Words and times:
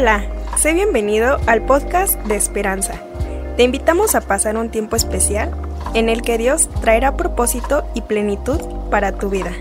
Hola, 0.00 0.24
sé 0.56 0.72
bienvenido 0.72 1.38
al 1.46 1.66
podcast 1.66 2.14
de 2.20 2.34
Esperanza. 2.34 3.02
Te 3.58 3.64
invitamos 3.64 4.14
a 4.14 4.22
pasar 4.22 4.56
un 4.56 4.70
tiempo 4.70 4.96
especial 4.96 5.54
en 5.92 6.08
el 6.08 6.22
que 6.22 6.38
Dios 6.38 6.70
traerá 6.80 7.18
propósito 7.18 7.84
y 7.94 8.00
plenitud 8.00 8.58
para 8.90 9.18
tu 9.18 9.28
vida. 9.28 9.52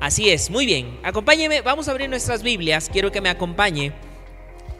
Así 0.00 0.28
es, 0.28 0.50
muy 0.50 0.66
bien. 0.66 0.98
Acompáñeme, 1.04 1.60
vamos 1.60 1.86
a 1.86 1.92
abrir 1.92 2.10
nuestras 2.10 2.42
Biblias. 2.42 2.90
Quiero 2.92 3.12
que 3.12 3.20
me 3.20 3.28
acompañe 3.28 3.92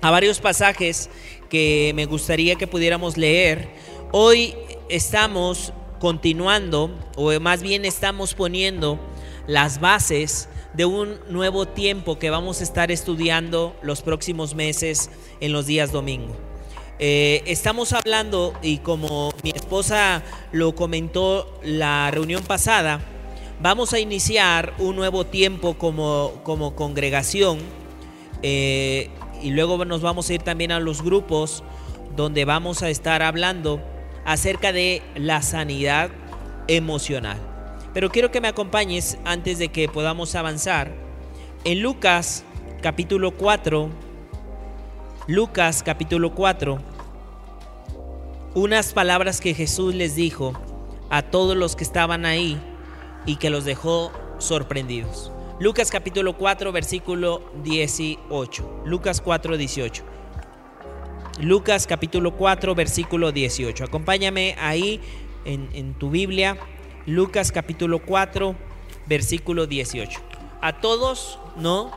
a 0.01 0.11
varios 0.11 0.41
pasajes 0.41 1.09
que 1.49 1.93
me 1.95 2.07
gustaría 2.07 2.57
que 2.57 2.67
pudiéramos 2.67 3.17
leer. 3.17 3.69
Hoy 4.11 4.57
estamos 4.89 5.73
continuando, 6.01 6.91
o 7.15 7.31
más 7.39 7.63
bien 7.63 7.85
estamos 7.85 8.35
poniendo 8.35 8.99
las 9.47 9.81
bases 9.81 10.49
de 10.75 10.85
un 10.85 11.19
nuevo 11.29 11.67
tiempo 11.67 12.19
que 12.19 12.31
vamos 12.31 12.61
a 12.61 12.65
estar 12.65 12.91
estudiando 12.91 13.77
los 13.83 14.03
próximos 14.03 14.55
meses 14.55 15.11
en 15.41 15.53
los 15.53 15.67
días 15.67 15.93
domingo. 15.93 16.35
Eh, 16.99 17.43
estamos 17.47 17.93
hablando, 17.93 18.55
y 18.63 18.79
como 18.79 19.33
mi 19.43 19.51
esposa 19.51 20.23
lo 20.53 20.75
comentó 20.75 21.61
la 21.65 22.11
reunión 22.11 22.43
pasada, 22.43 23.01
vamos 23.61 23.93
a 23.93 23.99
iniciar 23.99 24.75
un 24.79 24.97
nuevo 24.97 25.25
tiempo 25.25 25.75
como, 25.75 26.41
como 26.45 26.75
congregación 26.75 27.59
eh, 28.43 29.11
y 29.43 29.51
luego 29.51 29.85
nos 29.85 30.03
vamos 30.03 30.29
a 30.29 30.35
ir 30.35 30.43
también 30.43 30.73
a 30.73 30.81
los 30.81 31.03
grupos 31.03 31.63
donde 32.17 32.45
vamos 32.45 32.83
a 32.83 32.91
estar 32.91 33.23
hablando 33.23 33.81
acerca 34.25 34.73
de 34.73 35.03
la 35.17 35.43
sanidad 35.43 36.11
emocional. 36.69 37.54
Pero 37.95 38.11
quiero 38.11 38.33
que 38.33 38.41
me 38.41 38.49
acompañes 38.49 39.19
antes 39.25 39.59
de 39.59 39.69
que 39.69 39.89
podamos 39.89 40.35
avanzar. 40.35 40.93
En 41.63 41.81
Lucas 41.81 42.45
capítulo 42.83 43.31
4, 43.31 43.89
Lucas 45.29 45.83
capítulo 45.85 46.35
4, 46.35 46.79
unas 48.55 48.93
palabras 48.93 49.41
que 49.41 49.55
Jesús 49.55 49.95
les 49.95 50.17
dijo 50.17 50.53
a 51.09 51.23
todos 51.23 51.57
los 51.57 51.77
que 51.77 51.85
estaban 51.85 52.27
ahí 52.27 52.61
y 53.27 53.37
que 53.37 53.49
los 53.49 53.65
dejó 53.65 54.11
sorprendidos. 54.39 55.31
Lucas 55.61 55.93
capítulo 55.93 56.37
4, 56.37 56.73
versículo 56.73 57.43
18. 57.63 58.83
Lucas 58.85 59.21
4, 59.21 59.57
18. 59.57 60.05
Lucas 61.41 61.87
capítulo 61.87 62.37
4, 62.37 62.75
versículo 62.75 63.31
18. 63.31 63.85
Acompáñame 63.85 64.57
ahí 64.59 65.01
en, 65.45 65.69
en 65.73 65.95
tu 65.95 66.11
Biblia. 66.11 66.59
Lucas 67.07 67.53
capítulo 67.53 67.99
4, 67.99 68.57
versículo 69.07 69.67
18. 69.67 70.21
A 70.63 70.81
todos, 70.81 71.39
¿no? 71.57 71.93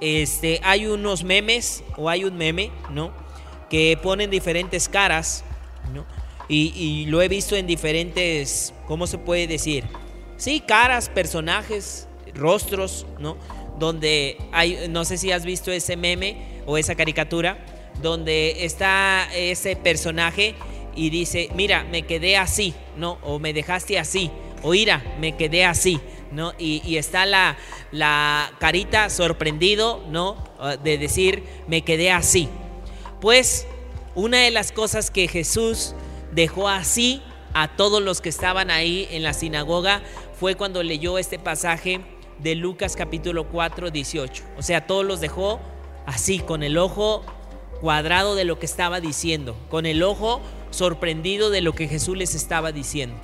Este, 0.00 0.60
hay 0.62 0.86
unos 0.86 1.24
memes 1.24 1.84
o 1.98 2.08
hay 2.08 2.24
un 2.24 2.38
meme, 2.38 2.70
¿no? 2.90 3.12
Que 3.68 3.98
ponen 4.02 4.30
diferentes 4.30 4.88
caras, 4.88 5.44
¿no? 5.92 6.06
Y, 6.48 6.72
y 6.74 7.06
lo 7.06 7.20
he 7.20 7.28
visto 7.28 7.54
en 7.54 7.66
diferentes, 7.66 8.72
¿cómo 8.86 9.06
se 9.06 9.18
puede 9.18 9.46
decir? 9.46 9.84
Sí, 10.38 10.60
caras, 10.60 11.10
personajes, 11.10 12.08
rostros, 12.34 13.06
¿no? 13.18 13.36
Donde 13.78 14.38
hay, 14.52 14.88
no 14.88 15.04
sé 15.04 15.18
si 15.18 15.32
has 15.32 15.44
visto 15.44 15.70
ese 15.70 15.98
meme 15.98 16.62
o 16.64 16.78
esa 16.78 16.94
caricatura, 16.94 17.58
donde 18.00 18.64
está 18.64 19.28
ese 19.34 19.76
personaje 19.76 20.54
y 21.00 21.08
dice, 21.08 21.48
mira, 21.54 21.82
me 21.84 22.02
quedé 22.02 22.36
así, 22.36 22.74
¿no? 22.98 23.16
O 23.22 23.38
me 23.38 23.54
dejaste 23.54 23.98
así, 23.98 24.30
o 24.62 24.74
ira, 24.74 25.02
me 25.18 25.34
quedé 25.34 25.64
así, 25.64 25.98
¿no? 26.30 26.52
Y, 26.58 26.98
está 26.98 27.24
la, 27.24 27.56
la 27.90 28.52
carita 28.58 29.08
sorprendido, 29.08 30.04
¿no? 30.10 30.36
De 30.84 30.98
decir, 30.98 31.42
me 31.68 31.80
quedé 31.80 32.10
así. 32.10 32.50
Pues 33.18 33.66
una 34.14 34.40
de 34.40 34.50
las 34.50 34.72
cosas 34.72 35.10
que 35.10 35.26
Jesús 35.26 35.94
dejó 36.32 36.68
así 36.68 37.22
a 37.54 37.76
todos 37.76 38.02
los 38.02 38.20
que 38.20 38.28
estaban 38.28 38.70
ahí 38.70 39.08
en 39.10 39.22
la 39.22 39.32
sinagoga 39.32 40.02
fue 40.38 40.54
cuando 40.54 40.82
leyó 40.82 41.16
este 41.16 41.38
pasaje 41.38 42.02
de 42.40 42.56
Lucas 42.56 42.94
capítulo 42.94 43.48
4, 43.48 43.90
18. 43.90 44.44
O 44.58 44.62
sea, 44.62 44.86
todos 44.86 45.06
los 45.06 45.22
dejó 45.22 45.60
así, 46.04 46.40
con 46.40 46.62
el 46.62 46.76
ojo 46.76 47.24
cuadrado 47.80 48.34
de 48.34 48.44
lo 48.44 48.58
que 48.58 48.66
estaba 48.66 49.00
diciendo, 49.00 49.56
con 49.70 49.86
el 49.86 50.02
ojo 50.02 50.42
sorprendido 50.70 51.50
de 51.50 51.60
lo 51.60 51.72
que 51.72 51.88
Jesús 51.88 52.16
les 52.16 52.34
estaba 52.34 52.72
diciendo. 52.72 53.16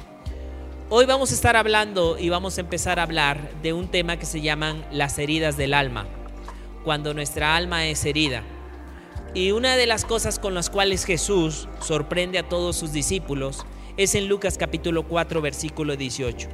Hoy 0.88 1.04
vamos 1.04 1.32
a 1.32 1.34
estar 1.34 1.56
hablando 1.56 2.16
y 2.18 2.28
vamos 2.28 2.58
a 2.58 2.60
empezar 2.60 2.98
a 2.98 3.02
hablar 3.02 3.50
de 3.62 3.72
un 3.72 3.88
tema 3.88 4.18
que 4.18 4.26
se 4.26 4.40
llaman 4.40 4.84
las 4.92 5.18
heridas 5.18 5.56
del 5.56 5.74
alma, 5.74 6.06
cuando 6.84 7.12
nuestra 7.12 7.56
alma 7.56 7.86
es 7.86 8.04
herida. 8.04 8.44
Y 9.34 9.50
una 9.50 9.76
de 9.76 9.86
las 9.86 10.04
cosas 10.04 10.38
con 10.38 10.54
las 10.54 10.70
cuales 10.70 11.04
Jesús 11.04 11.68
sorprende 11.80 12.38
a 12.38 12.48
todos 12.48 12.76
sus 12.76 12.92
discípulos 12.92 13.66
es 13.96 14.14
en 14.14 14.28
Lucas 14.28 14.58
capítulo 14.58 15.02
4 15.08 15.40
versículo 15.40 15.96
18. 15.96 16.48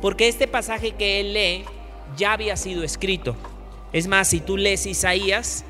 Porque 0.00 0.28
este 0.28 0.48
pasaje 0.48 0.92
que 0.92 1.20
él 1.20 1.34
lee 1.34 1.64
ya 2.16 2.32
había 2.32 2.56
sido 2.56 2.82
escrito. 2.82 3.36
Es 3.92 4.06
más, 4.06 4.28
si 4.28 4.40
tú 4.40 4.56
lees 4.56 4.86
Isaías, 4.86 5.64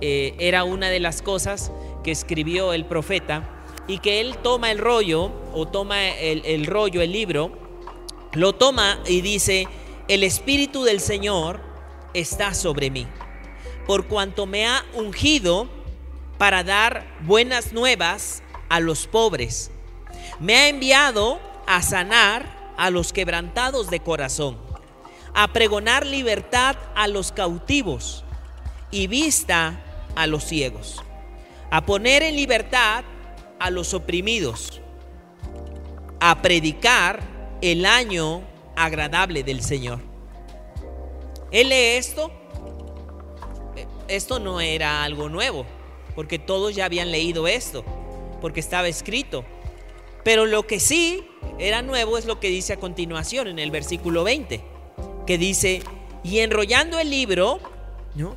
eh, 0.00 0.34
era 0.38 0.64
una 0.64 0.90
de 0.90 1.00
las 1.00 1.22
cosas 1.22 1.72
que 2.04 2.10
escribió 2.10 2.72
el 2.72 2.84
profeta 2.84 3.48
y 3.86 3.98
que 3.98 4.20
él 4.20 4.36
toma 4.42 4.70
el 4.70 4.78
rollo 4.78 5.32
o 5.54 5.66
toma 5.66 6.08
el, 6.10 6.42
el 6.44 6.66
rollo, 6.66 7.02
el 7.02 7.12
libro, 7.12 7.52
lo 8.32 8.54
toma 8.54 9.00
y 9.06 9.20
dice, 9.20 9.68
el 10.08 10.24
Espíritu 10.24 10.84
del 10.84 11.00
Señor 11.00 11.60
está 12.14 12.54
sobre 12.54 12.90
mí, 12.90 13.06
por 13.86 14.06
cuanto 14.06 14.46
me 14.46 14.66
ha 14.66 14.84
ungido 14.94 15.68
para 16.38 16.64
dar 16.64 17.06
buenas 17.22 17.72
nuevas 17.72 18.42
a 18.68 18.80
los 18.80 19.06
pobres. 19.06 19.70
Me 20.40 20.56
ha 20.56 20.68
enviado 20.68 21.40
a 21.66 21.82
sanar 21.82 22.72
a 22.76 22.90
los 22.90 23.12
quebrantados 23.12 23.90
de 23.90 24.00
corazón, 24.00 24.58
a 25.34 25.52
pregonar 25.52 26.06
libertad 26.06 26.76
a 26.94 27.06
los 27.06 27.32
cautivos 27.32 28.24
y 28.90 29.06
vista 29.06 29.80
a 30.16 30.26
los 30.26 30.44
ciegos, 30.44 31.02
a 31.70 31.84
poner 31.84 32.22
en 32.22 32.36
libertad 32.36 33.04
a 33.62 33.70
los 33.70 33.94
oprimidos, 33.94 34.80
a 36.18 36.42
predicar 36.42 37.22
el 37.60 37.86
año 37.86 38.42
agradable 38.74 39.44
del 39.44 39.62
Señor. 39.62 40.00
Él 41.52 41.68
lee 41.68 41.96
esto. 41.96 42.32
Esto 44.08 44.40
no 44.40 44.60
era 44.60 45.04
algo 45.04 45.28
nuevo, 45.28 45.64
porque 46.16 46.40
todos 46.40 46.74
ya 46.74 46.86
habían 46.86 47.12
leído 47.12 47.46
esto, 47.46 47.84
porque 48.40 48.58
estaba 48.58 48.88
escrito. 48.88 49.44
Pero 50.24 50.44
lo 50.44 50.66
que 50.66 50.80
sí 50.80 51.24
era 51.58 51.82
nuevo 51.82 52.18
es 52.18 52.26
lo 52.26 52.40
que 52.40 52.48
dice 52.48 52.72
a 52.72 52.80
continuación 52.80 53.46
en 53.46 53.60
el 53.60 53.70
versículo 53.70 54.24
20, 54.24 54.60
que 55.24 55.38
dice, 55.38 55.82
y 56.24 56.40
enrollando 56.40 56.98
el 56.98 57.10
libro, 57.10 57.60
¿no? 58.16 58.36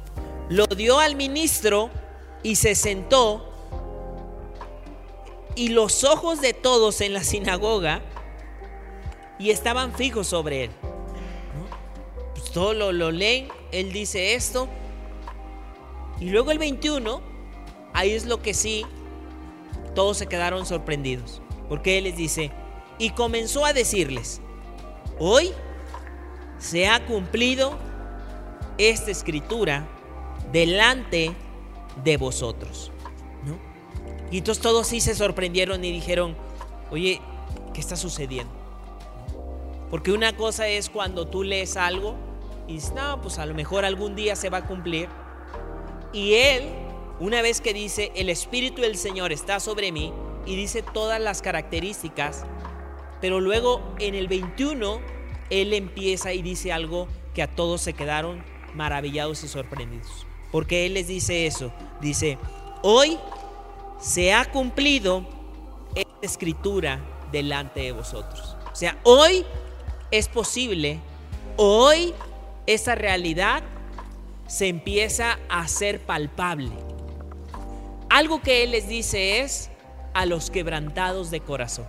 lo 0.50 0.68
dio 0.68 1.00
al 1.00 1.16
ministro 1.16 1.90
y 2.44 2.58
se 2.58 2.76
sentó 2.76 3.55
y 5.56 5.70
los 5.70 6.04
ojos 6.04 6.42
de 6.42 6.54
todos 6.54 7.02
en 7.02 7.14
la 7.14 7.24
sinagoga 7.24 8.02
y 9.40 9.52
estaban 9.52 9.94
fijos 9.94 10.28
sobre 10.28 10.66
él. 10.66 10.72
Pues 12.34 12.52
todo 12.52 12.74
lo, 12.74 12.92
lo 12.92 13.12
leen, 13.12 13.48
él 13.72 13.92
dice 13.92 14.36
esto. 14.36 14.68
Y 16.20 16.30
luego 16.30 16.52
el 16.52 16.60
21, 16.60 17.22
ahí 17.94 18.12
es 18.12 18.26
lo 18.26 18.42
que 18.42 18.54
sí, 18.54 18.86
todos 19.94 20.18
se 20.18 20.28
quedaron 20.28 20.66
sorprendidos. 20.66 21.42
Porque 21.68 21.98
él 21.98 22.06
les 22.06 22.16
dice, 22.16 22.52
y 22.98 23.10
comenzó 23.12 23.66
a 23.66 23.74
decirles, 23.74 24.42
hoy 25.20 25.52
se 26.60 26.88
ha 26.88 27.06
cumplido 27.06 27.78
esta 28.78 29.12
escritura 29.12 29.88
delante 30.52 31.34
de 32.04 32.18
vosotros. 32.18 32.92
Y 34.32 34.40
entonces 34.40 34.62
todos 34.62 34.88
sí 34.88 35.02
se 35.02 35.16
sorprendieron 35.16 35.84
y 35.84 35.92
dijeron, 35.92 36.36
oye, 36.92 37.22
¿qué 37.74 37.80
está 37.80 37.96
sucediendo? 37.96 38.54
Porque 39.90 40.12
una 40.12 40.36
cosa 40.36 40.68
es 40.68 40.90
cuando 40.90 41.28
tú 41.28 41.44
lees 41.44 41.78
algo 41.78 42.16
y 42.68 42.74
dices, 42.74 42.94
no, 42.94 43.22
pues 43.22 43.38
a 43.40 43.46
lo 43.46 43.54
mejor 43.54 43.86
algún 43.86 44.16
día 44.16 44.36
se 44.36 44.50
va 44.50 44.60
a 44.60 44.68
cumplir. 44.68 45.08
Y 46.12 46.34
él, 46.34 46.70
una 47.20 47.42
vez 47.42 47.62
que 47.62 47.74
dice, 47.74 48.12
el 48.16 48.30
Espíritu 48.30 48.82
del 48.82 48.98
Señor 48.98 49.32
está 49.32 49.60
sobre 49.60 49.92
mí, 49.92 50.12
y 50.46 50.56
dice 50.56 50.82
todas 50.82 51.20
las 51.20 51.42
características, 51.42 52.46
pero 53.22 53.40
luego 53.40 53.82
en 54.00 54.16
el 54.16 54.28
21, 54.28 55.00
él 55.50 55.74
empieza 55.74 56.34
y 56.34 56.42
dice 56.42 56.72
algo 56.72 57.08
que 57.34 57.42
a 57.42 57.48
todos 57.48 57.82
se 57.82 57.94
quedaron 57.94 58.44
maravillados 58.74 59.44
y 59.44 59.48
sorprendidos. 59.48 60.28
Porque 60.52 60.86
él 60.86 60.94
les 60.94 61.08
dice 61.08 61.48
eso, 61.48 61.74
dice, 62.02 62.38
hoy 62.84 63.18
se 64.06 64.34
ha 64.34 64.46
cumplido 64.46 65.26
esta 65.96 66.14
escritura 66.22 67.04
delante 67.32 67.80
de 67.80 67.92
vosotros. 67.92 68.56
O 68.72 68.76
sea, 68.76 69.00
hoy 69.02 69.44
es 70.12 70.28
posible, 70.28 71.00
hoy 71.58 72.14
esa 72.68 72.94
realidad 72.94 73.64
se 74.46 74.68
empieza 74.68 75.40
a 75.50 75.62
hacer 75.62 76.00
palpable. 76.02 76.70
Algo 78.08 78.42
que 78.42 78.64
Él 78.64 78.72
les 78.72 78.88
dice 78.88 79.40
es 79.40 79.72
a 80.14 80.28
los 80.28 80.52
quebrantados 80.52 81.32
de 81.32 81.40
corazón. 81.40 81.88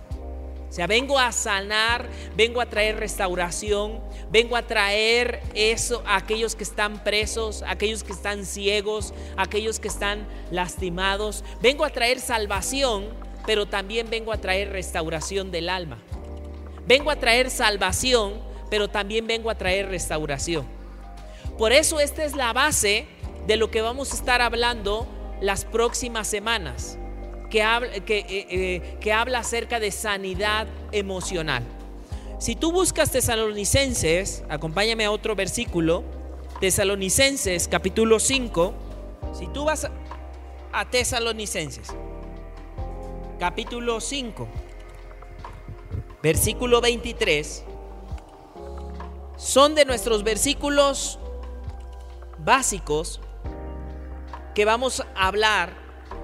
Sea, 0.77 0.85
vengo 0.85 1.17
a 1.17 1.31
sanar, 1.31 2.07
vengo 2.35 2.61
a 2.61 2.67
traer 2.67 2.97
restauración, 2.97 3.99
vengo 4.29 4.55
a 4.55 4.61
traer 4.61 5.41
eso 5.55 6.03
a 6.05 6.17
aquellos 6.17 6.53
que 6.53 6.63
están 6.63 7.03
presos, 7.03 7.63
a 7.63 7.71
aquellos 7.71 8.03
que 8.03 8.11
están 8.11 8.45
ciegos, 8.45 9.11
a 9.37 9.41
aquellos 9.41 9.79
que 9.79 9.87
están 9.87 10.27
lastimados. 10.51 11.43
Vengo 11.63 11.83
a 11.83 11.89
traer 11.89 12.19
salvación, 12.19 13.07
pero 13.47 13.65
también 13.65 14.11
vengo 14.11 14.31
a 14.31 14.37
traer 14.37 14.71
restauración 14.71 15.49
del 15.49 15.69
alma. 15.69 15.97
Vengo 16.85 17.09
a 17.09 17.15
traer 17.15 17.49
salvación, 17.49 18.39
pero 18.69 18.87
también 18.87 19.25
vengo 19.25 19.49
a 19.49 19.55
traer 19.55 19.89
restauración. 19.89 20.63
Por 21.57 21.71
eso 21.71 21.99
esta 21.99 22.23
es 22.23 22.35
la 22.35 22.53
base 22.53 23.07
de 23.47 23.57
lo 23.57 23.71
que 23.71 23.81
vamos 23.81 24.11
a 24.11 24.15
estar 24.15 24.43
hablando 24.43 25.07
las 25.41 25.65
próximas 25.65 26.27
semanas 26.27 26.99
que 27.49 27.63
habla, 27.63 27.99
que, 28.01 28.19
eh, 28.19 28.47
eh, 28.49 28.97
que 28.99 29.13
habla 29.13 29.39
acerca 29.39 29.79
de 29.79 29.91
sanidad 29.91 30.67
emocional. 30.91 31.63
Si 32.39 32.55
tú 32.55 32.71
buscas 32.71 33.11
tesalonicenses, 33.11 34.43
acompáñame 34.49 35.05
a 35.05 35.11
otro 35.11 35.35
versículo, 35.35 36.03
tesalonicenses 36.59 37.67
capítulo 37.67 38.19
5, 38.19 38.73
si 39.33 39.47
tú 39.47 39.65
vas 39.65 39.89
a 40.71 40.89
tesalonicenses, 40.89 41.87
capítulo 43.39 43.99
5, 43.99 44.47
versículo 46.21 46.81
23, 46.81 47.63
son 49.37 49.75
de 49.75 49.85
nuestros 49.85 50.23
versículos 50.23 51.19
básicos 52.39 53.21
que 54.53 54.65
vamos 54.65 55.01
a 55.15 55.27
hablar 55.27 55.73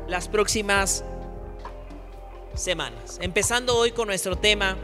las 0.07 0.27
próximas 0.27 1.05
semanas. 2.55 3.17
Empezando 3.21 3.77
hoy 3.77 3.91
con 3.91 4.07
nuestro 4.07 4.37
tema 4.37 4.77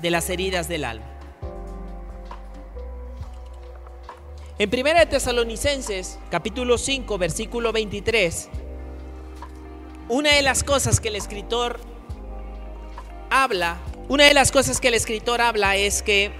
de 0.00 0.10
las 0.10 0.30
heridas 0.30 0.68
del 0.68 0.84
alma. 0.84 1.06
En 4.58 4.70
1 4.72 4.98
de 4.98 5.06
Tesalonicenses, 5.06 6.18
capítulo 6.30 6.78
5, 6.78 7.16
versículo 7.18 7.72
23, 7.72 8.48
una 10.08 10.32
de 10.32 10.42
las 10.42 10.64
cosas 10.64 10.98
que 11.00 11.08
el 11.08 11.16
escritor 11.16 11.78
habla, 13.30 13.78
una 14.08 14.24
de 14.24 14.34
las 14.34 14.50
cosas 14.50 14.80
que 14.80 14.88
el 14.88 14.94
escritor 14.94 15.40
habla 15.40 15.76
es 15.76 16.02
que 16.02 16.32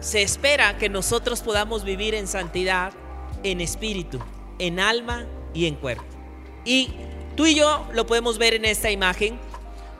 se 0.00 0.20
espera 0.20 0.76
que 0.76 0.88
nosotros 0.88 1.40
podamos 1.40 1.84
vivir 1.84 2.14
en 2.14 2.26
santidad, 2.26 2.92
en 3.42 3.60
espíritu, 3.60 4.18
en 4.58 4.80
alma 4.80 5.26
y 5.54 5.66
en 5.66 5.76
cuerpo. 5.76 6.04
Y 6.64 6.90
Tú 7.36 7.46
y 7.46 7.54
yo 7.54 7.86
lo 7.92 8.06
podemos 8.06 8.38
ver 8.38 8.54
en 8.54 8.64
esta 8.64 8.90
imagen, 8.90 9.38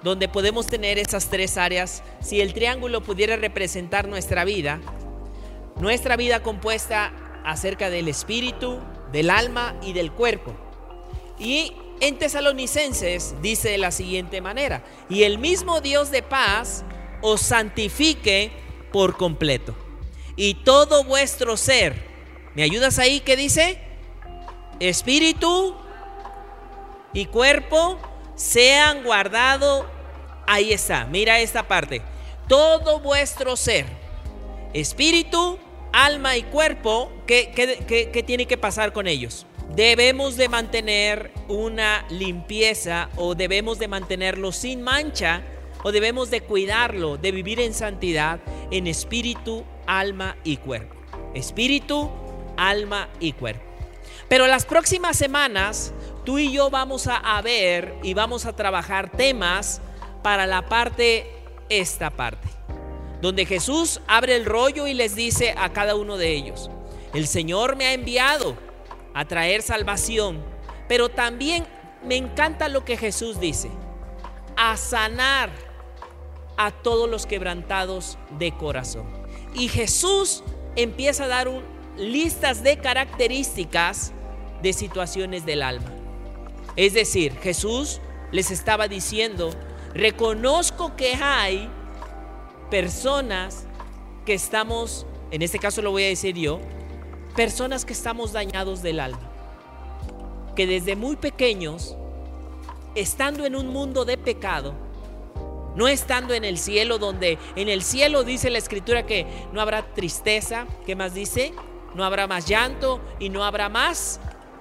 donde 0.02 0.28
podemos 0.28 0.66
tener 0.66 0.98
esas 0.98 1.28
tres 1.28 1.56
áreas. 1.56 2.02
Si 2.20 2.40
el 2.40 2.52
triángulo 2.52 3.02
pudiera 3.02 3.36
representar 3.36 4.08
nuestra 4.08 4.44
vida, 4.44 4.80
nuestra 5.76 6.16
vida 6.16 6.42
compuesta 6.42 7.12
acerca 7.44 7.90
del 7.90 8.08
espíritu, 8.08 8.78
del 9.12 9.30
alma 9.30 9.74
y 9.82 9.92
del 9.92 10.12
cuerpo. 10.12 10.54
Y 11.38 11.72
en 12.00 12.18
Tesalonicenses 12.18 13.34
dice 13.40 13.70
de 13.70 13.78
la 13.78 13.90
siguiente 13.90 14.40
manera, 14.40 14.84
y 15.08 15.22
el 15.22 15.38
mismo 15.38 15.80
Dios 15.80 16.10
de 16.10 16.22
paz 16.22 16.84
os 17.20 17.40
santifique 17.40 18.50
por 18.92 19.16
completo. 19.16 19.74
Y 20.36 20.54
todo 20.54 21.04
vuestro 21.04 21.56
ser, 21.56 21.94
¿me 22.54 22.62
ayudas 22.62 22.98
ahí? 22.98 23.20
¿Qué 23.20 23.36
dice? 23.36 23.78
Espíritu, 24.80 25.76
y 27.12 27.26
cuerpo 27.26 27.98
sean 28.34 29.02
guardado. 29.04 29.86
Ahí 30.46 30.72
está, 30.72 31.06
mira 31.06 31.40
esta 31.40 31.66
parte. 31.68 32.02
Todo 32.48 33.00
vuestro 33.00 33.56
ser, 33.56 33.86
espíritu, 34.72 35.58
alma 35.92 36.36
y 36.36 36.42
cuerpo, 36.42 37.12
¿qué, 37.26 37.50
qué 38.12 38.22
tiene 38.22 38.46
que 38.46 38.58
pasar 38.58 38.92
con 38.92 39.06
ellos? 39.06 39.46
Debemos 39.74 40.36
de 40.36 40.48
mantener 40.48 41.32
una 41.48 42.04
limpieza 42.10 43.08
o 43.16 43.34
debemos 43.34 43.78
de 43.78 43.88
mantenerlo 43.88 44.52
sin 44.52 44.82
mancha 44.82 45.42
o 45.82 45.92
debemos 45.92 46.30
de 46.30 46.42
cuidarlo, 46.42 47.16
de 47.16 47.32
vivir 47.32 47.60
en 47.60 47.72
santidad 47.72 48.40
en 48.70 48.86
espíritu, 48.86 49.64
alma 49.86 50.36
y 50.44 50.58
cuerpo. 50.58 50.94
Espíritu, 51.34 52.10
alma 52.56 53.08
y 53.18 53.32
cuerpo. 53.32 53.64
Pero 54.28 54.46
las 54.46 54.64
próximas 54.64 55.16
semanas 55.16 55.92
tú 56.24 56.38
y 56.38 56.52
yo 56.52 56.70
vamos 56.70 57.08
a, 57.08 57.40
ver 57.42 57.94
y 58.02 58.14
vamos 58.14 58.46
a 58.46 58.54
trabajar 58.54 59.10
temas 59.10 59.80
para 60.22 60.46
la 60.46 60.62
parte, 60.68 61.30
esta 61.68 62.10
parte, 62.10 62.48
donde 63.20 63.46
Jesús 63.46 64.00
abre 64.06 64.36
el 64.36 64.44
rollo 64.44 64.86
y 64.86 64.94
les 64.94 65.14
dice 65.14 65.54
a 65.56 65.72
cada 65.72 65.94
uno 65.94 66.16
de 66.16 66.32
ellos, 66.32 66.70
el 67.14 67.26
Señor 67.26 67.76
me 67.76 67.86
ha 67.86 67.92
enviado 67.92 68.56
a 69.14 69.24
traer 69.24 69.62
salvación, 69.62 70.42
pero 70.88 71.08
también 71.08 71.66
me 72.04 72.16
encanta 72.16 72.68
lo 72.68 72.84
que 72.84 72.96
Jesús 72.96 73.40
dice, 73.40 73.70
a 74.56 74.76
sanar 74.76 75.50
a 76.56 76.70
todos 76.70 77.08
los 77.08 77.26
quebrantados 77.26 78.18
de 78.38 78.52
corazón. 78.52 79.06
Y 79.54 79.68
Jesús 79.68 80.42
empieza 80.76 81.24
a 81.24 81.28
dar 81.28 81.48
listas 81.96 82.62
de 82.62 82.78
características 82.78 84.12
de 84.62 84.72
situaciones 84.72 85.44
del 85.44 85.62
alma. 85.62 86.01
Es 86.76 86.94
decir, 86.94 87.36
Jesús 87.36 88.00
les 88.30 88.50
estaba 88.50 88.88
diciendo, 88.88 89.50
reconozco 89.94 90.96
que 90.96 91.14
hay 91.14 91.68
personas 92.70 93.66
que 94.24 94.34
estamos, 94.34 95.06
en 95.30 95.42
este 95.42 95.58
caso 95.58 95.82
lo 95.82 95.90
voy 95.90 96.04
a 96.04 96.08
decir 96.08 96.36
yo, 96.36 96.60
personas 97.36 97.84
que 97.84 97.92
estamos 97.92 98.32
dañados 98.32 98.82
del 98.82 99.00
alma, 99.00 99.30
que 100.56 100.66
desde 100.66 100.96
muy 100.96 101.16
pequeños, 101.16 101.96
estando 102.94 103.44
en 103.44 103.56
un 103.56 103.68
mundo 103.68 104.04
de 104.04 104.16
pecado, 104.16 104.74
no 105.74 105.88
estando 105.88 106.34
en 106.34 106.44
el 106.44 106.58
cielo, 106.58 106.98
donde 106.98 107.38
en 107.56 107.68
el 107.68 107.82
cielo 107.82 108.24
dice 108.24 108.50
la 108.50 108.58
escritura 108.58 109.04
que 109.04 109.26
no 109.52 109.60
habrá 109.60 109.94
tristeza, 109.94 110.66
¿qué 110.86 110.96
más 110.96 111.14
dice? 111.14 111.52
No 111.94 112.04
habrá 112.04 112.26
más 112.26 112.46
llanto 112.46 113.00
y 113.18 113.28
no 113.28 113.44
habrá 113.44 113.68
más 113.68 114.20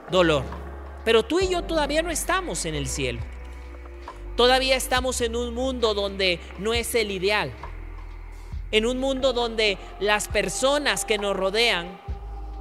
dolor. 0.10 0.61
Pero 1.04 1.24
tú 1.24 1.40
y 1.40 1.50
yo 1.50 1.64
todavía 1.64 2.02
no 2.02 2.12
estamos 2.12 2.66
en 2.66 2.76
el 2.76 2.88
cielo. 2.88 3.20
Todavía 4.36 4.76
estamos 4.76 5.22
en 5.22 5.36
un 5.36 5.54
mundo 5.54 5.94
donde 5.94 6.40
no 6.58 6.74
es 6.74 6.96
el 6.96 7.12
ideal. 7.12 7.52
En 8.72 8.86
un 8.86 9.00
mundo 9.00 9.34
donde 9.34 9.78
las 10.00 10.28
personas 10.28 11.04
que 11.04 11.18
nos 11.18 11.36
rodean, 11.36 12.00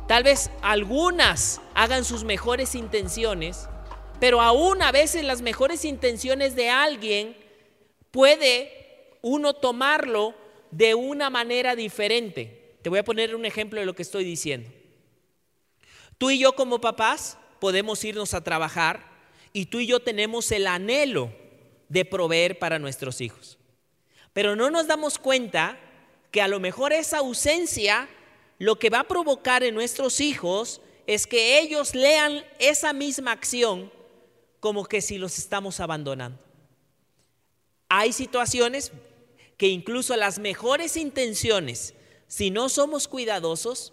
tal 0.09 0.25
vez 0.25 0.51
algunas 0.63 1.61
hagan 1.75 2.05
sus 2.05 2.25
mejores 2.25 2.75
intenciones, 2.75 3.69
pero 4.19 4.41
aún 4.41 4.83
a 4.83 4.93
veces 4.93 5.25
las 5.25 5.43
mejores 5.43 5.85
intenciones 5.85 6.57
de 6.57 6.69
alguien 6.69 7.37
puede 8.11 9.17
uno 9.23 9.55
tomarlo 9.55 10.35
de 10.71 10.95
una 10.95 11.31
manera 11.31 11.77
diferente. 11.77 12.77
Te 12.83 12.91
voy 12.91 12.99
a 12.99 13.05
poner 13.05 13.35
un 13.35 13.45
ejemplo 13.45 13.81
de 13.81 13.87
lo 13.87 13.95
que 13.95 14.03
estoy 14.03 14.25
diciendo. 14.25 14.71
Tú 16.19 16.31
y 16.31 16.39
yo 16.39 16.55
como 16.55 16.81
papás 16.81 17.39
podemos 17.61 18.03
irnos 18.05 18.35
a 18.35 18.43
trabajar 18.43 19.09
y 19.53 19.67
tú 19.67 19.81
y 19.81 19.87
yo 19.87 20.01
tenemos 20.01 20.51
el 20.53 20.67
anhelo 20.67 21.33
de 21.89 22.05
proveer 22.05 22.59
para 22.59 22.79
nuestros 22.79 23.21
hijos. 23.21 23.59
Pero 24.33 24.57
no 24.57 24.71
nos 24.71 24.87
damos 24.87 25.19
cuenta 25.19 25.79
que 26.31 26.41
a 26.41 26.49
lo 26.49 26.61
mejor 26.61 26.93
esa 26.93 27.19
ausencia 27.19 28.09
lo 28.59 28.79
que 28.79 28.91
va 28.91 29.01
a 29.01 29.09
provocar 29.09 29.63
en 29.63 29.75
nuestros 29.75 30.21
hijos 30.21 30.81
es 31.07 31.27
que 31.27 31.59
ellos 31.61 31.95
lean 31.95 32.45
esa 32.59 32.93
misma 32.93 33.33
acción 33.33 33.91
como 34.61 34.85
que 34.85 35.01
si 35.01 35.19
los 35.19 35.39
estamos 35.39 35.81
abandonando. 35.81 36.39
Hay 37.89 38.13
situaciones 38.13 38.93
que 39.57 39.69
incluso 39.69 40.15
las 40.15 40.39
mejores 40.39 40.97
intenciones, 40.97 41.95
si 42.29 42.51
no 42.51 42.69
somos 42.69 43.09
cuidadosos, 43.09 43.93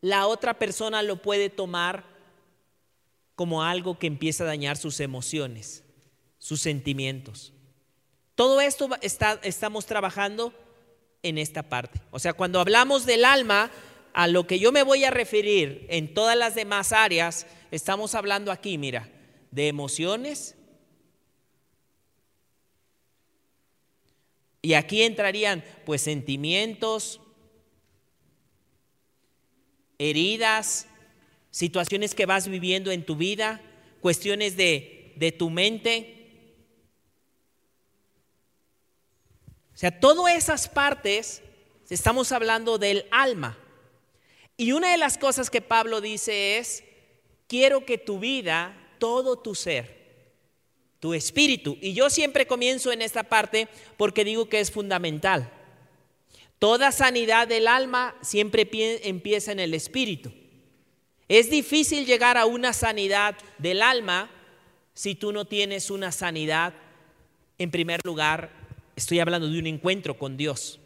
la 0.00 0.26
otra 0.26 0.58
persona 0.58 1.02
lo 1.02 1.20
puede 1.20 1.50
tomar 1.50 2.13
como 3.34 3.62
algo 3.62 3.98
que 3.98 4.06
empieza 4.06 4.44
a 4.44 4.46
dañar 4.46 4.76
sus 4.76 5.00
emociones, 5.00 5.84
sus 6.38 6.60
sentimientos. 6.60 7.52
Todo 8.34 8.60
esto 8.60 8.88
está, 9.00 9.40
estamos 9.42 9.86
trabajando 9.86 10.52
en 11.22 11.38
esta 11.38 11.62
parte. 11.64 12.00
O 12.10 12.18
sea, 12.18 12.32
cuando 12.32 12.60
hablamos 12.60 13.06
del 13.06 13.24
alma, 13.24 13.70
a 14.12 14.28
lo 14.28 14.46
que 14.46 14.58
yo 14.58 14.70
me 14.70 14.84
voy 14.84 15.04
a 15.04 15.10
referir 15.10 15.86
en 15.90 16.14
todas 16.14 16.36
las 16.36 16.54
demás 16.54 16.92
áreas, 16.92 17.46
estamos 17.70 18.14
hablando 18.14 18.52
aquí, 18.52 18.78
mira, 18.78 19.10
de 19.50 19.68
emociones. 19.68 20.54
Y 24.62 24.74
aquí 24.74 25.02
entrarían 25.02 25.64
pues 25.84 26.02
sentimientos, 26.02 27.20
heridas, 29.98 30.86
situaciones 31.54 32.16
que 32.16 32.26
vas 32.26 32.48
viviendo 32.48 32.90
en 32.90 33.06
tu 33.06 33.14
vida, 33.14 33.60
cuestiones 34.00 34.56
de, 34.56 35.12
de 35.14 35.30
tu 35.30 35.50
mente. 35.50 36.26
O 39.72 39.76
sea, 39.76 40.00
todas 40.00 40.34
esas 40.34 40.68
partes, 40.68 41.42
estamos 41.88 42.32
hablando 42.32 42.76
del 42.76 43.06
alma. 43.12 43.56
Y 44.56 44.72
una 44.72 44.90
de 44.90 44.98
las 44.98 45.16
cosas 45.16 45.48
que 45.48 45.60
Pablo 45.60 46.00
dice 46.00 46.58
es, 46.58 46.82
quiero 47.46 47.86
que 47.86 47.98
tu 47.98 48.18
vida, 48.18 48.76
todo 48.98 49.38
tu 49.38 49.54
ser, 49.54 50.32
tu 50.98 51.14
espíritu, 51.14 51.78
y 51.80 51.92
yo 51.92 52.10
siempre 52.10 52.48
comienzo 52.48 52.90
en 52.90 53.00
esta 53.00 53.22
parte 53.22 53.68
porque 53.96 54.24
digo 54.24 54.48
que 54.48 54.58
es 54.58 54.72
fundamental. 54.72 55.52
Toda 56.58 56.90
sanidad 56.90 57.46
del 57.46 57.68
alma 57.68 58.16
siempre 58.22 58.68
empieza 59.04 59.52
en 59.52 59.60
el 59.60 59.72
espíritu. 59.72 60.32
Es 61.28 61.50
difícil 61.50 62.06
llegar 62.06 62.36
a 62.36 62.46
una 62.46 62.72
sanidad 62.72 63.36
del 63.58 63.82
alma 63.82 64.30
si 64.94 65.14
tú 65.14 65.32
no 65.32 65.44
tienes 65.44 65.90
una 65.90 66.12
sanidad, 66.12 66.74
en 67.58 67.70
primer 67.70 68.00
lugar, 68.04 68.50
estoy 68.94 69.18
hablando 69.18 69.48
de 69.48 69.58
un 69.58 69.66
encuentro 69.66 70.16
con 70.16 70.36
Dios. 70.36 70.80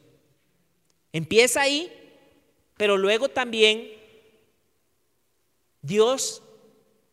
Empieza 1.12 1.61
ahí, 1.61 1.92
pero 2.76 2.97
luego 2.97 3.28
también 3.28 3.90
Dios 5.83 6.42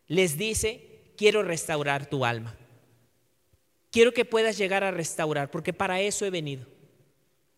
les 0.08 0.38
dice, 0.38 1.02
quiero 1.18 1.44
restaurar 1.44 2.10
tu 2.10 2.26
alma. 2.26 2.56
Quiero 3.92 4.14
que 4.14 4.26
puedas 4.26 4.58
llegar 4.58 4.84
a 4.84 4.92
restaurar, 4.92 5.52
porque 5.52 5.74
para 5.74 6.02
eso 6.02 6.26
he 6.26 6.30
venido. 6.30 6.66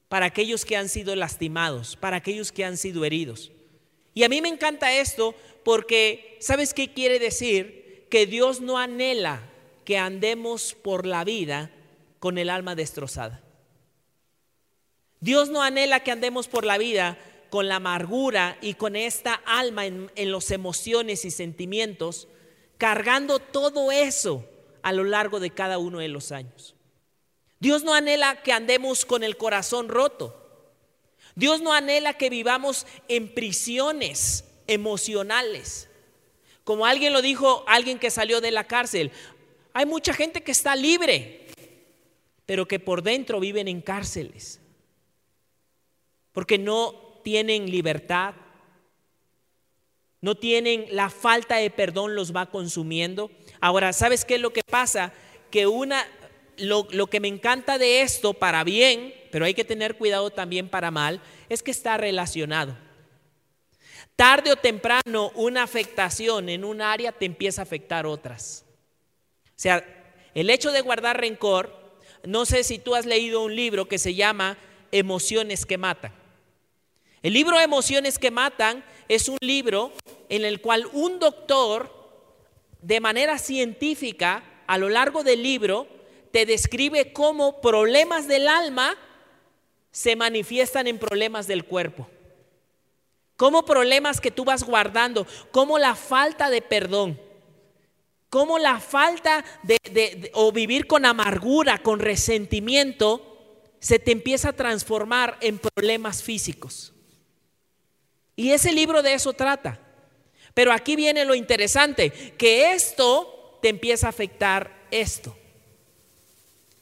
Para 0.07 0.27
aquellos 0.27 0.65
que 0.65 0.77
han 0.77 0.89
sido 0.89 1.15
lastimados, 1.15 1.95
para 1.95 2.17
aquellos 2.17 2.51
que 2.51 2.63
han 2.63 2.77
sido 2.77 3.03
heridos. 3.05 3.51
Y 4.13 4.23
a 4.23 4.29
mí 4.29 4.41
me 4.41 4.47
encanta 4.47 4.93
esto 4.93 5.35
porque, 5.67 6.37
¿sabes 6.39 6.73
qué 6.73 6.93
quiere 6.93 7.19
decir? 7.19 8.07
Que 8.09 8.25
Dios 8.25 8.61
no 8.61 8.77
anhela 8.77 9.41
que 9.83 9.97
andemos 9.97 10.73
por 10.73 11.05
la 11.05 11.25
vida 11.25 11.71
con 12.19 12.37
el 12.37 12.49
alma 12.49 12.73
destrozada. 12.73 13.43
Dios 15.19 15.49
no 15.49 15.61
anhela 15.61 16.05
que 16.05 16.11
andemos 16.11 16.47
por 16.47 16.63
la 16.63 16.77
vida 16.77 17.19
con 17.49 17.67
la 17.67 17.75
amargura 17.75 18.57
y 18.61 18.75
con 18.75 18.95
esta 18.95 19.33
alma 19.33 19.85
en, 19.85 20.09
en 20.15 20.31
las 20.31 20.51
emociones 20.51 21.25
y 21.25 21.31
sentimientos, 21.31 22.29
cargando 22.77 23.39
todo 23.39 23.91
eso 23.91 24.45
a 24.83 24.93
lo 24.93 25.03
largo 25.03 25.41
de 25.41 25.49
cada 25.49 25.79
uno 25.79 25.99
de 25.99 26.07
los 26.07 26.31
años. 26.31 26.75
Dios 27.59 27.83
no 27.83 27.93
anhela 27.93 28.41
que 28.41 28.53
andemos 28.53 29.03
con 29.03 29.21
el 29.21 29.35
corazón 29.35 29.89
roto. 29.89 30.33
Dios 31.35 31.59
no 31.59 31.73
anhela 31.73 32.13
que 32.13 32.29
vivamos 32.29 32.87
en 33.09 33.33
prisiones 33.33 34.45
emocionales. 34.67 35.89
Como 36.63 36.85
alguien 36.85 37.13
lo 37.13 37.21
dijo, 37.21 37.63
alguien 37.67 37.99
que 37.99 38.11
salió 38.11 38.41
de 38.41 38.51
la 38.51 38.65
cárcel, 38.65 39.11
hay 39.73 39.85
mucha 39.85 40.13
gente 40.13 40.43
que 40.43 40.51
está 40.51 40.75
libre, 40.75 41.47
pero 42.45 42.67
que 42.67 42.79
por 42.79 43.03
dentro 43.03 43.39
viven 43.39 43.67
en 43.67 43.81
cárceles, 43.81 44.59
porque 46.31 46.57
no 46.57 46.93
tienen 47.23 47.69
libertad, 47.69 48.33
no 50.21 50.35
tienen 50.35 50.87
la 50.91 51.09
falta 51.09 51.57
de 51.57 51.69
perdón 51.69 52.15
los 52.15 52.35
va 52.35 52.47
consumiendo. 52.47 53.31
Ahora, 53.61 53.93
¿sabes 53.93 54.25
qué 54.25 54.35
es 54.35 54.41
lo 54.41 54.51
que 54.51 54.63
pasa? 54.63 55.13
Que 55.51 55.67
una 55.67 56.05
lo, 56.57 57.07
que 57.07 57.19
me 57.19 57.27
encanta 57.27 57.77
de 57.77 58.01
esto 58.01 58.33
para 58.33 58.63
bien, 58.63 59.13
pero 59.31 59.45
hay 59.45 59.53
que 59.53 59.63
tener 59.63 59.95
cuidado 59.95 60.31
también 60.31 60.69
para 60.69 60.91
mal, 60.91 61.21
es 61.49 61.63
que 61.63 61.71
está 61.71 61.97
relacionado. 61.97 62.75
Tarde 64.17 64.51
o 64.51 64.55
temprano 64.55 65.31
una 65.35 65.61
afectación 65.61 66.49
en 66.49 66.65
un 66.65 66.81
área 66.81 67.11
te 67.11 67.25
empieza 67.25 67.61
a 67.61 67.63
afectar 67.63 68.07
otras. 68.07 68.65
O 69.45 69.59
sea, 69.59 69.85
el 70.33 70.49
hecho 70.49 70.71
de 70.71 70.81
guardar 70.81 71.21
rencor, 71.21 71.71
no 72.23 72.47
sé 72.47 72.63
si 72.63 72.79
tú 72.79 72.95
has 72.95 73.05
leído 73.05 73.43
un 73.43 73.55
libro 73.55 73.87
que 73.87 73.99
se 73.99 74.15
llama 74.15 74.57
Emociones 74.91 75.67
que 75.67 75.77
Matan. 75.77 76.11
El 77.21 77.33
libro 77.33 77.59
Emociones 77.59 78.17
que 78.17 78.31
Matan 78.31 78.83
es 79.07 79.29
un 79.29 79.37
libro 79.39 79.93
en 80.29 80.45
el 80.45 80.61
cual 80.61 80.89
un 80.93 81.19
doctor, 81.19 81.91
de 82.81 82.99
manera 82.99 83.37
científica, 83.37 84.43
a 84.65 84.79
lo 84.79 84.89
largo 84.89 85.23
del 85.23 85.43
libro, 85.43 85.87
te 86.31 86.47
describe 86.47 87.13
cómo 87.13 87.61
problemas 87.61 88.27
del 88.27 88.47
alma 88.47 88.97
se 89.91 90.15
manifiestan 90.15 90.87
en 90.87 90.97
problemas 90.97 91.45
del 91.45 91.65
cuerpo. 91.65 92.09
Cómo 93.37 93.63
problemas 93.63 94.19
que 94.19 94.31
tú 94.31 94.43
vas 94.43 94.63
guardando, 94.63 95.27
cómo 95.51 95.77
la 95.77 95.95
falta 95.95 96.49
de 96.49 96.61
perdón, 96.61 97.21
cómo 98.29 98.57
la 98.57 98.79
falta 98.79 99.45
de, 99.63 100.31
o 100.33 100.51
vivir 100.51 100.87
con 100.87 101.05
amargura, 101.05 101.77
con 101.77 101.99
resentimiento, 101.99 103.23
se 103.79 103.99
te 103.99 104.11
empieza 104.11 104.49
a 104.49 104.53
transformar 104.53 105.37
en 105.39 105.59
problemas 105.59 106.23
físicos. 106.23 106.93
Y 108.35 108.51
ese 108.51 108.71
libro 108.71 109.03
de 109.03 109.13
eso 109.13 109.33
trata. 109.33 109.79
Pero 110.55 110.71
aquí 110.71 110.95
viene 110.95 111.23
lo 111.23 111.35
interesante, 111.35 112.09
que 112.37 112.73
esto 112.73 113.59
te 113.61 113.69
empieza 113.69 114.07
a 114.07 114.09
afectar 114.09 114.87
esto. 114.89 115.37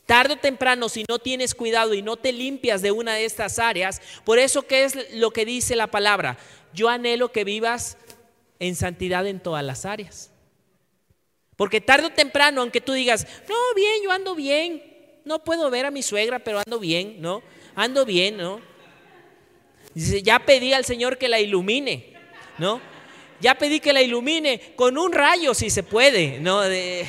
Tarde 0.05 0.35
o 0.35 0.37
temprano, 0.37 0.87
si 0.87 1.03
no 1.09 1.17
tienes 1.17 1.55
cuidado 1.55 1.95
y 1.95 2.01
no 2.01 2.15
te 2.15 2.31
limpias 2.31 2.81
de 2.81 2.91
una 2.91 3.15
de 3.15 3.25
estas 3.25 3.57
áreas, 3.57 4.01
por 4.23 4.37
eso 4.37 4.63
que 4.63 4.83
es 4.83 5.13
lo 5.13 5.31
que 5.31 5.45
dice 5.45 5.75
la 5.75 5.87
palabra, 5.87 6.37
yo 6.73 6.89
anhelo 6.89 7.31
que 7.31 7.43
vivas 7.43 7.97
en 8.59 8.75
santidad 8.75 9.25
en 9.25 9.39
todas 9.39 9.63
las 9.63 9.85
áreas. 9.85 10.31
Porque 11.55 11.81
tarde 11.81 12.07
o 12.07 12.11
temprano, 12.11 12.61
aunque 12.61 12.81
tú 12.81 12.93
digas, 12.93 13.25
no, 13.49 13.55
bien, 13.75 14.03
yo 14.03 14.11
ando 14.11 14.35
bien, 14.35 14.83
no 15.23 15.43
puedo 15.43 15.69
ver 15.71 15.85
a 15.85 15.91
mi 15.91 16.03
suegra, 16.03 16.39
pero 16.39 16.59
ando 16.59 16.79
bien, 16.79 17.19
¿no? 17.19 17.41
Ando 17.75 18.05
bien, 18.05 18.37
¿no? 18.37 18.61
Ya 19.95 20.39
pedí 20.39 20.73
al 20.73 20.85
Señor 20.85 21.17
que 21.17 21.29
la 21.29 21.39
ilumine, 21.39 22.13
¿no? 22.59 22.79
Ya 23.39 23.55
pedí 23.55 23.79
que 23.79 23.93
la 23.93 24.01
ilumine 24.01 24.73
con 24.75 24.97
un 24.97 25.11
rayo 25.11 25.53
si 25.53 25.69
se 25.69 25.81
puede, 25.81 26.39
¿no? 26.39 26.61
De, 26.61 27.07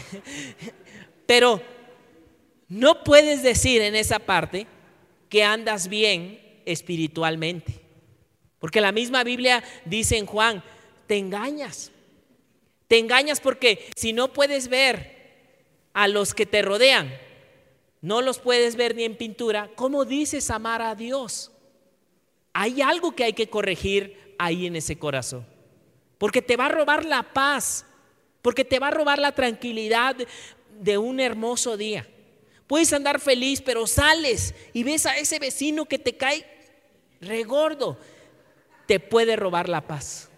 pero 1.26 1.60
no 2.68 3.04
puedes 3.04 3.42
decir 3.42 3.82
en 3.82 3.94
esa 3.94 4.18
parte 4.18 4.66
que 5.28 5.44
andas 5.44 5.88
bien 5.88 6.40
espiritualmente. 6.64 7.80
Porque 8.58 8.80
la 8.80 8.92
misma 8.92 9.22
Biblia 9.24 9.62
dice 9.84 10.16
en 10.16 10.26
Juan, 10.26 10.62
te 11.06 11.16
engañas. 11.16 11.92
Te 12.88 12.98
engañas 12.98 13.40
porque 13.40 13.88
si 13.96 14.12
no 14.12 14.32
puedes 14.32 14.68
ver 14.68 15.16
a 15.92 16.08
los 16.08 16.34
que 16.34 16.46
te 16.46 16.62
rodean, 16.62 17.12
no 18.00 18.22
los 18.22 18.38
puedes 18.38 18.76
ver 18.76 18.94
ni 18.94 19.04
en 19.04 19.16
pintura, 19.16 19.70
¿cómo 19.74 20.04
dices 20.04 20.50
amar 20.50 20.82
a 20.82 20.94
Dios? 20.94 21.52
Hay 22.52 22.80
algo 22.80 23.14
que 23.14 23.24
hay 23.24 23.32
que 23.32 23.48
corregir 23.48 24.34
ahí 24.38 24.66
en 24.66 24.76
ese 24.76 24.98
corazón. 24.98 25.46
Porque 26.18 26.42
te 26.42 26.56
va 26.56 26.66
a 26.66 26.70
robar 26.70 27.04
la 27.04 27.22
paz, 27.22 27.84
porque 28.42 28.64
te 28.64 28.78
va 28.78 28.88
a 28.88 28.92
robar 28.92 29.18
la 29.18 29.32
tranquilidad 29.32 30.16
de 30.78 30.98
un 30.98 31.20
hermoso 31.20 31.76
día. 31.76 32.06
Puedes 32.66 32.92
andar 32.92 33.20
feliz, 33.20 33.62
pero 33.62 33.86
sales 33.86 34.54
y 34.72 34.82
ves 34.82 35.06
a 35.06 35.16
ese 35.16 35.38
vecino 35.38 35.84
que 35.84 35.98
te 35.98 36.16
cae 36.16 36.44
regordo. 37.20 37.96
Te 38.86 38.98
puede 38.98 39.36
robar 39.36 39.68
la 39.68 39.86
paz. 39.86 40.28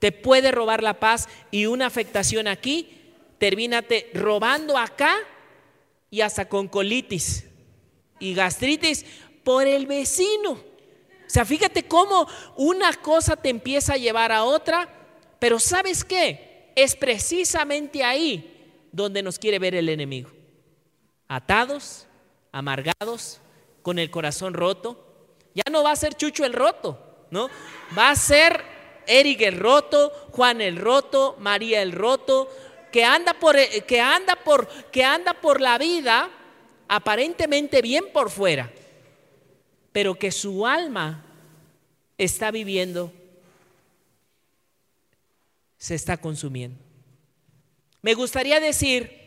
Te 0.00 0.12
puede 0.12 0.50
robar 0.50 0.82
la 0.82 1.00
paz 1.00 1.28
y 1.50 1.66
una 1.66 1.86
afectación 1.86 2.46
aquí, 2.46 3.14
termínate 3.38 4.10
robando 4.14 4.78
acá 4.78 5.16
y 6.10 6.20
hasta 6.20 6.48
con 6.48 6.68
colitis 6.68 7.44
y 8.20 8.32
gastritis 8.32 9.04
por 9.44 9.66
el 9.66 9.86
vecino. 9.86 10.52
O 10.52 11.30
sea, 11.30 11.44
fíjate 11.44 11.82
cómo 11.82 12.26
una 12.56 12.92
cosa 12.94 13.36
te 13.36 13.50
empieza 13.50 13.94
a 13.94 13.98
llevar 13.98 14.32
a 14.32 14.44
otra, 14.44 14.88
pero 15.38 15.58
¿sabes 15.58 16.04
qué? 16.04 16.72
Es 16.74 16.94
precisamente 16.94 18.02
ahí 18.04 18.86
donde 18.92 19.22
nos 19.22 19.38
quiere 19.38 19.58
ver 19.58 19.74
el 19.74 19.88
enemigo 19.88 20.37
atados, 21.28 22.06
amargados, 22.52 23.40
con 23.82 23.98
el 23.98 24.10
corazón 24.10 24.54
roto. 24.54 25.04
Ya 25.54 25.62
no 25.70 25.82
va 25.82 25.92
a 25.92 25.96
ser 25.96 26.14
Chucho 26.14 26.44
el 26.44 26.52
roto, 26.52 27.26
¿no? 27.30 27.48
Va 27.96 28.10
a 28.10 28.16
ser 28.16 28.62
Eric 29.06 29.42
el 29.42 29.58
roto, 29.58 30.12
Juan 30.32 30.60
el 30.60 30.76
roto, 30.76 31.36
María 31.38 31.82
el 31.82 31.92
roto, 31.92 32.50
que 32.92 33.04
anda 33.04 33.34
por 33.34 33.56
que 33.56 34.00
anda 34.00 34.36
por 34.36 34.68
que 34.90 35.04
anda 35.04 35.34
por 35.34 35.60
la 35.60 35.78
vida 35.78 36.30
aparentemente 36.88 37.82
bien 37.82 38.06
por 38.12 38.30
fuera, 38.30 38.70
pero 39.92 40.18
que 40.18 40.32
su 40.32 40.66
alma 40.66 41.24
está 42.16 42.50
viviendo 42.50 43.12
se 45.76 45.94
está 45.94 46.16
consumiendo. 46.16 46.78
Me 48.02 48.14
gustaría 48.14 48.60
decir 48.60 49.17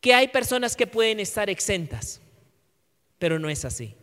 que 0.00 0.14
hay 0.14 0.28
personas 0.28 0.76
que 0.76 0.86
pueden 0.86 1.20
estar 1.20 1.50
exentas, 1.50 2.20
pero 3.18 3.38
no 3.38 3.48
es 3.48 3.64
así. 3.64 3.94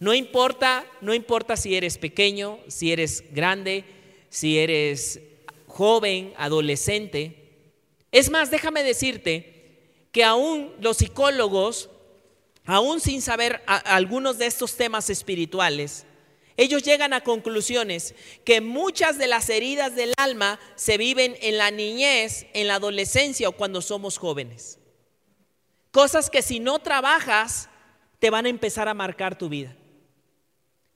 No 0.00 0.14
importa, 0.14 0.86
no 1.00 1.12
importa 1.12 1.56
si 1.56 1.74
eres 1.74 1.98
pequeño, 1.98 2.58
si 2.68 2.92
eres 2.92 3.24
grande, 3.32 3.84
si 4.30 4.58
eres 4.58 5.20
joven, 5.66 6.32
adolescente. 6.36 7.48
Es 8.12 8.30
más, 8.30 8.50
déjame 8.50 8.82
decirte 8.82 9.58
que 10.12 10.24
aún 10.24 10.72
los 10.80 10.98
psicólogos, 10.98 11.90
aún 12.64 13.00
sin 13.00 13.22
saber 13.22 13.62
algunos 13.66 14.38
de 14.38 14.46
estos 14.46 14.76
temas 14.76 15.10
espirituales, 15.10 16.06
ellos 16.58 16.82
llegan 16.82 17.12
a 17.12 17.20
conclusiones 17.20 18.16
que 18.44 18.60
muchas 18.60 19.16
de 19.16 19.28
las 19.28 19.48
heridas 19.48 19.94
del 19.94 20.12
alma 20.18 20.58
se 20.74 20.98
viven 20.98 21.36
en 21.40 21.56
la 21.56 21.70
niñez, 21.70 22.46
en 22.52 22.66
la 22.66 22.74
adolescencia 22.74 23.48
o 23.48 23.52
cuando 23.52 23.80
somos 23.80 24.18
jóvenes. 24.18 24.80
Cosas 25.92 26.28
que 26.28 26.42
si 26.42 26.58
no 26.58 26.80
trabajas 26.80 27.68
te 28.18 28.30
van 28.30 28.44
a 28.44 28.48
empezar 28.48 28.88
a 28.88 28.94
marcar 28.94 29.38
tu 29.38 29.48
vida. 29.48 29.76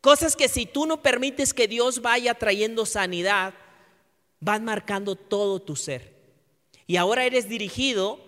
Cosas 0.00 0.34
que 0.34 0.48
si 0.48 0.66
tú 0.66 0.84
no 0.84 1.00
permites 1.00 1.54
que 1.54 1.68
Dios 1.68 2.02
vaya 2.02 2.34
trayendo 2.34 2.84
sanidad, 2.84 3.54
van 4.40 4.64
marcando 4.64 5.14
todo 5.14 5.62
tu 5.62 5.76
ser. 5.76 6.12
Y 6.88 6.96
ahora 6.96 7.24
eres 7.24 7.48
dirigido 7.48 8.18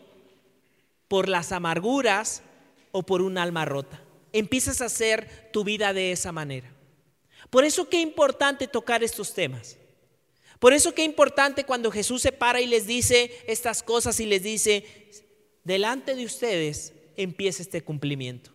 por 1.09 1.29
las 1.29 1.51
amarguras 1.51 2.45
o 2.93 3.03
por 3.03 3.23
un 3.23 3.39
alma 3.39 3.65
rota. 3.65 4.01
Empiezas 4.33 4.81
a 4.81 4.85
hacer 4.85 5.51
tu 5.53 5.65
vida 5.65 5.93
de 5.93 6.13
esa 6.13 6.31
manera. 6.31 6.74
Por 7.55 7.65
eso 7.65 7.89
qué 7.89 8.01
importante 8.01 8.67
tocar 8.67 9.05
estos 9.05 9.33
temas. 9.33 9.77
Por 10.59 10.73
eso 10.73 10.93
qué 10.93 11.05
importante 11.05 11.63
cuando 11.63 11.93
Jesús 11.93 12.21
se 12.21 12.33
para 12.33 12.61
y 12.61 12.67
les 12.67 12.85
dice 12.85 13.31
estas 13.47 13.81
cosas 13.81 14.19
y 14.19 14.27
les 14.27 14.43
dice, 14.43 14.85
delante 15.63 16.17
de 16.17 16.25
ustedes 16.25 16.95
empieza 17.17 17.63
este 17.63 17.81
cumplimiento. 17.81 18.51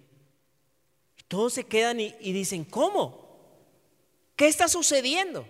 Todos 1.29 1.53
se 1.53 1.63
quedan 1.63 2.01
y, 2.01 2.11
dicen, 2.33 2.65
¿cómo? 2.65 3.39
¿Qué 4.35 4.47
está 4.47 4.67
sucediendo? 4.67 5.47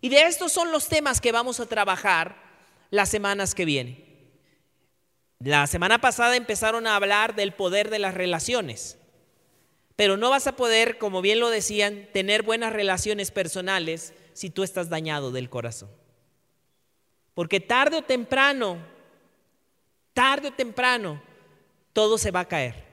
Y 0.00 0.08
de 0.08 0.22
estos 0.22 0.50
son 0.50 0.72
los 0.72 0.88
temas 0.88 1.20
que 1.20 1.32
vamos 1.32 1.60
a 1.60 1.66
trabajar 1.66 2.34
las 2.88 3.10
semanas 3.10 3.54
que 3.54 3.66
vienen. 3.66 4.02
La 5.38 5.66
semana 5.66 6.00
pasada 6.00 6.34
empezaron 6.34 6.86
a 6.86 6.96
hablar 6.96 7.34
del 7.34 7.52
poder 7.52 7.90
de 7.90 7.98
las 7.98 8.14
relaciones, 8.14 8.96
pero 9.96 10.16
no 10.16 10.30
vas 10.30 10.46
a 10.46 10.56
poder, 10.56 10.98
como 10.98 11.22
bien 11.22 11.40
lo 11.40 11.50
decían, 11.50 12.08
tener 12.12 12.42
buenas 12.42 12.72
relaciones 12.72 13.30
personales 13.30 14.12
si 14.32 14.50
tú 14.50 14.62
estás 14.62 14.88
dañado 14.88 15.30
del 15.30 15.48
corazón. 15.48 15.90
Porque 17.34 17.60
tarde 17.60 17.98
o 17.98 18.02
temprano, 18.02 18.78
tarde 20.12 20.48
o 20.48 20.52
temprano, 20.52 21.22
todo 21.92 22.18
se 22.18 22.30
va 22.30 22.40
a 22.40 22.48
caer. 22.48 22.84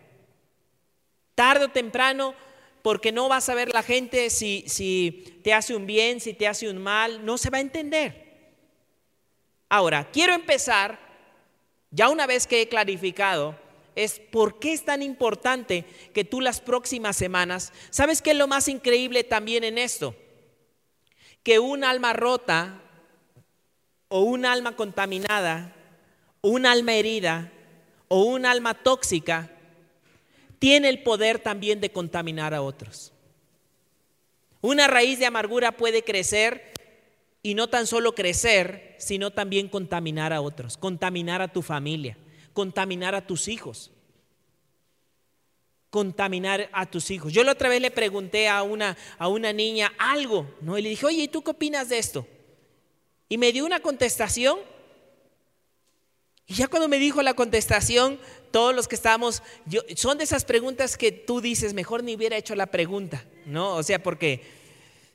Tarde 1.33 1.65
o 1.65 1.69
temprano, 1.69 2.35
porque 2.83 3.11
no 3.11 3.29
vas 3.29 3.49
a 3.49 3.55
ver 3.55 3.73
la 3.73 3.83
gente 3.83 4.29
si, 4.29 4.63
si 4.67 5.39
te 5.43 5.53
hace 5.53 5.75
un 5.75 5.87
bien, 5.87 6.19
si 6.19 6.33
te 6.33 6.47
hace 6.47 6.69
un 6.69 6.77
mal, 6.77 7.25
no 7.25 7.37
se 7.37 7.49
va 7.49 7.57
a 7.57 7.61
entender. 7.61 8.31
Ahora, 9.69 10.09
quiero 10.11 10.33
empezar, 10.33 10.99
ya 11.89 12.09
una 12.09 12.27
vez 12.27 12.45
que 12.45 12.61
he 12.61 12.67
clarificado, 12.67 13.55
es 13.95 14.19
por 14.19 14.59
qué 14.59 14.73
es 14.73 14.85
tan 14.85 15.01
importante 15.01 15.85
que 16.13 16.23
tú 16.23 16.41
las 16.41 16.61
próximas 16.61 17.15
semanas, 17.17 17.73
¿sabes 17.89 18.21
qué 18.21 18.31
es 18.31 18.37
lo 18.37 18.47
más 18.47 18.67
increíble 18.67 19.23
también 19.23 19.63
en 19.63 19.77
esto? 19.77 20.15
Que 21.43 21.59
un 21.59 21.83
alma 21.83 22.13
rota 22.13 22.81
o 24.07 24.21
un 24.21 24.45
alma 24.45 24.75
contaminada, 24.75 25.75
o 26.41 26.49
un 26.49 26.65
alma 26.65 26.93
herida 26.93 27.51
o 28.07 28.23
un 28.23 28.45
alma 28.45 28.73
tóxica 28.73 29.49
tiene 30.59 30.89
el 30.89 31.01
poder 31.01 31.39
también 31.39 31.79
de 31.79 31.91
contaminar 31.91 32.53
a 32.53 32.61
otros. 32.61 33.13
Una 34.59 34.87
raíz 34.87 35.17
de 35.17 35.25
amargura 35.25 35.71
puede 35.71 36.03
crecer 36.03 36.73
y 37.41 37.55
no 37.55 37.67
tan 37.69 37.87
solo 37.87 38.13
crecer, 38.13 38.95
sino 38.99 39.31
también 39.31 39.69
contaminar 39.69 40.33
a 40.33 40.41
otros, 40.41 40.77
contaminar 40.77 41.41
a 41.41 41.47
tu 41.47 41.61
familia, 41.61 42.17
contaminar 42.53 43.15
a 43.15 43.25
tus 43.25 43.47
hijos, 43.47 43.91
contaminar 45.89 46.69
a 46.71 46.85
tus 46.85 47.11
hijos. 47.11 47.33
Yo 47.33 47.43
la 47.43 47.51
otra 47.51 47.69
vez 47.69 47.81
le 47.81 47.91
pregunté 47.91 48.47
a 48.47 48.63
una, 48.63 48.97
a 49.17 49.27
una 49.27 49.53
niña 49.53 49.93
algo, 49.97 50.49
¿no? 50.61 50.77
Y 50.77 50.81
le 50.81 50.89
dije, 50.89 51.05
oye, 51.05 51.23
¿y 51.23 51.27
tú 51.27 51.43
qué 51.43 51.51
opinas 51.51 51.89
de 51.89 51.97
esto? 51.97 52.27
Y 53.29 53.37
me 53.37 53.51
dio 53.51 53.65
una 53.65 53.79
contestación. 53.79 54.59
Y 56.47 56.55
ya 56.55 56.67
cuando 56.67 56.87
me 56.87 56.97
dijo 56.97 57.21
la 57.21 57.33
contestación, 57.33 58.19
todos 58.51 58.75
los 58.75 58.87
que 58.87 58.95
estamos, 58.95 59.41
son 59.95 60.17
de 60.17 60.25
esas 60.25 60.43
preguntas 60.43 60.97
que 60.97 61.11
tú 61.11 61.39
dices, 61.39 61.73
mejor 61.73 62.03
ni 62.03 62.15
hubiera 62.15 62.35
hecho 62.35 62.55
la 62.55 62.67
pregunta, 62.67 63.25
¿no? 63.45 63.75
O 63.75 63.83
sea, 63.83 64.03
porque 64.03 64.43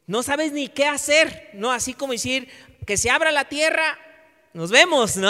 no 0.06 0.22
sabes 0.22 0.52
ni 0.52 0.68
qué 0.68 0.86
hacer, 0.86 1.50
¿no? 1.54 1.72
Así 1.72 1.92
como 1.92 2.12
decir, 2.12 2.48
que 2.86 2.96
se 2.96 3.10
abra 3.10 3.32
la 3.32 3.48
tierra, 3.48 3.98
nos 4.56 4.70
vemos, 4.70 5.16
¿no? 5.16 5.28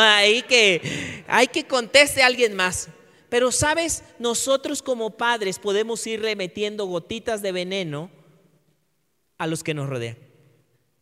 Que 0.49 1.25
hay 1.27 1.49
que 1.49 1.67
conteste 1.67 2.23
a 2.23 2.27
alguien 2.27 2.55
más. 2.55 2.89
Pero 3.29 3.51
sabes, 3.53 4.05
nosotros 4.19 4.83
como 4.83 5.17
padres 5.17 5.59
podemos 5.59 6.07
ir 6.07 6.23
remetiendo 6.23 6.87
gotitas 6.87 7.43
de 7.43 7.53
veneno 7.53 8.11
a 9.37 9.47
los 9.47 9.63
que 9.65 9.75
nos 9.75 9.89
rodean. 9.89 10.17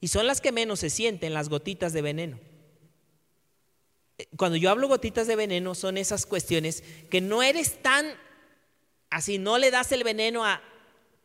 Y 0.00 0.08
son 0.08 0.26
las 0.26 0.40
que 0.40 0.52
menos 0.52 0.80
se 0.80 0.90
sienten, 0.90 1.34
las 1.34 1.48
gotitas 1.48 1.92
de 1.92 2.02
veneno 2.02 2.38
cuando 4.37 4.56
yo 4.56 4.70
hablo 4.70 4.88
gotitas 4.88 5.26
de 5.26 5.37
veneno, 5.37 5.74
son 5.74 5.98
esas 5.98 6.26
cuestiones 6.26 6.82
que 7.10 7.20
no 7.20 7.42
eres 7.42 7.82
tan 7.82 8.06
así, 9.10 9.38
no 9.38 9.58
le 9.58 9.70
das 9.70 9.92
el 9.92 10.04
veneno 10.04 10.44
a, 10.44 10.62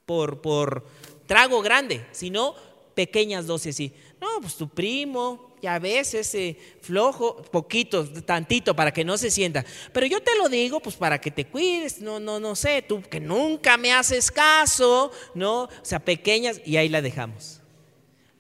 por, 0.06 0.42
por 0.42 0.86
trago 1.28 1.62
grande, 1.62 2.06
sino 2.12 2.56
pequeñas 3.00 3.48
dosis. 3.48 3.78
Sí. 3.78 3.94
No, 4.20 4.28
pues 4.42 4.56
tu 4.56 4.68
primo, 4.68 5.56
ya 5.62 5.80
ves 5.80 6.14
ese 6.16 6.58
flojo, 6.82 7.42
poquito, 7.44 8.06
tantito, 8.24 8.76
para 8.76 8.92
que 8.92 9.06
no 9.06 9.18
se 9.18 9.32
sienta. 9.32 9.64
Pero 9.94 10.06
yo 10.06 10.22
te 10.22 10.38
lo 10.38 10.50
digo, 10.50 10.82
pues 10.82 10.98
para 10.98 11.22
que 11.22 11.32
te 11.32 11.46
cuides, 11.46 12.02
no, 12.02 12.20
no, 12.20 12.42
no 12.42 12.58
sé, 12.58 12.82
tú 12.82 13.02
que 13.02 13.22
nunca 13.22 13.78
me 13.78 13.94
haces 13.94 14.30
caso, 14.30 15.14
¿no? 15.34 15.62
O 15.64 15.70
sea, 15.82 16.00
pequeñas, 16.00 16.60
y 16.66 16.76
ahí 16.76 16.90
la 16.90 17.02
dejamos. 17.02 17.62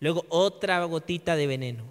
Luego 0.01 0.25
otra 0.27 0.83
gotita 0.83 1.37
de 1.37 1.47
veneno 1.47 1.85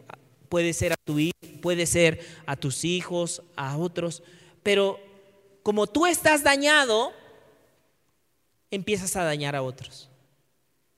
puede 0.50 0.74
ser 0.74 0.92
a 0.92 0.96
tu 1.02 1.18
hijo, 1.18 1.38
puede 1.62 1.86
ser 1.86 2.20
a 2.44 2.54
tus 2.54 2.84
hijos, 2.84 3.42
a 3.56 3.78
otros, 3.78 4.22
pero 4.62 5.00
como 5.62 5.86
tú 5.86 6.04
estás 6.04 6.44
dañado, 6.44 7.14
empiezas 8.70 9.16
a 9.16 9.24
dañar 9.24 9.56
a 9.56 9.62
otros. 9.62 10.10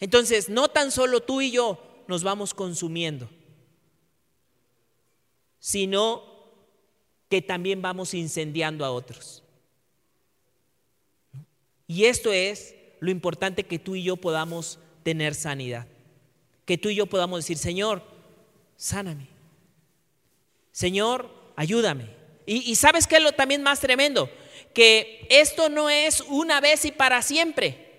Entonces, 0.00 0.48
no 0.48 0.68
tan 0.68 0.90
solo 0.90 1.20
tú 1.20 1.40
y 1.40 1.50
yo 1.50 1.78
nos 2.08 2.24
vamos 2.24 2.54
consumiendo, 2.54 3.28
sino 5.60 6.24
que 7.28 7.42
también 7.42 7.82
vamos 7.82 8.14
incendiando 8.14 8.84
a 8.84 8.90
otros. 8.90 9.42
Y 11.86 12.06
esto 12.06 12.32
es 12.32 12.74
lo 13.00 13.10
importante 13.10 13.64
que 13.64 13.78
tú 13.78 13.94
y 13.94 14.02
yo 14.02 14.16
podamos 14.16 14.78
tener 15.02 15.34
sanidad. 15.34 15.86
Que 16.64 16.78
tú 16.78 16.88
y 16.88 16.94
yo 16.94 17.06
podamos 17.06 17.40
decir, 17.40 17.58
Señor, 17.58 18.02
sáname. 18.76 19.28
Señor, 20.72 21.28
ayúdame. 21.56 22.08
Y, 22.46 22.74
sabes 22.74 23.06
qué 23.06 23.16
es 23.16 23.22
lo 23.22 23.32
también 23.32 23.62
más 23.62 23.78
tremendo, 23.78 24.28
que 24.74 25.26
esto 25.30 25.68
no 25.68 25.88
es 25.88 26.20
una 26.22 26.60
vez 26.60 26.84
y 26.84 26.90
para 26.90 27.22
siempre. 27.22 27.89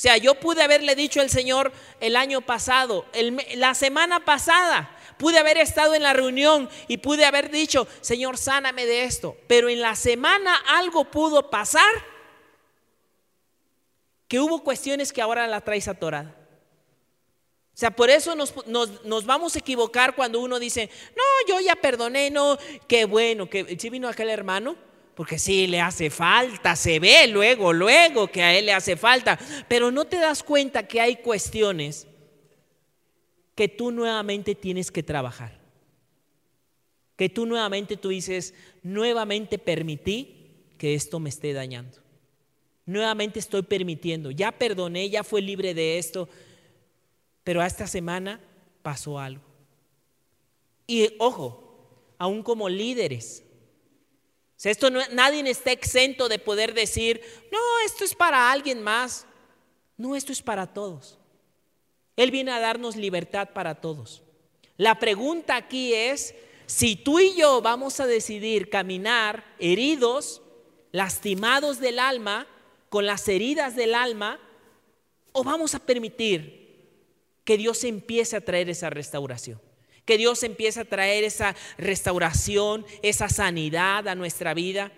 Sea, 0.00 0.16
yo 0.16 0.34
pude 0.36 0.62
haberle 0.62 0.94
dicho 0.94 1.20
al 1.20 1.28
Señor 1.28 1.74
el 2.00 2.16
año 2.16 2.40
pasado, 2.40 3.04
la 3.56 3.74
semana 3.74 4.24
pasada, 4.24 4.96
pude 5.18 5.38
haber 5.38 5.58
estado 5.58 5.94
en 5.94 6.02
la 6.02 6.14
reunión 6.14 6.70
y 6.88 6.96
pude 6.96 7.26
haber 7.26 7.50
dicho, 7.50 7.86
Señor, 8.00 8.38
sáname 8.38 8.86
de 8.86 9.04
esto. 9.04 9.36
Pero 9.46 9.68
en 9.68 9.82
la 9.82 9.94
semana 9.94 10.56
algo 10.68 11.04
pudo 11.04 11.50
pasar 11.50 11.90
que 14.26 14.40
hubo 14.40 14.64
cuestiones 14.64 15.12
que 15.12 15.20
ahora 15.20 15.46
la 15.46 15.60
traes 15.60 15.86
atorada. 15.86 16.34
O 17.74 17.76
sea, 17.76 17.90
por 17.90 18.08
eso 18.08 18.34
nos, 18.34 19.26
vamos 19.26 19.54
a 19.54 19.58
equivocar 19.58 20.16
cuando 20.16 20.40
uno 20.40 20.58
dice, 20.58 20.88
no, 21.14 21.22
yo 21.46 21.60
ya 21.60 21.76
perdoné, 21.76 22.30
no, 22.30 22.56
qué 22.88 23.04
bueno, 23.04 23.50
que 23.50 23.76
sí 23.78 23.90
vino 23.90 24.08
aquel 24.08 24.30
hermano, 24.30 24.76
porque 25.20 25.38
sí 25.38 25.66
le 25.66 25.82
hace 25.82 26.08
falta, 26.08 26.74
se 26.74 26.98
ve 26.98 27.26
luego, 27.26 27.74
luego 27.74 28.28
que 28.28 28.42
a 28.42 28.56
él 28.56 28.64
le 28.64 28.72
hace 28.72 28.96
falta, 28.96 29.38
pero 29.68 29.90
no 29.90 30.06
te 30.06 30.16
das 30.16 30.42
cuenta 30.42 30.88
que 30.88 30.98
hay 30.98 31.16
cuestiones 31.16 32.06
que 33.54 33.68
tú 33.68 33.90
nuevamente 33.90 34.54
tienes 34.54 34.90
que 34.90 35.02
trabajar. 35.02 35.60
Que 37.16 37.28
tú 37.28 37.44
nuevamente 37.44 37.98
tú 37.98 38.08
dices, 38.08 38.54
nuevamente 38.82 39.58
permití 39.58 40.54
que 40.78 40.94
esto 40.94 41.20
me 41.20 41.28
esté 41.28 41.52
dañando. 41.52 41.98
Nuevamente 42.86 43.40
estoy 43.40 43.60
permitiendo, 43.60 44.30
ya 44.30 44.50
perdoné, 44.50 45.10
ya 45.10 45.22
fue 45.22 45.42
libre 45.42 45.74
de 45.74 45.98
esto, 45.98 46.30
pero 47.44 47.62
esta 47.62 47.86
semana 47.86 48.40
pasó 48.80 49.18
algo. 49.18 49.44
Y 50.86 51.10
ojo, 51.18 52.14
aún 52.16 52.42
como 52.42 52.70
líderes, 52.70 53.44
esto 54.68 54.90
no, 54.90 55.00
nadie 55.12 55.48
está 55.48 55.72
exento 55.72 56.28
de 56.28 56.38
poder 56.38 56.74
decir, 56.74 57.22
no, 57.50 57.58
esto 57.86 58.04
es 58.04 58.14
para 58.14 58.52
alguien 58.52 58.82
más. 58.82 59.26
No, 59.96 60.16
esto 60.16 60.32
es 60.32 60.42
para 60.42 60.66
todos. 60.66 61.18
Él 62.16 62.30
viene 62.30 62.50
a 62.52 62.60
darnos 62.60 62.96
libertad 62.96 63.50
para 63.54 63.74
todos. 63.76 64.22
La 64.76 64.98
pregunta 64.98 65.56
aquí 65.56 65.94
es 65.94 66.34
si 66.66 66.96
tú 66.96 67.20
y 67.20 67.34
yo 67.34 67.62
vamos 67.62 68.00
a 68.00 68.06
decidir 68.06 68.70
caminar 68.70 69.44
heridos, 69.58 70.42
lastimados 70.92 71.80
del 71.80 71.98
alma, 71.98 72.46
con 72.88 73.06
las 73.06 73.28
heridas 73.28 73.76
del 73.76 73.94
alma, 73.94 74.38
o 75.32 75.44
vamos 75.44 75.74
a 75.74 75.78
permitir 75.78 76.60
que 77.44 77.56
Dios 77.56 77.84
empiece 77.84 78.36
a 78.36 78.44
traer 78.44 78.68
esa 78.68 78.90
restauración. 78.90 79.60
Que 80.04 80.18
Dios 80.18 80.42
empiece 80.42 80.80
a 80.80 80.84
traer 80.84 81.24
esa 81.24 81.54
restauración, 81.78 82.86
esa 83.02 83.28
sanidad 83.28 84.08
a 84.08 84.14
nuestra 84.14 84.54
vida, 84.54 84.92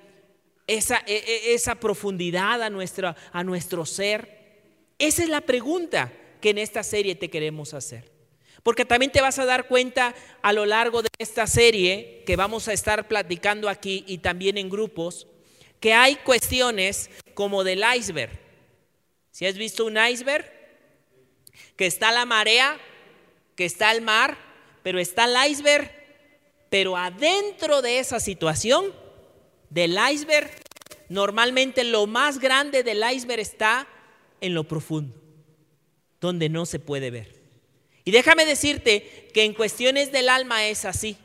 esa, 0.67 1.03
e, 1.07 1.17
e, 1.17 1.55
esa 1.55 1.75
profundidad 1.75 2.63
a, 2.63 2.71
nuestro, 2.71 3.15
a 3.33 3.45
nuestro 3.45 3.85
ser. 3.85 4.61
Esa 4.99 5.23
es 5.23 5.29
la 5.29 5.41
pregunta 5.41 6.13
que 6.41 6.51
en 6.51 6.59
esta 6.59 6.83
serie 6.83 7.15
te 7.15 7.31
queremos 7.31 7.75
hacer. 7.75 8.11
Porque 8.63 8.85
también 8.85 9.11
te 9.11 9.21
vas 9.21 9.39
a 9.39 9.45
dar 9.45 9.67
cuenta 9.67 10.15
a 10.41 10.53
lo 10.53 10.67
largo 10.67 11.03
de 11.03 11.09
esta 11.19 11.47
serie 11.47 12.23
que 12.27 12.37
vamos 12.37 12.69
a 12.69 12.73
estar 12.73 13.09
platicando 13.09 13.69
aquí 13.69 14.05
y 14.07 14.19
también 14.19 14.57
en 14.57 14.71
grupos, 14.71 15.27
que 15.81 15.95
hay 15.95 16.17
cuestiones 16.17 17.11
como 17.35 17.65
del 17.65 17.83
iceberg. 17.97 18.39
Si 19.33 19.47
has 19.47 19.57
visto 19.57 19.85
un 19.85 19.97
iceberg, 19.97 20.51
que 21.77 21.87
está 21.87 22.13
la 22.13 22.25
marea, 22.25 22.79
que 23.57 23.65
está 23.65 23.91
el 23.91 24.03
mar, 24.03 24.37
pero 24.83 24.99
está 24.99 25.25
el 25.25 25.51
iceberg, 25.51 25.91
pero 26.69 26.97
adentro 26.97 27.83
de 27.83 27.99
esa 27.99 28.21
situación 28.21 28.93
del 29.71 29.99
iceberg, 30.13 30.51
normalmente 31.09 31.85
lo 31.85 32.07
más 32.07 32.39
grande 32.39 32.83
del 32.83 33.03
iceberg 33.13 33.41
está 33.41 33.87
en 34.41 34.55
lo 34.55 34.65
profundo, 34.65 35.15
donde 36.21 36.49
no 36.49 36.67
se 36.67 36.79
puede 36.79 37.11
ver. 37.11 37.43
Y 38.05 38.11
déjame 38.11 38.45
decirte 38.45 39.31
que 39.33 39.45
en 39.45 39.55
cuestiones 39.55 40.11
del 40.11 40.29
alma 40.29 40.67
es 40.67 40.85
así. 40.85 41.17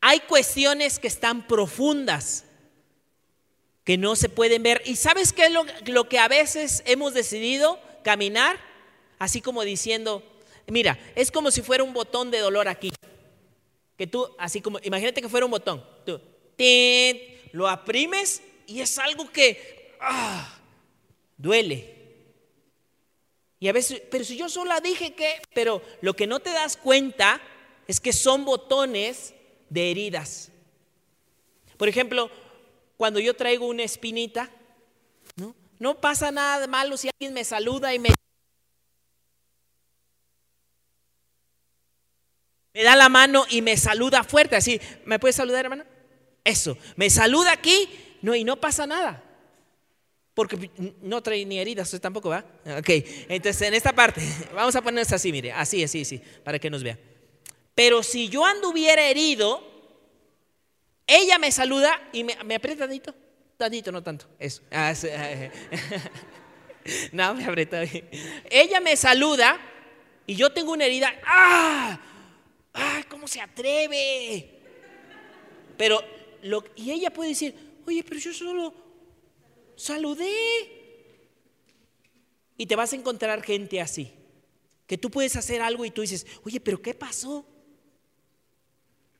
Hay 0.00 0.20
cuestiones 0.20 0.98
que 0.98 1.06
están 1.06 1.46
profundas, 1.46 2.44
que 3.84 3.96
no 3.96 4.16
se 4.16 4.28
pueden 4.28 4.62
ver. 4.62 4.82
¿Y 4.84 4.96
sabes 4.96 5.32
qué 5.32 5.46
es 5.46 5.52
lo, 5.86 6.08
que 6.08 6.18
a 6.18 6.28
veces 6.28 6.82
hemos 6.86 7.14
decidido 7.14 7.78
caminar? 8.02 8.58
Así 9.18 9.40
como 9.40 9.62
diciendo, 9.62 10.22
mira, 10.68 10.98
es 11.14 11.30
como 11.30 11.50
si 11.50 11.62
fuera 11.62 11.84
un 11.84 11.92
botón 11.92 12.30
de 12.30 12.38
dolor 12.38 12.68
aquí. 12.68 12.92
Que 13.96 14.06
tú, 14.06 14.28
así 14.38 14.60
como, 14.60 14.78
imagínate 14.82 15.20
que 15.22 15.28
fuera 15.28 15.46
un 15.46 15.52
botón. 15.52 15.84
Tú, 16.04 16.20
lo 17.52 17.68
aprimes 17.68 18.42
y 18.66 18.80
es 18.80 18.98
algo 18.98 19.30
que 19.30 19.94
ah, 20.00 20.58
duele. 21.36 21.94
Y 23.60 23.68
a 23.68 23.72
veces, 23.72 24.02
pero 24.10 24.24
si 24.24 24.36
yo 24.36 24.48
solo 24.48 24.78
dije 24.80 25.14
que, 25.14 25.40
pero 25.54 25.82
lo 26.00 26.14
que 26.14 26.26
no 26.26 26.40
te 26.40 26.50
das 26.50 26.76
cuenta 26.76 27.40
es 27.86 28.00
que 28.00 28.12
son 28.12 28.44
botones 28.44 29.34
de 29.70 29.90
heridas. 29.90 30.50
Por 31.76 31.88
ejemplo, 31.88 32.30
cuando 32.96 33.20
yo 33.20 33.34
traigo 33.34 33.66
una 33.66 33.82
espinita, 33.82 34.50
¿no? 35.36 35.54
No 35.78 36.00
pasa 36.00 36.30
nada 36.30 36.66
malo 36.66 36.96
si 36.96 37.08
alguien 37.08 37.34
me 37.34 37.44
saluda 37.44 37.94
y 37.94 37.98
me 37.98 38.10
me 42.74 42.82
da 42.82 42.96
la 42.96 43.08
mano 43.08 43.46
y 43.48 43.62
me 43.62 43.76
saluda 43.76 44.24
fuerte, 44.24 44.56
así, 44.56 44.80
¿me 45.04 45.20
puedes 45.20 45.36
saludar, 45.36 45.64
hermana? 45.64 45.86
Eso, 46.42 46.76
me 46.96 47.08
saluda 47.08 47.52
aquí, 47.52 47.88
no, 48.20 48.34
y 48.34 48.42
no 48.42 48.60
pasa 48.60 48.86
nada. 48.86 49.22
Porque 50.34 50.70
no 51.00 51.22
trae 51.22 51.44
ni 51.44 51.60
heridas, 51.60 51.86
usted 51.86 52.00
tampoco 52.00 52.28
va. 52.28 52.44
Ok, 52.78 52.90
entonces 53.28 53.62
en 53.62 53.74
esta 53.74 53.92
parte, 53.92 54.20
vamos 54.54 54.74
a 54.74 54.82
ponernos 54.82 55.12
así, 55.12 55.30
mire, 55.30 55.52
así, 55.52 55.84
así, 55.84 56.02
así, 56.02 56.20
para 56.42 56.58
que 56.58 56.68
nos 56.68 56.82
vea. 56.82 56.98
Pero 57.76 58.02
si 58.02 58.28
yo 58.28 58.44
anduviera 58.44 59.06
herido, 59.06 59.62
ella 61.06 61.38
me 61.38 61.52
saluda 61.52 61.92
y 62.12 62.24
me, 62.24 62.36
me 62.44 62.56
aprieta 62.56 62.80
tantito, 62.80 63.14
tantito, 63.56 63.92
no 63.92 64.02
tanto, 64.02 64.26
eso. 64.40 64.62
Ah, 64.72 64.92
no, 67.12 67.34
me 67.34 67.44
aprieta. 67.44 67.82
Ella 68.50 68.80
me 68.80 68.96
saluda 68.96 69.60
y 70.26 70.34
yo 70.34 70.50
tengo 70.50 70.72
una 70.72 70.86
herida. 70.86 71.14
¡Ah! 71.24 72.00
¡Ah! 72.74 73.02
¿Cómo 73.08 73.26
se 73.26 73.40
atreve? 73.40 74.50
Pero, 75.76 76.02
lo, 76.42 76.64
y 76.76 76.90
ella 76.90 77.12
puede 77.12 77.30
decir, 77.30 77.54
oye, 77.86 78.04
pero 78.04 78.20
yo 78.20 78.34
solo 78.34 78.74
saludé. 79.76 80.30
Y 82.56 82.66
te 82.66 82.76
vas 82.76 82.92
a 82.92 82.96
encontrar 82.96 83.42
gente 83.42 83.80
así, 83.80 84.12
que 84.86 84.98
tú 84.98 85.10
puedes 85.10 85.34
hacer 85.36 85.62
algo 85.62 85.84
y 85.84 85.90
tú 85.90 86.02
dices, 86.02 86.26
oye, 86.44 86.60
pero 86.60 86.80
¿qué 86.82 86.94
pasó? 86.94 87.46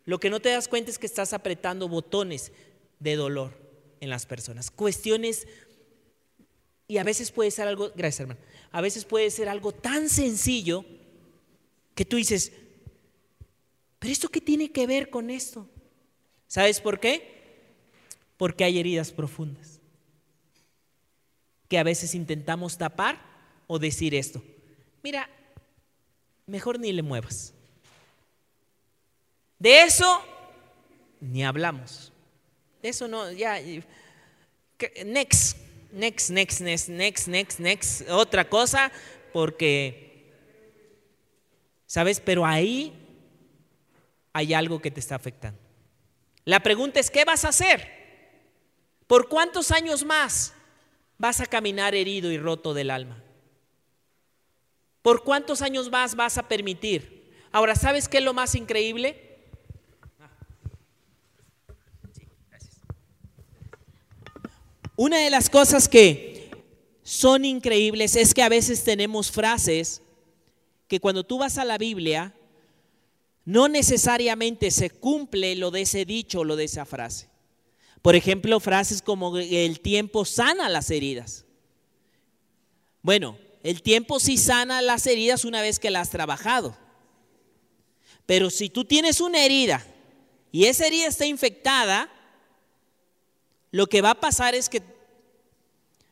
Lo 0.05 0.21
que 0.21 0.31
no 0.31 0.41
te 0.41 0.51
das 0.51 0.69
cuenta 0.69 0.91
es 0.91 0.99
que 0.99 1.07
estás 1.07 1.33
apretando 1.33 1.89
botones 1.89 2.53
de 3.01 3.17
dolor 3.17 3.53
en 4.01 4.11
las 4.11 4.27
personas. 4.27 4.71
Cuestiones, 4.71 5.49
y 6.87 6.99
a 6.99 7.05
veces 7.05 7.33
puede 7.33 7.51
ser 7.51 7.67
algo, 7.67 7.91
gracias 7.97 8.21
hermano, 8.21 8.41
a 8.71 8.81
veces 8.81 9.05
puede 9.05 9.31
ser 9.31 9.49
algo 9.49 9.73
tan 9.73 10.09
sencillo 10.09 10.85
que 11.95 12.05
tú 12.05 12.17
dices, 12.17 12.53
pero 14.05 14.13
¿esto 14.13 14.29
qué 14.29 14.43
tiene 14.43 14.71
que 14.71 14.87
ver 14.87 15.09
con 15.09 15.31
esto? 15.31 15.67
¿Sabes 16.47 16.79
por 16.79 17.01
qué? 17.01 17.73
Porque 18.37 18.63
hay 18.63 18.79
heridas 18.79 19.11
profundas 19.11 19.81
que 21.71 21.79
a 21.79 21.83
veces 21.85 22.15
intentamos 22.15 22.77
tapar 22.77 23.19
o 23.67 23.79
decir 23.79 24.15
esto. 24.15 24.45
Mira, 25.03 25.31
mejor 26.45 26.79
ni 26.79 26.93
le 26.93 27.01
muevas. 27.01 27.55
De 29.59 29.85
eso 29.85 30.23
ni 31.23 31.43
hablamos. 31.43 32.13
De 32.83 32.91
eso 32.91 33.09
no, 33.09 33.33
ya. 33.33 33.59
Next, 35.07 35.57
next, 35.93 36.29
next, 36.29 36.61
next, 36.61 36.89
next, 36.91 37.27
next, 37.29 37.59
next, 37.59 38.11
otra 38.11 38.51
cosa, 38.51 38.93
porque, 39.33 40.31
¿sabes? 41.87 42.21
Pero 42.21 42.45
ahí 42.45 43.01
hay 44.35 44.53
algo 44.53 44.83
que 44.83 44.91
te 44.91 45.01
está 45.01 45.15
afectando. 45.15 45.59
La 46.45 46.61
pregunta 46.61 47.01
es, 47.01 47.11
¿qué 47.11 47.25
vas 47.25 47.47
a 47.47 47.49
hacer? 47.49 47.89
¿Por 49.07 49.31
cuántos 49.31 49.71
años 49.71 50.05
más? 50.05 50.53
vas 51.19 51.41
a 51.41 51.47
caminar 51.47 51.95
herido 51.95 52.31
y 52.31 52.39
roto 52.39 52.75
del 52.75 52.91
alma? 52.91 53.23
¿Por 55.03 55.23
cuántos 55.23 55.63
años 55.63 55.91
más 55.91 56.15
vas 56.15 56.39
a 56.39 56.49
permitir? 56.49 57.33
Ahora, 57.53 57.77
¿sabes 57.77 58.09
qué 58.09 58.19
es 58.19 58.25
lo 58.25 58.35
más 58.35 58.55
increíble? 58.55 59.39
Una 64.97 65.19
de 65.19 65.31
las 65.31 65.51
cosas 65.51 65.89
que 65.89 66.51
son 67.03 67.45
increíbles 67.45 68.17
es 68.17 68.33
que 68.33 68.43
a 68.43 68.49
veces 68.49 68.85
tenemos 68.85 69.31
frases 69.31 70.03
que 70.89 71.01
cuando 71.01 71.25
tú 71.25 71.39
vas 71.39 71.59
a 71.59 71.65
la 71.65 71.79
Biblia, 71.79 72.35
no 73.45 73.69
necesariamente 73.69 74.71
se 74.71 74.91
cumple 74.91 75.55
lo 75.57 75.71
de 75.71 75.83
ese 75.83 76.05
dicho 76.05 76.41
o 76.41 76.45
lo 76.45 76.57
de 76.57 76.65
esa 76.65 76.85
frase. 76.87 77.29
Por 78.01 78.17
ejemplo, 78.17 78.61
frases 78.61 79.03
como 79.03 79.37
el 79.37 79.81
tiempo 79.81 80.25
sana 80.25 80.69
las 80.69 80.91
heridas. 80.91 81.45
Bueno, 83.03 83.39
el 83.63 83.83
tiempo 83.83 84.19
sí 84.21 84.39
sana 84.39 84.83
las 84.83 85.07
heridas 85.07 85.45
una 85.45 85.63
vez 85.63 85.79
que 85.79 85.91
las 85.91 86.09
has 86.09 86.11
trabajado. 86.11 86.77
Pero 88.27 88.51
si 88.51 88.71
tú 88.71 88.85
tienes 88.85 89.21
una 89.21 89.45
herida 89.45 89.85
y 90.51 90.65
esa 90.65 90.87
herida 90.87 91.07
está 91.07 91.27
infectada, 91.27 92.11
lo 93.71 93.87
que 93.87 94.03
va 94.03 94.11
a 94.11 94.21
pasar 94.21 94.55
es 94.55 94.69
que 94.69 94.83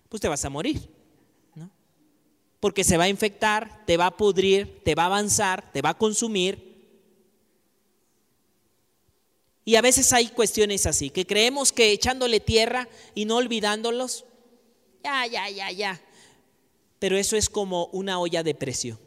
pues 0.09 0.21
te 0.21 0.29
vas 0.29 0.45
a 0.45 0.51
morir. 0.51 0.91
¿no? 1.55 1.71
Porque 2.61 2.85
se 2.85 2.99
va 2.99 3.05
a 3.05 3.09
infectar, 3.09 3.85
te 3.87 3.97
va 3.97 4.07
a 4.07 4.17
pudrir, 4.17 4.83
te 4.85 4.95
va 4.95 5.05
a 5.05 5.07
avanzar, 5.07 5.73
te 5.73 5.81
va 5.81 5.91
a 5.91 5.99
consumir 5.99 6.72
y 9.65 9.77
a 9.77 9.81
veces 9.81 10.13
hay 10.13 10.29
cuestiones 10.29 10.87
así, 10.87 11.11
que 11.11 11.27
creemos 11.27 11.73
que 11.73 11.93
echándole 11.93 12.41
tierra 12.41 12.89
y 13.15 13.25
no 13.25 13.37
olvidándolos, 13.37 14.25
ya, 15.05 15.27
ya, 15.27 15.49
ya, 15.51 15.71
ya. 15.71 16.01
Pero 16.99 17.17
eso 17.17 17.37
es 17.37 17.49
como 17.49 17.87
una 17.87 18.19
olla 18.19 18.43
de 18.43 18.55
presión, 18.55 18.99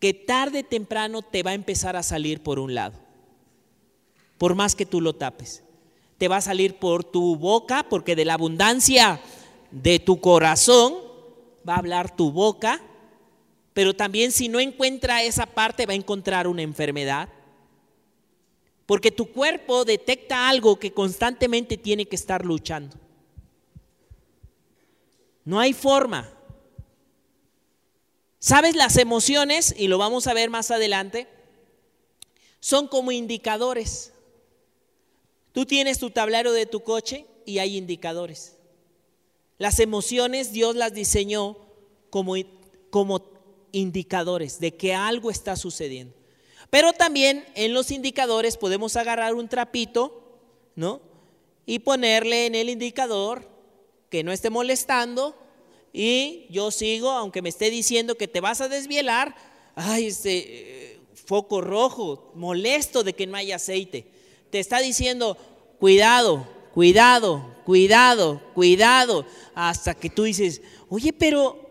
que 0.00 0.14
tarde 0.14 0.60
o 0.60 0.64
temprano 0.64 1.22
te 1.22 1.42
va 1.42 1.52
a 1.52 1.54
empezar 1.54 1.96
a 1.96 2.02
salir 2.02 2.42
por 2.42 2.58
un 2.58 2.74
lado, 2.74 2.98
por 4.38 4.54
más 4.54 4.74
que 4.74 4.86
tú 4.86 5.00
lo 5.00 5.14
tapes. 5.14 5.62
Te 6.18 6.28
va 6.28 6.36
a 6.36 6.40
salir 6.40 6.76
por 6.76 7.02
tu 7.02 7.36
boca, 7.36 7.86
porque 7.88 8.14
de 8.14 8.24
la 8.24 8.34
abundancia 8.34 9.20
de 9.72 9.98
tu 9.98 10.20
corazón 10.20 10.94
va 11.68 11.74
a 11.74 11.78
hablar 11.78 12.14
tu 12.14 12.30
boca, 12.30 12.80
pero 13.72 13.94
también 13.94 14.30
si 14.30 14.48
no 14.48 14.60
encuentra 14.60 15.22
esa 15.22 15.46
parte 15.46 15.86
va 15.86 15.94
a 15.94 15.96
encontrar 15.96 16.46
una 16.46 16.62
enfermedad 16.62 17.28
porque 18.86 19.10
tu 19.10 19.32
cuerpo 19.32 19.84
detecta 19.84 20.48
algo 20.48 20.78
que 20.78 20.92
constantemente 20.92 21.76
tiene 21.76 22.06
que 22.06 22.16
estar 22.16 22.44
luchando. 22.44 22.96
No 25.44 25.58
hay 25.58 25.72
forma 25.72 26.32
¿Sabes? 28.42 28.74
Las 28.74 28.96
emociones, 28.96 29.72
y 29.78 29.86
lo 29.86 29.98
vamos 29.98 30.26
a 30.26 30.34
ver 30.34 30.50
más 30.50 30.72
adelante, 30.72 31.28
son 32.58 32.88
como 32.88 33.12
indicadores. 33.12 34.12
Tú 35.52 35.64
tienes 35.64 36.00
tu 36.00 36.10
tablero 36.10 36.52
de 36.52 36.66
tu 36.66 36.80
coche 36.80 37.24
y 37.46 37.60
hay 37.60 37.76
indicadores. 37.76 38.56
Las 39.58 39.78
emociones 39.78 40.50
Dios 40.50 40.74
las 40.74 40.92
diseñó 40.92 41.56
como, 42.10 42.34
como 42.90 43.22
indicadores 43.70 44.58
de 44.58 44.74
que 44.74 44.92
algo 44.92 45.30
está 45.30 45.54
sucediendo. 45.54 46.16
Pero 46.72 46.94
también 46.94 47.44
en 47.54 47.74
los 47.74 47.90
indicadores 47.90 48.56
podemos 48.56 48.96
agarrar 48.96 49.34
un 49.34 49.46
trapito, 49.46 50.40
¿no? 50.74 51.02
Y 51.66 51.80
ponerle 51.80 52.46
en 52.46 52.54
el 52.54 52.70
indicador 52.70 53.46
que 54.08 54.24
no 54.24 54.32
esté 54.32 54.48
molestando 54.48 55.36
y 55.92 56.46
yo 56.48 56.70
sigo, 56.70 57.10
aunque 57.10 57.42
me 57.42 57.50
esté 57.50 57.68
diciendo 57.68 58.14
que 58.14 58.26
te 58.26 58.40
vas 58.40 58.62
a 58.62 58.70
desvielar, 58.70 59.36
ay, 59.74 60.06
este 60.06 60.98
foco 61.14 61.60
rojo, 61.60 62.32
molesto 62.36 63.04
de 63.04 63.12
que 63.12 63.26
no 63.26 63.36
haya 63.36 63.56
aceite. 63.56 64.06
Te 64.48 64.58
está 64.58 64.78
diciendo, 64.78 65.36
cuidado, 65.78 66.48
cuidado, 66.72 67.54
cuidado, 67.66 68.40
cuidado, 68.54 69.26
hasta 69.54 69.92
que 69.92 70.08
tú 70.08 70.22
dices, 70.22 70.62
oye, 70.88 71.12
pero... 71.12 71.61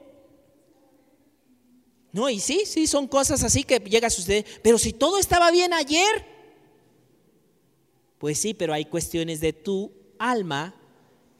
No, 2.13 2.29
y 2.29 2.39
sí, 2.39 2.63
sí, 2.65 2.87
son 2.87 3.07
cosas 3.07 3.43
así 3.43 3.63
que 3.63 3.79
llega 3.79 4.07
a 4.07 4.11
suceder. 4.11 4.45
Pero 4.61 4.77
si 4.77 4.91
todo 4.93 5.17
estaba 5.17 5.49
bien 5.51 5.73
ayer, 5.73 6.25
pues 8.17 8.39
sí, 8.39 8.53
pero 8.53 8.73
hay 8.73 8.85
cuestiones 8.85 9.39
de 9.39 9.53
tu 9.53 9.91
alma 10.19 10.75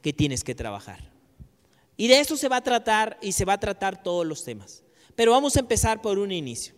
que 0.00 0.12
tienes 0.12 0.42
que 0.42 0.54
trabajar. 0.54 1.12
Y 1.96 2.08
de 2.08 2.20
eso 2.20 2.36
se 2.36 2.48
va 2.48 2.56
a 2.56 2.62
tratar 2.62 3.18
y 3.22 3.32
se 3.32 3.44
va 3.44 3.54
a 3.54 3.60
tratar 3.60 4.02
todos 4.02 4.26
los 4.26 4.44
temas. 4.44 4.82
Pero 5.14 5.32
vamos 5.32 5.56
a 5.56 5.60
empezar 5.60 6.00
por 6.00 6.18
un 6.18 6.32
inicio. 6.32 6.74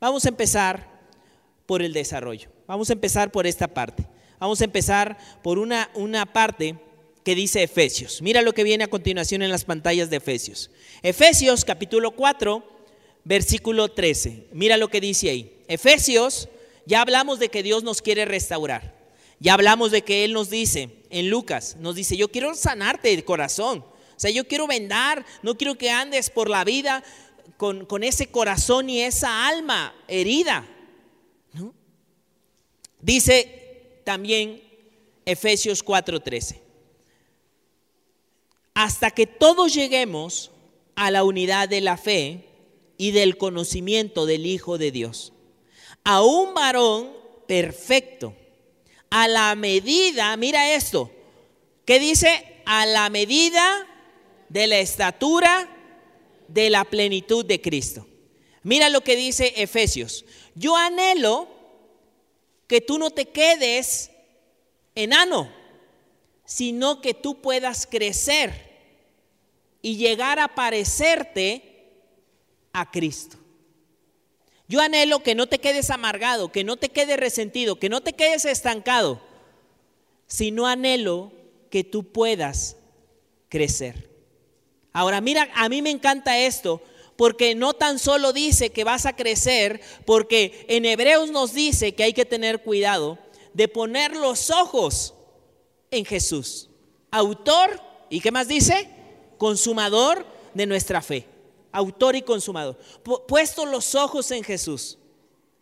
Vamos 0.00 0.24
a 0.24 0.28
empezar 0.28 0.98
por 1.66 1.82
el 1.82 1.92
desarrollo. 1.92 2.50
Vamos 2.66 2.88
a 2.88 2.92
empezar 2.92 3.32
por 3.32 3.46
esta 3.46 3.68
parte. 3.68 4.06
Vamos 4.38 4.60
a 4.60 4.64
empezar 4.64 5.18
por 5.42 5.58
una, 5.58 5.90
una 5.94 6.24
parte 6.24 6.78
que 7.24 7.34
dice 7.34 7.62
Efesios. 7.62 8.22
Mira 8.22 8.40
lo 8.40 8.54
que 8.54 8.64
viene 8.64 8.84
a 8.84 8.88
continuación 8.88 9.42
en 9.42 9.50
las 9.50 9.64
pantallas 9.64 10.08
de 10.08 10.16
Efesios. 10.16 10.70
Efesios 11.02 11.64
capítulo 11.64 12.12
4, 12.12 12.77
versículo 13.28 13.90
13. 13.90 14.48
Mira 14.52 14.78
lo 14.78 14.88
que 14.88 15.02
dice 15.02 15.28
ahí. 15.28 15.62
Efesios, 15.68 16.48
ya 16.86 17.02
hablamos 17.02 17.38
de 17.38 17.50
que 17.50 17.62
Dios 17.62 17.84
nos 17.84 18.00
quiere 18.00 18.24
restaurar. 18.24 18.96
Ya 19.38 19.52
hablamos 19.52 19.90
de 19.90 20.00
que 20.00 20.24
Él 20.24 20.32
nos 20.32 20.48
dice, 20.48 21.04
en 21.10 21.28
Lucas, 21.28 21.76
nos 21.78 21.94
dice, 21.94 22.16
yo 22.16 22.28
quiero 22.28 22.54
sanarte 22.54 23.12
el 23.12 23.26
corazón. 23.26 23.80
O 23.80 24.20
sea, 24.20 24.30
yo 24.30 24.48
quiero 24.48 24.66
vendar, 24.66 25.26
no 25.42 25.58
quiero 25.58 25.76
que 25.76 25.90
andes 25.90 26.30
por 26.30 26.48
la 26.48 26.64
vida 26.64 27.04
con, 27.58 27.84
con 27.84 28.02
ese 28.02 28.28
corazón 28.28 28.88
y 28.88 29.02
esa 29.02 29.46
alma 29.46 29.94
herida. 30.08 30.66
Dice 33.00 34.00
también 34.04 34.60
Efesios 35.24 35.84
4:13, 35.84 36.58
hasta 38.74 39.12
que 39.12 39.26
todos 39.26 39.72
lleguemos 39.72 40.50
a 40.96 41.12
la 41.12 41.22
unidad 41.22 41.68
de 41.68 41.80
la 41.80 41.96
fe 41.96 42.47
y 42.98 43.12
del 43.12 43.38
conocimiento 43.38 44.26
del 44.26 44.44
Hijo 44.44 44.76
de 44.76 44.90
Dios, 44.90 45.32
a 46.04 46.22
un 46.22 46.52
varón 46.52 47.10
perfecto, 47.46 48.34
a 49.08 49.28
la 49.28 49.54
medida, 49.54 50.36
mira 50.36 50.74
esto, 50.74 51.10
¿qué 51.86 51.98
dice? 51.98 52.60
A 52.66 52.84
la 52.84 53.08
medida 53.08 53.86
de 54.50 54.66
la 54.66 54.78
estatura 54.78 55.74
de 56.48 56.70
la 56.70 56.84
plenitud 56.84 57.44
de 57.44 57.60
Cristo. 57.60 58.06
Mira 58.62 58.88
lo 58.88 59.02
que 59.02 59.16
dice 59.16 59.54
Efesios. 59.56 60.24
Yo 60.54 60.76
anhelo 60.76 61.48
que 62.66 62.80
tú 62.80 62.98
no 62.98 63.10
te 63.10 63.26
quedes 63.26 64.10
enano, 64.94 65.50
sino 66.44 67.00
que 67.00 67.14
tú 67.14 67.40
puedas 67.40 67.86
crecer 67.86 68.68
y 69.80 69.96
llegar 69.96 70.38
a 70.38 70.54
parecerte 70.54 71.67
a 72.80 72.90
Cristo. 72.90 73.36
Yo 74.68 74.80
anhelo 74.80 75.22
que 75.22 75.34
no 75.34 75.46
te 75.46 75.58
quedes 75.58 75.90
amargado, 75.90 76.52
que 76.52 76.62
no 76.62 76.76
te 76.76 76.90
quedes 76.90 77.18
resentido, 77.18 77.78
que 77.78 77.88
no 77.88 78.02
te 78.02 78.12
quedes 78.12 78.44
estancado, 78.44 79.20
sino 80.26 80.66
anhelo 80.66 81.32
que 81.70 81.84
tú 81.84 82.12
puedas 82.12 82.76
crecer. 83.48 84.10
Ahora, 84.92 85.20
mira, 85.20 85.48
a 85.54 85.68
mí 85.68 85.80
me 85.80 85.90
encanta 85.90 86.38
esto, 86.38 86.82
porque 87.16 87.54
no 87.54 87.72
tan 87.72 87.98
solo 87.98 88.32
dice 88.32 88.70
que 88.70 88.84
vas 88.84 89.06
a 89.06 89.16
crecer, 89.16 89.80
porque 90.04 90.66
en 90.68 90.84
Hebreos 90.84 91.30
nos 91.30 91.54
dice 91.54 91.94
que 91.94 92.04
hay 92.04 92.12
que 92.12 92.26
tener 92.26 92.62
cuidado 92.62 93.18
de 93.54 93.68
poner 93.68 94.14
los 94.14 94.50
ojos 94.50 95.14
en 95.90 96.04
Jesús, 96.04 96.68
autor, 97.10 97.80
¿y 98.10 98.20
qué 98.20 98.30
más 98.30 98.46
dice? 98.46 98.90
Consumador 99.38 100.26
de 100.52 100.66
nuestra 100.66 101.00
fe, 101.00 101.26
autor 101.72 102.16
y 102.16 102.22
consumador. 102.22 102.78
Puesto 103.26 103.66
los 103.66 103.94
ojos 103.94 104.30
en 104.30 104.44
Jesús. 104.44 104.98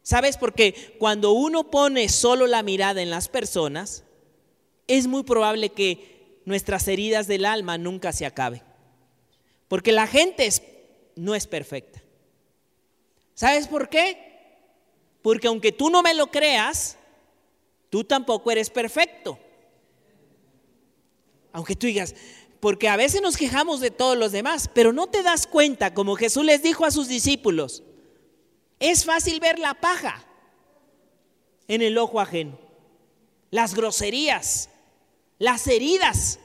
¿Sabes? 0.03 0.37
Porque 0.37 0.97
cuando 0.99 1.33
uno 1.33 1.71
pone 1.71 2.09
solo 2.09 2.47
la 2.47 2.63
mirada 2.63 3.03
en 3.03 3.11
las 3.11 3.29
personas, 3.29 4.05
es 4.87 5.07
muy 5.07 5.25
probable 5.25 5.71
que 5.71 6.41
nuestras 6.45 6.87
heridas 6.87 7.27
del 7.27 7.45
alma 7.45 7.77
nunca 7.77 8.13
se 8.13 8.25
acaben. 8.25 8.63
Porque 9.69 9.91
la 9.91 10.07
gente 10.07 10.49
no 11.17 11.35
es 11.35 11.47
perfecta. 11.47 12.03
¿Sabes 13.35 13.67
por 13.67 13.89
qué? 13.89 14.27
Porque 15.23 15.49
aunque 15.49 15.73
tú 15.73 15.91
no 15.91 16.03
me 16.03 16.15
lo 16.15 16.29
creas, 16.29 16.97
tú 17.91 18.05
tampoco 18.05 18.51
eres 18.51 18.71
perfecto. 18.71 19.39
Aunque 21.53 21.75
tú 21.75 21.87
digas, 21.87 22.15
porque 22.61 22.89
a 22.89 22.97
veces 22.97 23.23
nos 23.23 23.37
quejamos 23.37 23.81
de 23.81 23.91
todos 23.91 24.17
los 24.17 24.33
demás, 24.33 24.71
pero 24.73 24.93
no 24.93 25.07
te 25.07 25.23
das 25.23 25.47
cuenta, 25.47 25.95
como 25.95 26.17
Jesús 26.17 26.45
les 26.45 26.63
dijo 26.63 26.85
a 26.85 26.91
sus 26.91 27.09
discípulos, 27.09 27.83
es 28.79 29.05
fácil 29.05 29.41
ver 29.41 29.59
la 29.59 29.75
paja 29.75 30.27
en 31.69 31.83
el 31.83 31.99
ojo 31.99 32.21
ajeno, 32.21 32.59
las 33.51 33.75
groserías, 33.75 34.71
las 35.39 35.67
heridas. 35.67 36.39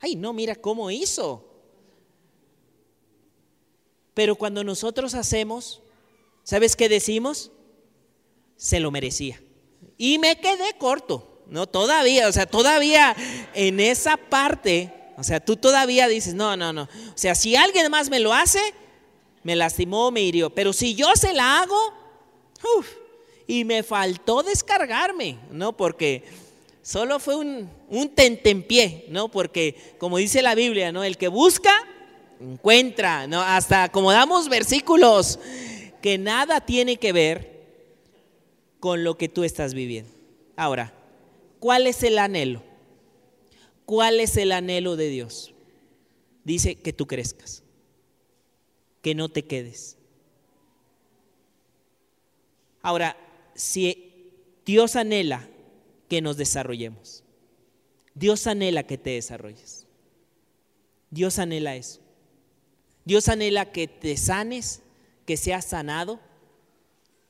Ay, 0.00 0.16
no, 0.16 0.32
mira 0.32 0.54
cómo 0.56 0.90
hizo. 0.90 1.48
Pero 4.14 4.36
cuando 4.36 4.62
nosotros 4.62 5.14
hacemos, 5.14 5.80
¿sabes 6.42 6.76
qué 6.76 6.88
decimos? 6.88 7.50
Se 8.56 8.80
lo 8.80 8.90
merecía. 8.90 9.40
Y 9.96 10.18
me 10.18 10.38
quedé 10.40 10.76
corto, 10.78 11.44
¿no? 11.46 11.66
Todavía, 11.66 12.28
o 12.28 12.32
sea, 12.32 12.46
todavía 12.46 13.16
en 13.54 13.80
esa 13.80 14.16
parte, 14.16 14.92
o 15.16 15.22
sea, 15.22 15.40
tú 15.40 15.56
todavía 15.56 16.08
dices, 16.08 16.34
no, 16.34 16.56
no, 16.56 16.72
no. 16.72 16.82
O 16.82 17.16
sea, 17.16 17.34
si 17.34 17.56
alguien 17.56 17.90
más 17.90 18.10
me 18.10 18.20
lo 18.20 18.32
hace, 18.32 18.60
me 19.42 19.56
lastimó, 19.56 20.10
me 20.10 20.22
hirió. 20.22 20.50
Pero 20.50 20.72
si 20.72 20.94
yo 20.94 21.14
se 21.14 21.32
la 21.32 21.60
hago, 21.60 21.94
uff, 22.78 22.88
y 23.46 23.64
me 23.64 23.82
faltó 23.82 24.42
descargarme, 24.42 25.38
¿no? 25.50 25.76
Porque 25.76 26.24
solo 26.82 27.18
fue 27.18 27.36
un, 27.36 27.68
un 27.88 28.08
tentempié, 28.14 29.06
¿no? 29.08 29.28
Porque 29.28 29.94
como 29.98 30.18
dice 30.18 30.42
la 30.42 30.54
Biblia, 30.54 30.92
¿no? 30.92 31.04
El 31.04 31.16
que 31.16 31.28
busca, 31.28 31.72
encuentra, 32.40 33.26
¿no? 33.26 33.40
Hasta 33.42 33.84
acomodamos 33.84 34.48
versículos 34.48 35.38
que 36.00 36.18
nada 36.18 36.60
tiene 36.60 36.96
que 36.96 37.12
ver 37.12 37.52
con 38.80 39.04
lo 39.04 39.16
que 39.16 39.28
tú 39.28 39.44
estás 39.44 39.74
viviendo. 39.74 40.10
Ahora, 40.56 40.92
¿cuál 41.60 41.86
es 41.86 42.02
el 42.02 42.18
anhelo? 42.18 42.62
¿Cuál 43.92 44.20
es 44.20 44.38
el 44.38 44.52
anhelo 44.52 44.96
de 44.96 45.10
Dios? 45.10 45.52
Dice 46.44 46.76
que 46.76 46.94
tú 46.94 47.06
crezcas, 47.06 47.62
que 49.02 49.14
no 49.14 49.28
te 49.28 49.44
quedes. 49.44 49.98
Ahora, 52.80 53.18
si 53.54 54.32
Dios 54.64 54.96
anhela 54.96 55.46
que 56.08 56.22
nos 56.22 56.38
desarrollemos, 56.38 57.22
Dios 58.14 58.46
anhela 58.46 58.84
que 58.84 58.96
te 58.96 59.10
desarrolles. 59.10 59.86
Dios 61.10 61.38
anhela 61.38 61.76
eso. 61.76 62.00
Dios 63.04 63.28
anhela 63.28 63.72
que 63.72 63.88
te 63.88 64.16
sanes, 64.16 64.80
que 65.26 65.36
seas 65.36 65.66
sanado 65.66 66.18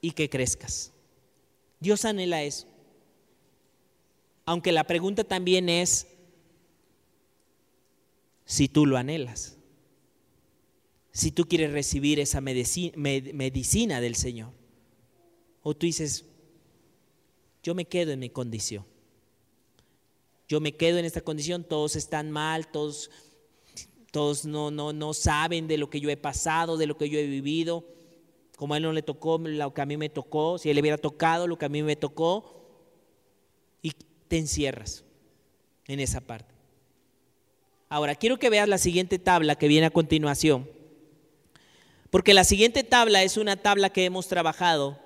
y 0.00 0.12
que 0.12 0.30
crezcas. 0.30 0.92
Dios 1.80 2.04
anhela 2.04 2.44
eso. 2.44 2.68
Aunque 4.44 4.70
la 4.70 4.84
pregunta 4.84 5.24
también 5.24 5.68
es 5.68 6.06
si 8.52 8.68
tú 8.68 8.84
lo 8.84 8.98
anhelas, 8.98 9.56
si 11.10 11.32
tú 11.32 11.46
quieres 11.46 11.72
recibir 11.72 12.20
esa 12.20 12.42
medicina, 12.42 13.98
del 13.98 14.14
Señor. 14.14 14.50
O 15.62 15.74
tú 15.74 15.86
dices, 15.86 16.26
yo 17.62 17.74
me 17.74 17.86
quedo 17.86 18.12
en 18.12 18.18
mi 18.18 18.28
condición. 18.28 18.84
Yo 20.48 20.60
me 20.60 20.76
quedo 20.76 20.98
en 20.98 21.06
esta 21.06 21.22
condición, 21.22 21.64
todos 21.64 21.96
están 21.96 22.30
mal, 22.30 22.70
todos 22.70 23.10
Todos 24.10 24.44
no, 24.44 24.70
no, 24.70 24.92
no 24.92 25.14
saben 25.14 25.66
de 25.66 25.78
lo 25.78 25.88
que 25.88 26.00
yo 26.00 26.10
he 26.10 26.18
pasado, 26.18 26.76
de 26.76 26.86
lo 26.86 26.98
que 26.98 27.08
yo 27.08 27.18
he 27.18 27.26
vivido. 27.26 27.86
Como 28.58 28.74
a 28.74 28.76
él 28.76 28.82
no 28.82 28.92
le 28.92 29.00
tocó 29.00 29.38
lo 29.38 29.72
que 29.72 29.80
a 29.80 29.86
mí 29.86 29.96
me 29.96 30.10
tocó, 30.10 30.58
si 30.58 30.68
él 30.68 30.74
le 30.74 30.82
hubiera 30.82 30.98
tocado 30.98 31.46
lo 31.46 31.56
que 31.56 31.64
a 31.64 31.70
mí 31.70 31.82
me 31.82 31.96
tocó, 31.96 32.66
y 33.80 33.92
te 34.28 34.36
encierras 34.36 35.06
en 35.86 36.00
esa 36.00 36.20
parte. 36.20 36.61
Ahora, 37.92 38.14
quiero 38.14 38.38
que 38.38 38.48
veas 38.48 38.70
la 38.70 38.78
siguiente 38.78 39.18
tabla 39.18 39.54
que 39.54 39.68
viene 39.68 39.84
a 39.84 39.90
continuación, 39.90 40.66
porque 42.08 42.32
la 42.32 42.42
siguiente 42.42 42.84
tabla 42.84 43.22
es 43.22 43.36
una 43.36 43.56
tabla 43.56 43.90
que 43.90 44.06
hemos 44.06 44.28
trabajado 44.28 44.98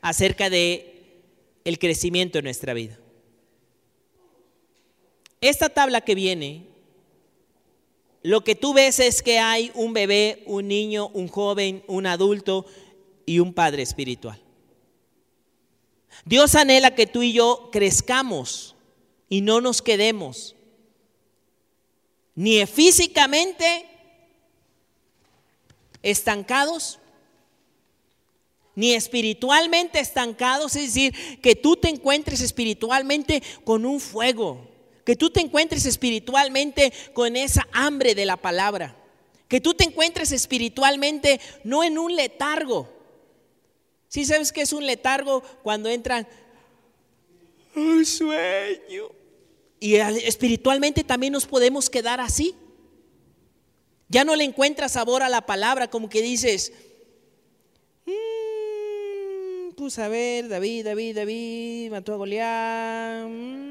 acerca 0.00 0.48
de 0.48 1.20
el 1.66 1.78
crecimiento 1.78 2.38
en 2.38 2.44
nuestra 2.44 2.72
vida. 2.72 2.98
Esta 5.42 5.68
tabla 5.68 6.00
que 6.00 6.14
viene, 6.14 6.66
lo 8.22 8.42
que 8.42 8.54
tú 8.54 8.72
ves 8.72 9.00
es 9.00 9.22
que 9.22 9.38
hay 9.38 9.70
un 9.74 9.92
bebé, 9.92 10.44
un 10.46 10.66
niño, 10.66 11.08
un 11.08 11.28
joven, 11.28 11.84
un 11.88 12.06
adulto 12.06 12.64
y 13.26 13.40
un 13.40 13.52
padre 13.52 13.82
espiritual. 13.82 14.40
Dios 16.24 16.54
anhela 16.54 16.94
que 16.94 17.06
tú 17.06 17.22
y 17.22 17.34
yo 17.34 17.68
crezcamos 17.70 18.76
y 19.28 19.42
no 19.42 19.60
nos 19.60 19.82
quedemos 19.82 20.53
ni 22.34 22.64
físicamente 22.66 23.86
estancados, 26.02 26.98
ni 28.74 28.92
espiritualmente 28.92 30.00
estancados, 30.00 30.76
es 30.76 30.94
decir, 30.94 31.40
que 31.40 31.54
tú 31.54 31.76
te 31.76 31.88
encuentres 31.88 32.40
espiritualmente 32.40 33.42
con 33.64 33.86
un 33.86 34.00
fuego, 34.00 34.68
que 35.04 35.16
tú 35.16 35.30
te 35.30 35.40
encuentres 35.40 35.86
espiritualmente 35.86 36.92
con 37.12 37.36
esa 37.36 37.68
hambre 37.72 38.14
de 38.14 38.26
la 38.26 38.36
palabra, 38.36 38.96
que 39.48 39.60
tú 39.60 39.74
te 39.74 39.84
encuentres 39.84 40.32
espiritualmente 40.32 41.40
no 41.62 41.84
en 41.84 41.98
un 41.98 42.16
letargo. 42.16 42.88
Si 44.08 44.24
sabes 44.24 44.52
que 44.52 44.62
es 44.62 44.72
un 44.72 44.86
letargo 44.86 45.42
cuando 45.62 45.88
entran 45.88 46.26
un 47.76 48.04
sueño? 48.04 49.23
Y 49.84 49.96
espiritualmente 49.96 51.04
también 51.04 51.34
nos 51.34 51.44
podemos 51.44 51.90
quedar 51.90 52.18
así. 52.18 52.54
Ya 54.08 54.24
no 54.24 54.34
le 54.34 54.44
encuentras 54.44 54.92
sabor 54.92 55.22
a 55.22 55.28
la 55.28 55.44
palabra, 55.44 55.90
como 55.90 56.08
que 56.08 56.22
dices, 56.22 56.72
mmm, 58.06 59.74
pues 59.76 59.98
a 59.98 60.08
ver, 60.08 60.48
David, 60.48 60.86
David, 60.86 61.16
David, 61.16 61.90
mató 61.90 62.14
a 62.14 62.16
Goliat. 62.16 63.26
Mm, 63.28 63.64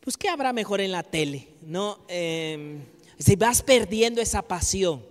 pues 0.00 0.16
qué 0.16 0.30
habrá 0.30 0.54
mejor 0.54 0.80
en 0.80 0.92
la 0.92 1.02
tele, 1.02 1.48
¿no? 1.60 1.98
Eh, 2.08 2.78
si 3.18 3.36
vas 3.36 3.60
perdiendo 3.60 4.22
esa 4.22 4.40
pasión, 4.40 5.04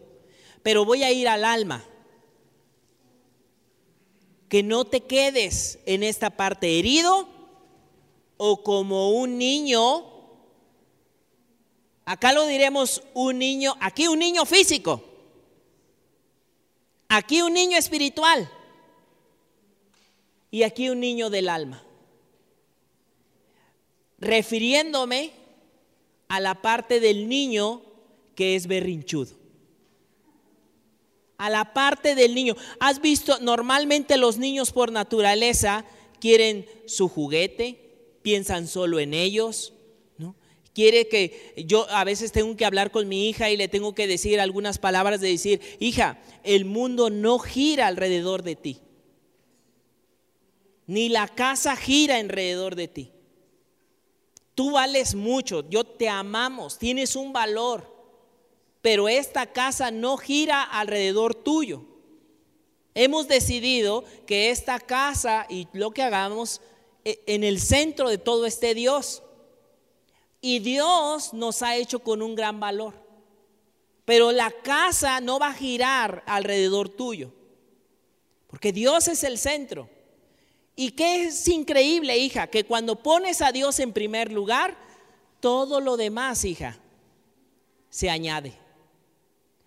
pero 0.63 0.83
voy 0.83 1.03
a 1.03 1.11
ir 1.11 1.27
al 1.27 1.45
alma 1.45 1.85
que 4.49 4.63
no 4.63 4.83
te 4.83 5.01
quedes 5.01 5.77
en 5.85 6.01
esta 6.01 6.31
parte 6.31 6.79
herido 6.79 7.42
o 8.45 8.61
como 8.61 9.11
un 9.11 9.37
niño, 9.37 10.03
acá 12.03 12.33
lo 12.33 12.45
diremos 12.45 13.01
un 13.13 13.39
niño, 13.39 13.73
aquí 13.79 14.09
un 14.09 14.19
niño 14.19 14.45
físico, 14.45 15.01
aquí 17.07 17.41
un 17.41 17.53
niño 17.53 17.77
espiritual 17.77 18.51
y 20.51 20.63
aquí 20.63 20.89
un 20.89 20.99
niño 20.99 21.29
del 21.29 21.47
alma. 21.47 21.85
Refiriéndome 24.17 25.31
a 26.27 26.41
la 26.41 26.61
parte 26.61 26.99
del 26.99 27.29
niño 27.29 27.81
que 28.35 28.57
es 28.57 28.67
berrinchudo. 28.67 29.37
A 31.37 31.49
la 31.49 31.73
parte 31.73 32.13
del 32.13 32.35
niño. 32.35 32.57
¿Has 32.81 32.99
visto? 32.99 33.39
Normalmente 33.39 34.17
los 34.17 34.37
niños 34.37 34.73
por 34.73 34.91
naturaleza 34.91 35.85
quieren 36.19 36.67
su 36.87 37.07
juguete, 37.07 37.83
piensan 38.23 38.67
solo 38.67 38.99
en 38.99 39.13
ellos. 39.13 39.73
¿no? 40.17 40.35
Quiere 40.73 41.07
que 41.07 41.53
yo 41.67 41.87
a 41.91 42.03
veces 42.03 42.31
tengo 42.31 42.55
que 42.57 42.65
hablar 42.65 42.89
con 42.89 43.07
mi 43.07 43.29
hija 43.29 43.51
y 43.51 43.57
le 43.57 43.67
tengo 43.67 43.93
que 43.93 44.07
decir 44.07 44.39
algunas 44.39 44.79
palabras 44.79 45.21
de 45.21 45.27
decir, 45.27 45.61
hija, 45.79 46.19
el 46.43 46.65
mundo 46.65 47.11
no 47.11 47.37
gira 47.37 47.85
alrededor 47.85 48.41
de 48.41 48.55
ti. 48.55 48.79
Ni 50.87 51.09
la 51.09 51.27
casa 51.27 51.75
gira 51.75 52.17
alrededor 52.17 52.75
de 52.75 52.87
ti. 52.87 53.11
Tú 54.55 54.71
vales 54.71 55.15
mucho, 55.15 55.67
yo 55.69 55.83
te 55.83 56.09
amamos, 56.09 56.77
tienes 56.77 57.15
un 57.15 57.33
valor, 57.33 57.91
pero 58.81 59.07
esta 59.09 59.47
casa 59.47 59.91
no 59.91 60.17
gira 60.17 60.61
alrededor 60.61 61.33
tuyo. 61.33 61.85
Hemos 62.95 63.27
decidido 63.27 64.03
que 64.27 64.51
esta 64.51 64.79
casa 64.79 65.47
y 65.49 65.67
lo 65.73 65.91
que 65.91 66.03
hagamos 66.03 66.61
en 67.03 67.43
el 67.43 67.59
centro 67.59 68.09
de 68.09 68.17
todo 68.17 68.45
este 68.45 68.73
Dios. 68.73 69.23
Y 70.41 70.59
Dios 70.59 71.33
nos 71.33 71.61
ha 71.61 71.75
hecho 71.75 71.99
con 71.99 72.21
un 72.21 72.35
gran 72.35 72.59
valor. 72.59 72.93
Pero 74.05 74.31
la 74.31 74.51
casa 74.51 75.21
no 75.21 75.39
va 75.39 75.47
a 75.47 75.53
girar 75.53 76.23
alrededor 76.25 76.89
tuyo. 76.89 77.31
Porque 78.47 78.71
Dios 78.71 79.07
es 79.07 79.23
el 79.23 79.37
centro. 79.37 79.89
Y 80.75 80.91
que 80.91 81.25
es 81.25 81.47
increíble, 81.47 82.17
hija, 82.17 82.47
que 82.47 82.65
cuando 82.65 82.95
pones 83.01 83.41
a 83.41 83.51
Dios 83.51 83.79
en 83.79 83.93
primer 83.93 84.31
lugar, 84.31 84.77
todo 85.39 85.79
lo 85.79 85.97
demás, 85.97 86.43
hija, 86.45 86.79
se 87.89 88.09
añade. 88.09 88.53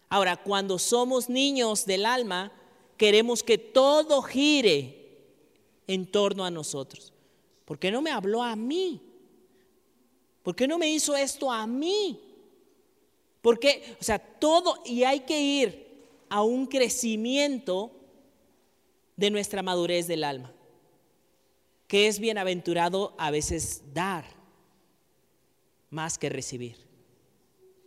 Ahora, 0.09 0.37
cuando 0.37 0.79
somos 0.79 1.29
niños 1.29 1.87
del 1.87 2.07
alma, 2.07 2.53
queremos 2.96 3.42
que 3.42 3.57
todo 3.59 4.22
gire 4.22 5.18
en 5.87 6.11
torno 6.11 6.44
a 6.44 6.51
nosotros. 6.51 7.12
¿Por 7.66 7.79
qué 7.79 7.90
no 7.90 8.00
me 8.00 8.12
habló 8.12 8.42
a 8.42 8.57
mí? 8.57 9.02
¿Por 10.42 10.55
qué 10.55 10.66
no 10.66 10.79
me 10.79 10.88
hizo 10.88 11.14
esto 11.14 11.50
a 11.50 11.66
mí? 11.66 12.22
Porque, 13.42 13.96
o 14.00 14.05
sea, 14.05 14.18
todo, 14.18 14.81
y 14.87 15.02
hay 15.02 15.20
que 15.20 15.40
ir 15.40 15.87
a 16.29 16.42
un 16.42 16.66
crecimiento 16.66 17.90
de 19.16 19.31
nuestra 19.31 19.62
madurez 19.62 20.07
del 20.07 20.22
alma, 20.22 20.52
que 21.88 22.07
es 22.07 22.20
bienaventurado 22.20 23.14
a 23.18 23.31
veces 23.33 23.83
dar 23.92 24.24
más 25.90 26.18
que 26.18 26.29
recibir. 26.29 26.87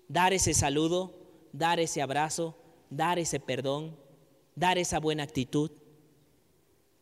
Dar 0.10 0.34
ese 0.34 0.54
saludo, 0.54 1.14
dar 1.54 1.80
ese 1.80 2.02
abrazo, 2.02 2.58
dar 2.90 3.18
ese 3.20 3.40
perdón, 3.40 3.96
dar 4.56 4.78
esa 4.78 5.00
buena 5.00 5.24
actitud. 5.24 5.72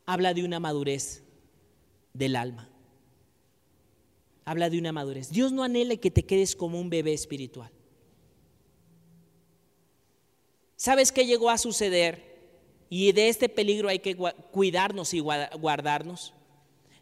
Habla 0.06 0.36
de 0.36 0.44
una 0.44 0.60
madurez 0.60 1.24
del 2.18 2.36
alma. 2.36 2.70
Habla 4.46 4.70
de 4.70 4.80
una 4.80 4.92
madurez. 4.92 5.30
Dios 5.30 5.52
no 5.52 5.64
anhela 5.64 5.98
que 5.98 6.12
te 6.12 6.26
quedes 6.26 6.56
como 6.56 6.80
un 6.80 6.90
bebé 6.90 7.14
espiritual. 7.14 7.72
¿Sabes 10.76 11.12
qué 11.12 11.26
llegó 11.26 11.50
a 11.50 11.58
suceder? 11.58 12.38
Y 12.90 13.12
de 13.12 13.30
este 13.30 13.50
peligro 13.50 13.90
hay 13.90 14.00
que 14.00 14.16
cuidarnos 14.16 15.14
y 15.14 15.20
guardarnos. 15.20 16.34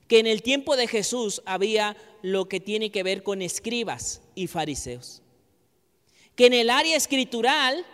Que 0.08 0.20
en 0.20 0.28
el 0.28 0.42
tiempo 0.42 0.76
de 0.76 0.88
Jesús 0.88 1.42
había 1.46 1.96
lo 2.22 2.48
que 2.48 2.60
tiene 2.60 2.92
que 2.92 3.04
ver 3.04 3.22
con 3.22 3.42
escribas 3.42 4.22
y 4.34 4.48
fariseos. 4.48 5.22
Que 6.36 6.48
en 6.48 6.54
el 6.54 6.70
área 6.70 6.98
escritural 6.98 7.86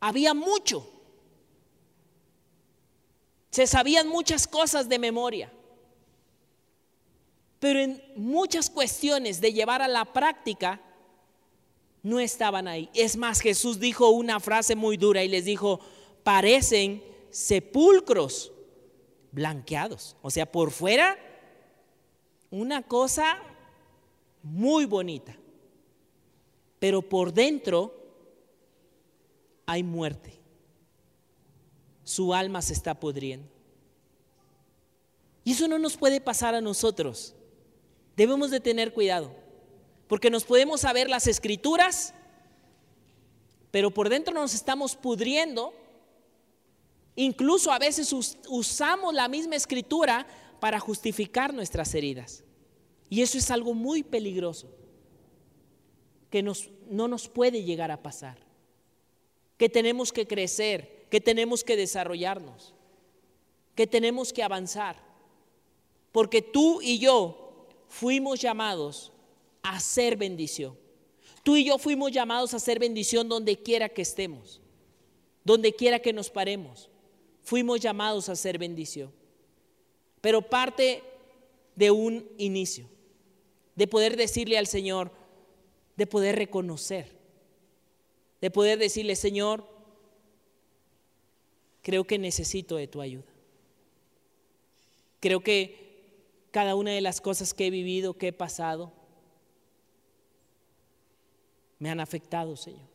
había 0.00 0.34
mucho. 0.34 0.90
Se 3.50 3.66
sabían 3.66 4.08
muchas 4.08 4.46
cosas 4.46 4.88
de 4.88 4.98
memoria. 4.98 5.50
Pero 7.58 7.80
en 7.80 8.02
muchas 8.16 8.68
cuestiones 8.68 9.40
de 9.40 9.52
llevar 9.52 9.82
a 9.82 9.88
la 9.88 10.04
práctica, 10.04 10.80
no 12.02 12.20
estaban 12.20 12.68
ahí. 12.68 12.88
Es 12.94 13.16
más, 13.16 13.40
Jesús 13.40 13.80
dijo 13.80 14.10
una 14.10 14.38
frase 14.38 14.76
muy 14.76 14.96
dura 14.96 15.24
y 15.24 15.28
les 15.28 15.44
dijo, 15.44 15.80
parecen 16.22 17.02
sepulcros 17.30 18.52
blanqueados. 19.32 20.16
O 20.22 20.30
sea, 20.30 20.50
por 20.50 20.70
fuera, 20.70 21.18
una 22.50 22.82
cosa 22.82 23.38
muy 24.42 24.84
bonita. 24.84 25.36
Pero 26.78 27.02
por 27.02 27.32
dentro 27.32 27.92
hay 29.66 29.82
muerte. 29.82 30.38
Su 32.04 32.32
alma 32.32 32.62
se 32.62 32.72
está 32.72 32.94
pudriendo. 33.00 33.48
Y 35.42 35.52
eso 35.52 35.66
no 35.66 35.78
nos 35.78 35.96
puede 35.96 36.20
pasar 36.20 36.54
a 36.54 36.60
nosotros. 36.60 37.34
Debemos 38.16 38.50
de 38.50 38.60
tener 38.60 38.94
cuidado, 38.94 39.30
porque 40.08 40.30
nos 40.30 40.44
podemos 40.44 40.80
saber 40.80 41.10
las 41.10 41.26
escrituras, 41.26 42.14
pero 43.70 43.90
por 43.90 44.08
dentro 44.08 44.32
nos 44.32 44.54
estamos 44.54 44.96
pudriendo. 44.96 45.74
Incluso 47.14 47.72
a 47.72 47.78
veces 47.78 48.12
usamos 48.48 49.14
la 49.14 49.28
misma 49.28 49.56
escritura 49.56 50.26
para 50.60 50.80
justificar 50.80 51.52
nuestras 51.52 51.94
heridas. 51.94 52.42
Y 53.10 53.22
eso 53.22 53.36
es 53.36 53.50
algo 53.50 53.74
muy 53.74 54.02
peligroso. 54.02 54.68
que 56.30 56.42
nos, 56.42 56.70
no 56.90 57.06
nos 57.06 57.28
puede 57.28 57.62
llegar 57.62 57.90
a 57.90 58.02
pasar, 58.02 58.36
que 59.56 59.68
tenemos 59.68 60.12
que 60.12 60.26
crecer, 60.26 61.06
que 61.08 61.20
tenemos 61.20 61.62
que 61.62 61.76
desarrollarnos, 61.76 62.74
que 63.74 63.86
tenemos 63.86 64.32
que 64.32 64.42
avanzar, 64.42 64.96
porque 66.12 66.42
tú 66.42 66.82
y 66.82 66.98
yo 66.98 67.45
fuimos 67.98 68.40
llamados 68.40 69.10
a 69.62 69.80
ser 69.80 70.16
bendición. 70.16 70.76
Tú 71.42 71.56
y 71.56 71.64
yo 71.64 71.78
fuimos 71.78 72.12
llamados 72.12 72.52
a 72.52 72.58
ser 72.58 72.78
bendición 72.78 73.28
donde 73.28 73.56
quiera 73.56 73.88
que 73.88 74.02
estemos, 74.02 74.60
donde 75.44 75.72
quiera 75.72 75.98
que 75.98 76.12
nos 76.12 76.28
paremos. 76.28 76.90
Fuimos 77.42 77.80
llamados 77.80 78.28
a 78.28 78.36
ser 78.36 78.58
bendición. 78.58 79.10
Pero 80.20 80.42
parte 80.42 81.02
de 81.74 81.90
un 81.90 82.28
inicio, 82.36 82.86
de 83.76 83.86
poder 83.86 84.16
decirle 84.16 84.58
al 84.58 84.66
Señor, 84.66 85.10
de 85.96 86.06
poder 86.06 86.36
reconocer, 86.36 87.12
de 88.40 88.50
poder 88.50 88.78
decirle, 88.78 89.16
Señor, 89.16 89.66
creo 91.82 92.04
que 92.04 92.18
necesito 92.18 92.76
de 92.76 92.88
tu 92.88 93.00
ayuda. 93.00 93.32
Creo 95.20 95.40
que 95.40 95.85
cada 96.56 96.74
una 96.74 96.92
de 96.92 97.02
las 97.02 97.20
cosas 97.20 97.52
que 97.52 97.66
he 97.66 97.70
vivido, 97.70 98.16
que 98.16 98.28
he 98.28 98.32
pasado, 98.32 98.90
me 101.78 101.90
han 101.90 102.00
afectado, 102.00 102.56
Señor. 102.56 102.88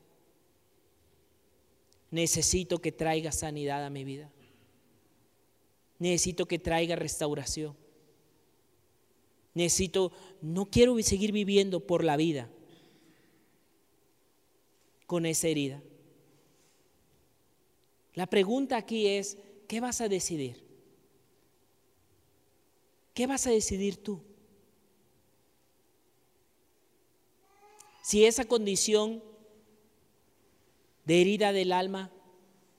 Necesito 2.09 2.80
que 2.80 2.91
traiga 2.91 3.32
sanidad 3.32 3.86
a 3.86 3.91
mi 3.91 4.03
vida. 4.03 4.32
Necesito 5.99 6.47
que 6.47 6.57
traiga 6.57 6.95
restauración. 6.95 7.78
Necesito, 9.53 10.12
no 10.41 10.66
quiero 10.66 10.97
seguir 11.03 11.32
viviendo 11.32 11.86
por 11.86 12.03
la 12.03 12.18
vida 12.18 12.49
con 15.05 15.28
esa 15.28 15.49
herida. 15.49 15.84
La 18.16 18.26
pregunta 18.26 18.78
aquí 18.78 19.05
es, 19.05 19.38
¿qué 19.68 19.80
vas 19.80 20.01
a 20.01 20.09
decidir? 20.09 20.70
¿Qué 23.14 23.28
vas 23.28 23.47
a 23.47 23.51
decidir 23.51 23.97
tú? 24.01 24.22
Si 28.01 28.26
esa 28.26 28.45
condición 28.45 29.24
de 31.05 31.22
herida 31.22 31.51
del 31.51 31.72
alma 31.72 32.12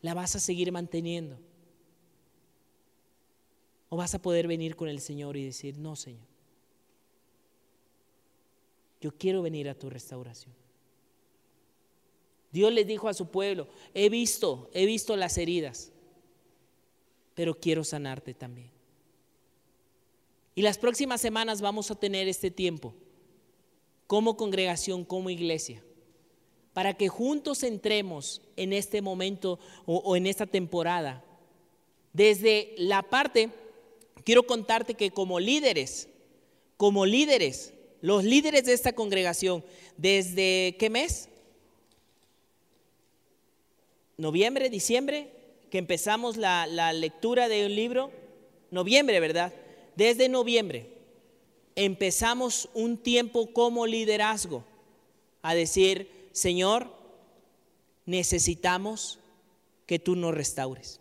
la 0.01 0.15
vas 0.15 0.37
a 0.37 0.41
seguir 0.41 0.73
manteniendo. 0.73 1.39
O 3.89 3.97
vas 3.97 4.15
a 4.15 4.23
poder 4.23 4.49
venir 4.49 4.75
con 4.75 4.89
el 4.89 5.01
Señor 5.01 5.37
y 5.37 5.45
decir, 5.45 5.79
no, 5.79 5.97
Señor, 5.97 6.27
yo 9.01 9.17
quiero 9.17 9.43
venir 9.43 9.69
a 9.69 9.75
tu 9.75 9.91
restauración. 9.91 10.55
Dios 12.51 12.73
le 12.73 12.85
dijo 12.85 13.09
a 13.09 13.15
su 13.15 13.31
pueblo, 13.31 13.69
he 13.95 14.09
visto, 14.09 14.71
he 14.73 14.87
visto 14.87 15.17
las 15.17 15.39
heridas, 15.39 15.91
pero 17.35 17.59
quiero 17.59 17.85
sanarte 17.85 18.35
también. 18.35 18.71
Y 20.55 20.63
las 20.63 20.79
próximas 20.79 21.21
semanas 21.21 21.61
vamos 21.61 21.91
a 21.91 21.95
tener 21.95 22.29
este 22.29 22.51
tiempo 22.51 22.95
como 24.07 24.37
congregación, 24.37 25.05
como 25.05 25.31
iglesia, 25.31 25.83
para 26.75 26.95
que 26.95 27.09
juntos 27.09 27.63
entremos 27.63 28.43
en 28.57 28.75
este 28.75 29.01
momento 29.01 29.59
o, 29.87 30.17
en 30.17 30.27
esta 30.27 30.47
temporada. 30.47 31.25
Desde 32.13 32.75
la 32.77 33.03
parte, 33.03 33.49
quiero 34.25 34.43
contarte 34.43 34.95
que 34.95 35.11
como 35.11 35.41
líderes, 35.41 36.09
como 36.77 37.07
líderes, 37.07 37.73
los 38.03 38.25
líderes 38.25 38.65
de 38.65 38.75
esta 38.75 38.93
congregación, 38.93 39.65
¿desde 39.97 40.77
qué 40.79 40.91
mes? 40.91 41.31
Noviembre, 44.19 44.69
diciembre, 44.69 45.31
que 45.71 45.79
empezamos 45.79 46.37
la, 46.37 46.67
la 46.67 46.93
lectura 46.93 47.49
de 47.49 47.65
un 47.65 47.75
libro. 47.75 48.11
Noviembre, 48.71 49.21
¿verdad? 49.21 49.55
Desde 49.97 50.29
noviembre 50.29 50.91
empezamos 51.75 52.69
un 52.75 52.99
tiempo 52.99 53.53
como 53.53 53.87
liderazgo 53.87 54.65
a 55.43 55.55
decir, 55.55 56.29
Señor, 56.33 56.93
necesitamos 58.07 59.19
que 59.87 59.99
tú 59.99 60.17
nos 60.17 60.35
restaures. 60.35 61.01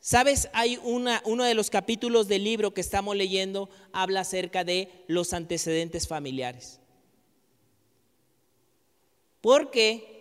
Sabes, 0.00 0.48
hay 0.52 0.78
una, 0.84 1.22
uno 1.26 1.44
de 1.44 1.54
los 1.54 1.70
capítulos 1.70 2.28
del 2.28 2.44
libro 2.44 2.72
que 2.72 2.80
estamos 2.80 3.16
leyendo, 3.16 3.68
habla 3.92 4.20
acerca 4.20 4.64
de 4.64 4.90
los 5.06 5.32
antecedentes 5.32 6.06
familiares. 6.08 6.80
Porque 9.40 10.18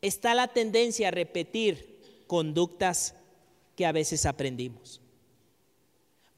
está 0.00 0.34
la 0.34 0.48
tendencia 0.48 1.08
a 1.08 1.10
repetir 1.10 2.24
conductas 2.26 3.14
que 3.76 3.86
a 3.86 3.92
veces 3.92 4.26
aprendimos. 4.26 5.00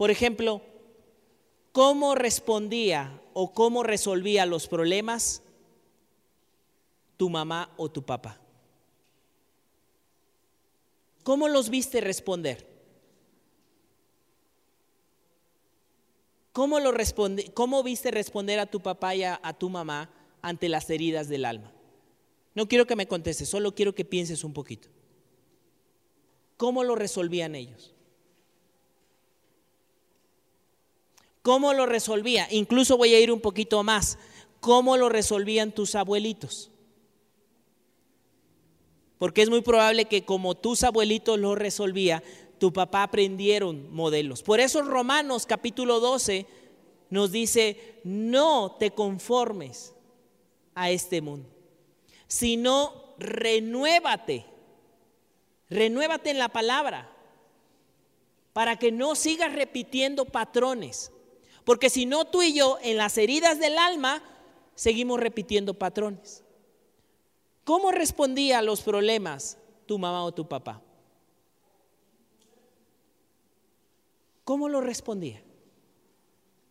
Por 0.00 0.10
ejemplo, 0.10 0.62
¿Cómo 1.72 2.14
respondía 2.14 3.20
o 3.34 3.52
cómo 3.52 3.82
resolvía 3.82 4.46
los 4.46 4.66
problemas 4.66 5.42
tu 7.18 7.28
mamá 7.28 7.70
o 7.76 7.90
tu 7.90 8.02
papá? 8.02 8.40
¿Cómo 11.22 11.48
los 11.48 11.68
viste 11.68 12.00
responder? 12.00 12.66
¿Cómo, 16.52 16.80
lo 16.80 16.92
¿Cómo 17.52 17.82
viste 17.82 18.10
responder 18.10 18.58
a 18.58 18.66
tu 18.66 18.80
papá 18.80 19.14
y 19.14 19.22
a, 19.22 19.38
a 19.42 19.52
tu 19.52 19.68
mamá 19.68 20.10
ante 20.40 20.70
las 20.70 20.88
heridas 20.88 21.28
del 21.28 21.44
alma? 21.44 21.72
No 22.54 22.66
quiero 22.66 22.86
que 22.86 22.96
me 22.96 23.06
contestes, 23.06 23.50
solo 23.50 23.74
quiero 23.74 23.94
que 23.94 24.06
pienses 24.06 24.44
un 24.44 24.54
poquito. 24.54 24.88
¿Cómo 26.56 26.84
lo 26.84 26.96
resolvían 26.96 27.54
ellos? 27.54 27.94
¿Cómo 31.50 31.74
lo 31.74 31.84
resolvía? 31.84 32.46
Incluso 32.52 32.96
voy 32.96 33.12
a 33.12 33.18
ir 33.18 33.32
un 33.32 33.40
poquito 33.40 33.82
más. 33.82 34.18
¿Cómo 34.60 34.96
lo 34.96 35.08
resolvían 35.08 35.72
tus 35.72 35.96
abuelitos? 35.96 36.70
Porque 39.18 39.42
es 39.42 39.50
muy 39.50 39.60
probable 39.60 40.04
que 40.04 40.24
como 40.24 40.54
tus 40.54 40.84
abuelitos 40.84 41.40
lo 41.40 41.56
resolvía, 41.56 42.22
tu 42.60 42.72
papá 42.72 43.02
aprendieron 43.02 43.92
modelos. 43.92 44.44
Por 44.44 44.60
eso 44.60 44.82
Romanos 44.82 45.44
capítulo 45.44 45.98
12 45.98 46.46
nos 47.08 47.32
dice, 47.32 47.98
no 48.04 48.76
te 48.78 48.92
conformes 48.92 49.92
a 50.76 50.92
este 50.92 51.20
mundo, 51.20 51.48
sino 52.28 53.16
renuévate, 53.18 54.46
renuévate 55.68 56.30
en 56.30 56.38
la 56.38 56.50
palabra, 56.50 57.10
para 58.52 58.76
que 58.76 58.92
no 58.92 59.16
sigas 59.16 59.52
repitiendo 59.52 60.26
patrones. 60.26 61.10
Porque 61.70 61.88
si 61.88 62.04
no, 62.04 62.24
tú 62.24 62.42
y 62.42 62.52
yo 62.52 62.78
en 62.82 62.96
las 62.96 63.16
heridas 63.16 63.60
del 63.60 63.78
alma 63.78 64.20
seguimos 64.74 65.20
repitiendo 65.20 65.72
patrones. 65.72 66.42
¿Cómo 67.62 67.92
respondía 67.92 68.58
a 68.58 68.62
los 68.62 68.80
problemas 68.80 69.56
tu 69.86 69.96
mamá 69.96 70.24
o 70.24 70.34
tu 70.34 70.48
papá? 70.48 70.82
¿Cómo 74.42 74.68
lo 74.68 74.80
respondía? 74.80 75.44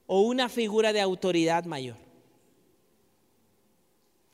O 0.05 0.19
una 0.19 0.49
figura 0.49 0.91
de 0.91 0.99
autoridad 0.99 1.63
mayor. 1.63 1.95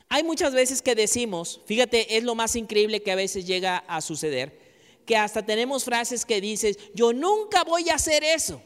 Hay 0.09 0.23
muchas 0.23 0.51
veces 0.51 0.81
que 0.81 0.95
decimos, 0.95 1.61
fíjate, 1.67 2.17
es 2.17 2.23
lo 2.23 2.33
más 2.33 2.55
increíble 2.55 3.03
que 3.03 3.11
a 3.11 3.15
veces 3.15 3.45
llega 3.45 3.77
a 3.87 4.01
suceder, 4.01 4.59
que 5.05 5.15
hasta 5.15 5.45
tenemos 5.45 5.83
frases 5.83 6.25
que 6.25 6.41
dices, 6.41 6.79
yo 6.95 7.13
nunca 7.13 7.63
voy 7.63 7.91
a 7.91 7.95
hacer 7.97 8.23
eso. 8.23 8.63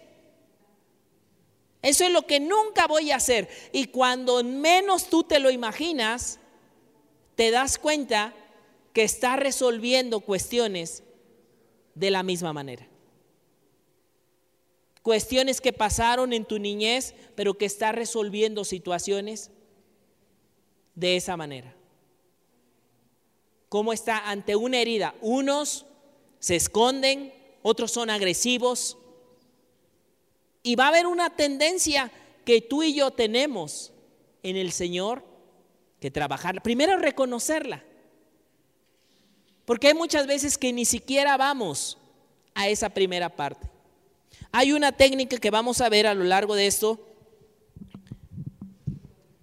Eso 1.82 2.04
es 2.04 2.12
lo 2.12 2.24
que 2.24 2.40
nunca 2.40 2.88
voy 2.88 3.12
a 3.12 3.16
hacer. 3.16 3.48
Y 3.72 3.86
cuando 3.86 4.44
menos 4.44 5.10
tú 5.10 5.24
te 5.24 5.40
lo 5.40 5.50
imaginas, 5.50 6.40
te 7.36 7.52
das 7.52 7.78
cuenta 7.78 8.34
que 8.94 9.04
estás 9.04 9.40
resolviendo 9.40 10.20
cuestiones 10.20 11.04
de 11.96 12.12
la 12.12 12.24
misma 12.24 12.52
manera. 12.54 12.88
Cuestiones 15.02 15.62
que 15.62 15.72
pasaron 15.72 16.34
en 16.34 16.44
tu 16.44 16.60
niñez, 16.60 17.16
pero 17.36 17.58
que 17.58 17.66
estás 17.66 17.96
resolviendo 17.96 18.66
situaciones 18.66 19.52
de 20.96 21.16
esa 21.16 21.38
manera. 21.38 21.74
¿Cómo 23.70 23.94
está 23.94 24.30
ante 24.30 24.56
una 24.56 24.82
herida? 24.82 25.16
Unos 25.22 25.86
se 26.40 26.56
esconden, 26.56 27.34
otros 27.62 27.92
son 27.92 28.10
agresivos, 28.10 28.98
y 30.64 30.76
va 30.76 30.86
a 30.86 30.90
haber 30.90 31.08
una 31.08 31.30
tendencia 31.30 32.12
que 32.46 32.62
tú 32.62 32.84
y 32.84 32.94
yo 32.94 33.12
tenemos 33.12 33.94
en 34.44 34.56
el 34.56 34.72
Señor 34.72 35.24
que 36.00 36.12
trabajar. 36.12 36.62
Primero 36.62 36.98
reconocerla. 36.98 37.84
Porque 39.66 39.88
hay 39.88 39.94
muchas 39.94 40.26
veces 40.26 40.58
que 40.58 40.74
ni 40.74 40.86
siquiera 40.86 41.38
vamos 41.38 41.98
a 42.56 42.68
esa 42.68 42.90
primera 42.90 43.30
parte. 43.30 43.70
Hay 44.52 44.72
una 44.72 44.92
técnica 44.92 45.38
que 45.38 45.52
vamos 45.52 45.80
a 45.82 45.90
ver 45.90 46.08
a 46.08 46.16
lo 46.16 46.24
largo 46.24 46.56
de 46.56 46.68
esto 46.68 47.00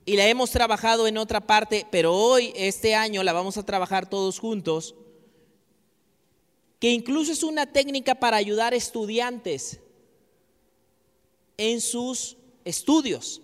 y 0.04 0.16
la 0.16 0.26
hemos 0.26 0.50
trabajado 0.50 1.06
en 1.06 1.18
otra 1.18 1.40
parte, 1.40 1.86
pero 1.90 2.14
hoy, 2.14 2.52
este 2.56 2.94
año, 2.94 3.22
la 3.22 3.32
vamos 3.32 3.56
a 3.56 3.66
trabajar 3.66 4.08
todos 4.08 4.38
juntos, 4.38 4.94
que 6.78 6.90
incluso 6.90 7.32
es 7.32 7.42
una 7.42 7.66
técnica 7.66 8.14
para 8.14 8.36
ayudar 8.36 8.72
a 8.72 8.76
estudiantes 8.76 9.80
en 11.56 11.80
sus 11.80 12.36
estudios. 12.64 13.42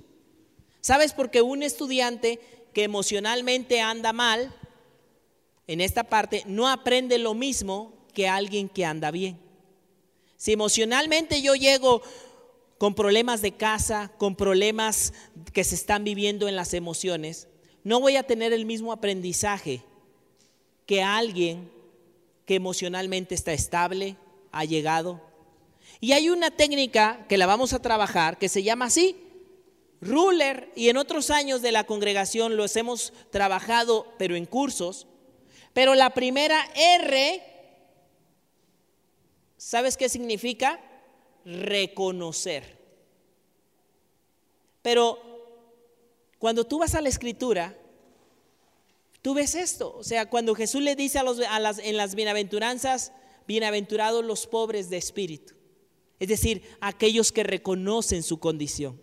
¿Sabes? 0.81 1.13
Porque 1.13 1.43
un 1.43 1.63
estudiante 1.63 2.41
que 2.73 2.85
emocionalmente 2.85 3.81
anda 3.81 4.13
mal, 4.13 4.55
en 5.67 5.81
esta 5.81 6.05
parte, 6.05 6.43
no 6.47 6.69
aprende 6.69 7.19
lo 7.19 7.35
mismo 7.35 7.93
que 8.13 8.29
alguien 8.29 8.69
que 8.69 8.85
anda 8.85 9.11
bien. 9.11 9.39
Si 10.37 10.53
emocionalmente 10.53 11.41
yo 11.41 11.55
llego 11.55 12.03
con 12.79 12.95
problemas 12.95 13.43
de 13.43 13.53
casa, 13.53 14.11
con 14.19 14.35
problemas 14.35 15.13
que 15.53 15.63
se 15.63 15.77
están 15.77 16.03
viviendo 16.03 16.49
en 16.49 16.57
las 16.57 16.75
emociones, 16.75 17.47
no 17.85 18.01
voy 18.01 18.17
a 18.17 18.25
tener 18.25 18.53
el 18.53 18.67
mismo 18.67 18.93
aprendizaje 18.93 19.85
que 20.85 21.03
alguien 21.03 21.71
que 22.45 22.57
emocionalmente 22.57 23.37
está 23.37 23.53
estable, 23.53 24.17
ha 24.51 24.65
llegado. 24.65 25.21
Y 26.03 26.11
hay 26.15 26.31
una 26.31 26.51
técnica 26.51 27.25
que 27.29 27.39
la 27.39 27.47
vamos 27.47 27.73
a 27.73 27.81
trabajar 27.81 28.37
que 28.37 28.49
se 28.49 28.65
llama 28.65 28.87
así, 28.87 29.17
ruler, 30.01 30.73
y 30.75 30.89
en 30.89 30.97
otros 30.97 31.31
años 31.31 31.63
de 31.63 31.71
la 31.71 31.85
congregación 31.85 32.57
los 32.57 32.75
hemos 32.75 33.13
trabajado, 33.31 34.13
pero 34.19 34.35
en 34.35 34.45
cursos. 34.45 35.07
Pero 35.73 35.95
la 35.95 36.11
primera 36.11 36.61
R, 36.75 37.41
¿sabes 39.57 39.97
qué 39.97 40.09
significa? 40.09 40.81
reconocer. 41.45 42.77
Pero 44.83 45.21
cuando 46.41 46.67
tú 46.67 46.81
vas 46.81 46.97
a 46.97 47.01
la 47.01 47.11
escritura, 47.11 47.77
tú 49.23 49.35
ves 49.35 49.55
esto. 49.55 49.97
O 49.97 50.03
sea, 50.03 50.29
cuando 50.29 50.57
Jesús 50.57 50.83
le 50.83 50.97
dice 50.97 51.21
a 51.21 51.23
los, 51.23 51.39
las, 51.39 51.79
en 51.79 51.97
las 51.97 52.17
bienaventuranzas, 52.17 53.13
bienaventurados 53.47 54.25
los 54.25 54.49
pobres 54.49 54.91
de 54.91 54.97
espíritu. 54.97 55.62
Es 56.23 56.29
decir, 56.29 56.63
aquellos 56.81 57.33
que 57.33 57.43
reconocen 57.43 58.23
su 58.23 58.39
condición. 58.39 58.97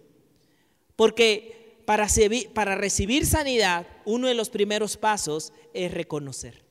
Porque 0.95 1.84
para, 1.84 2.76
recibir 2.76 3.26
sanidad, 3.26 3.86
uno 4.05 4.30
de 4.30 4.36
los 4.36 4.49
primeros 4.49 4.95
pasos 4.95 5.51
es 5.74 5.93
reconocer. 5.93 6.63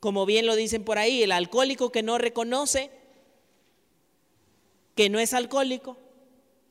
Como 0.00 0.24
bien 0.24 0.46
lo 0.46 0.56
dicen 0.56 0.84
por 0.84 0.96
ahí, 0.96 1.22
el 1.22 1.32
alcohólico 1.32 1.92
que 1.92 2.02
no 2.02 2.16
reconoce 2.16 2.90
que 4.94 5.10
no 5.10 5.18
es 5.18 5.34
alcohólico, 5.34 5.98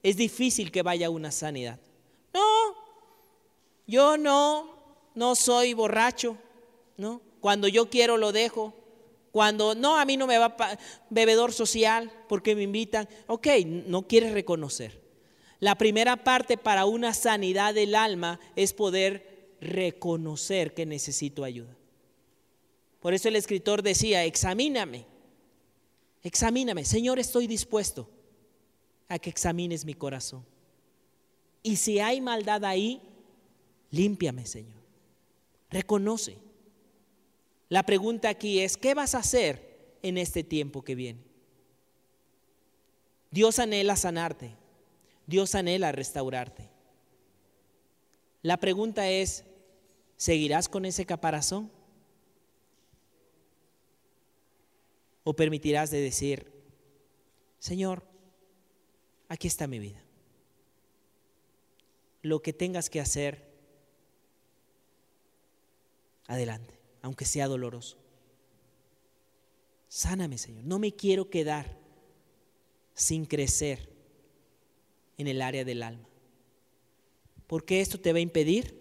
es 0.02 0.18
difícil 0.18 0.72
que 0.72 0.82
vaya 0.82 1.06
a 1.06 1.12
una 1.12 1.32
sanidad. 1.32 1.80
No, 2.34 2.42
yo 3.86 4.18
no, 4.18 4.74
no 5.14 5.36
soy 5.36 5.76
borracho, 5.76 6.36
¿no? 6.98 7.22
Cuando 7.42 7.68
yo 7.68 7.92
quiero 7.92 8.18
lo 8.18 8.32
dejo. 8.32 8.74
Cuando 9.32 9.76
no, 9.76 9.98
a 9.98 10.06
mí 10.06 10.18
no 10.18 10.28
me 10.28 10.38
va 10.38 10.56
bebedor 11.10 11.54
social 11.54 12.12
porque 12.28 12.56
me 12.56 12.64
invitan. 12.64 13.08
Ok, 13.28 13.48
no 13.66 14.08
quieres 14.08 14.34
reconocer. 14.34 15.02
La 15.60 15.76
primera 15.76 16.24
parte 16.24 16.58
para 16.58 16.86
una 16.86 17.14
sanidad 17.14 17.74
del 17.74 17.96
alma 17.96 18.40
es 18.56 18.74
poder 18.74 19.58
reconocer 19.62 20.74
que 20.74 20.86
necesito 20.86 21.44
ayuda. 21.44 21.76
Por 23.02 23.14
eso 23.14 23.28
el 23.28 23.36
escritor 23.36 23.82
decía, 23.82 24.26
examíname, 24.26 25.06
examíname, 26.24 26.86
Señor, 26.86 27.20
estoy 27.20 27.48
dispuesto 27.48 28.10
a 29.08 29.20
que 29.20 29.30
examines 29.30 29.86
mi 29.86 29.94
corazón. 29.94 30.46
Y 31.62 31.76
si 31.76 32.00
hay 32.00 32.22
maldad 32.22 32.64
ahí, 32.64 33.02
límpiame, 33.92 34.46
Señor. 34.46 34.80
Reconoce. 35.70 36.49
La 37.70 37.84
pregunta 37.84 38.30
aquí 38.30 38.60
es, 38.60 38.78
¿qué 38.78 38.94
vas 38.94 39.16
a 39.16 39.20
hacer 39.20 39.98
en 40.02 40.18
este 40.18 40.44
tiempo 40.44 40.84
que 40.84 40.96
viene? 40.96 41.24
Dios 43.32 43.60
anhela 43.60 43.96
sanarte. 43.96 44.56
Dios 45.28 45.54
anhela 45.54 45.92
restaurarte. 45.92 46.70
La 48.42 48.58
pregunta 48.58 49.08
es, 49.10 49.46
¿seguirás 50.18 50.68
con 50.68 50.86
ese 50.86 51.06
caparazón? 51.06 51.72
¿O 55.24 55.36
permitirás 55.36 55.92
de 55.92 56.02
decir, 56.02 56.52
Señor, 57.60 58.04
aquí 59.28 59.48
está 59.48 59.68
mi 59.68 59.80
vida. 59.80 60.02
Lo 62.22 62.42
que 62.42 62.54
tengas 62.54 62.90
que 62.90 63.00
hacer, 63.00 63.48
adelante, 66.26 66.79
aunque 67.02 67.26
sea 67.26 67.48
doloroso. 67.48 67.98
Sáname, 69.88 70.38
Señor. 70.38 70.64
No 70.64 70.80
me 70.80 70.94
quiero 70.94 71.30
quedar 71.30 71.78
sin 72.94 73.26
crecer 73.26 73.90
en 75.18 75.28
el 75.28 75.42
área 75.42 75.66
del 75.66 75.84
alma. 75.84 76.08
Porque 77.48 77.82
esto 77.82 78.00
te 78.00 78.12
va 78.12 78.20
a 78.20 78.22
impedir 78.22 78.80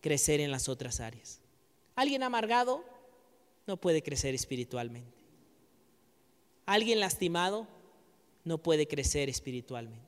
crecer 0.00 0.40
en 0.40 0.50
las 0.50 0.68
otras 0.68 1.00
áreas. 1.00 1.40
Alguien 1.96 2.22
amargado 2.22 2.84
no 3.66 3.76
puede 3.76 4.02
crecer 4.02 4.34
espiritualmente. 4.34 5.18
Alguien 6.64 7.00
lastimado 7.00 7.66
no 8.44 8.58
puede 8.58 8.86
crecer 8.86 9.28
espiritualmente. 9.28 10.06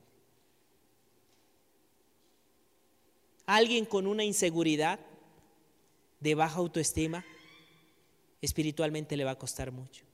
Alguien 3.47 3.85
con 3.85 4.07
una 4.07 4.23
inseguridad 4.23 5.01
de 6.21 6.35
baja 6.35 6.59
autoestima, 6.59 7.25
espiritualmente 8.41 9.17
le 9.17 9.25
va 9.25 9.33
a 9.33 9.39
costar 9.39 9.73
mucho. 9.73 10.05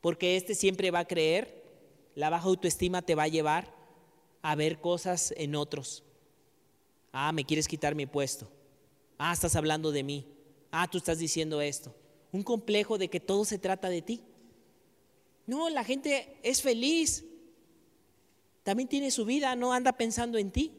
Porque 0.00 0.36
este 0.36 0.54
siempre 0.54 0.90
va 0.90 1.00
a 1.00 1.04
creer, 1.06 1.62
la 2.14 2.30
baja 2.30 2.46
autoestima 2.46 3.02
te 3.02 3.14
va 3.14 3.24
a 3.24 3.28
llevar 3.28 3.74
a 4.42 4.54
ver 4.54 4.80
cosas 4.80 5.32
en 5.36 5.54
otros. 5.54 6.02
Ah, 7.12 7.32
me 7.32 7.44
quieres 7.44 7.68
quitar 7.68 7.94
mi 7.94 8.06
puesto. 8.06 8.50
Ah, 9.18 9.32
estás 9.32 9.54
hablando 9.54 9.92
de 9.92 10.02
mí. 10.02 10.26
Ah, 10.70 10.88
tú 10.90 10.98
estás 10.98 11.18
diciendo 11.18 11.60
esto. 11.60 11.94
Un 12.32 12.42
complejo 12.42 12.98
de 12.98 13.08
que 13.08 13.20
todo 13.20 13.44
se 13.44 13.58
trata 13.58 13.88
de 13.88 14.02
ti. 14.02 14.22
No, 15.46 15.70
la 15.70 15.84
gente 15.84 16.36
es 16.42 16.62
feliz 16.62 17.24
también 18.62 18.88
tiene 18.88 19.10
su 19.10 19.24
vida, 19.24 19.56
no 19.56 19.72
anda 19.72 19.92
pensando 19.92 20.38
en 20.38 20.50
ti, 20.50 20.72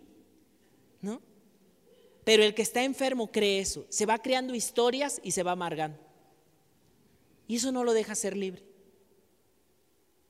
¿no? 1.01 1.21
Pero 2.23 2.43
el 2.43 2.53
que 2.53 2.61
está 2.61 2.83
enfermo 2.83 3.31
cree 3.31 3.59
eso, 3.59 3.85
se 3.89 4.05
va 4.05 4.19
creando 4.19 4.55
historias 4.55 5.19
y 5.23 5.31
se 5.31 5.43
va 5.43 5.51
amargando. 5.51 5.97
Y 7.47 7.57
eso 7.57 7.71
no 7.71 7.83
lo 7.83 7.93
deja 7.93 8.15
ser 8.15 8.37
libre. 8.37 8.63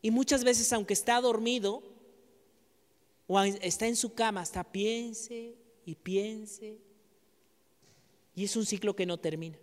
Y 0.01 0.11
muchas 0.11 0.43
veces, 0.43 0.71
aunque 0.73 0.93
está 0.93 1.21
dormido 1.21 1.83
o 3.27 3.39
está 3.41 3.87
en 3.87 3.95
su 3.95 4.13
cama, 4.13 4.41
hasta 4.41 4.63
piense 4.63 5.55
y 5.85 5.95
piense. 5.95 6.77
Y 8.35 8.45
es 8.45 8.55
un 8.55 8.65
ciclo 8.65 8.95
que 8.95 9.05
no 9.05 9.17
termina. 9.17 9.57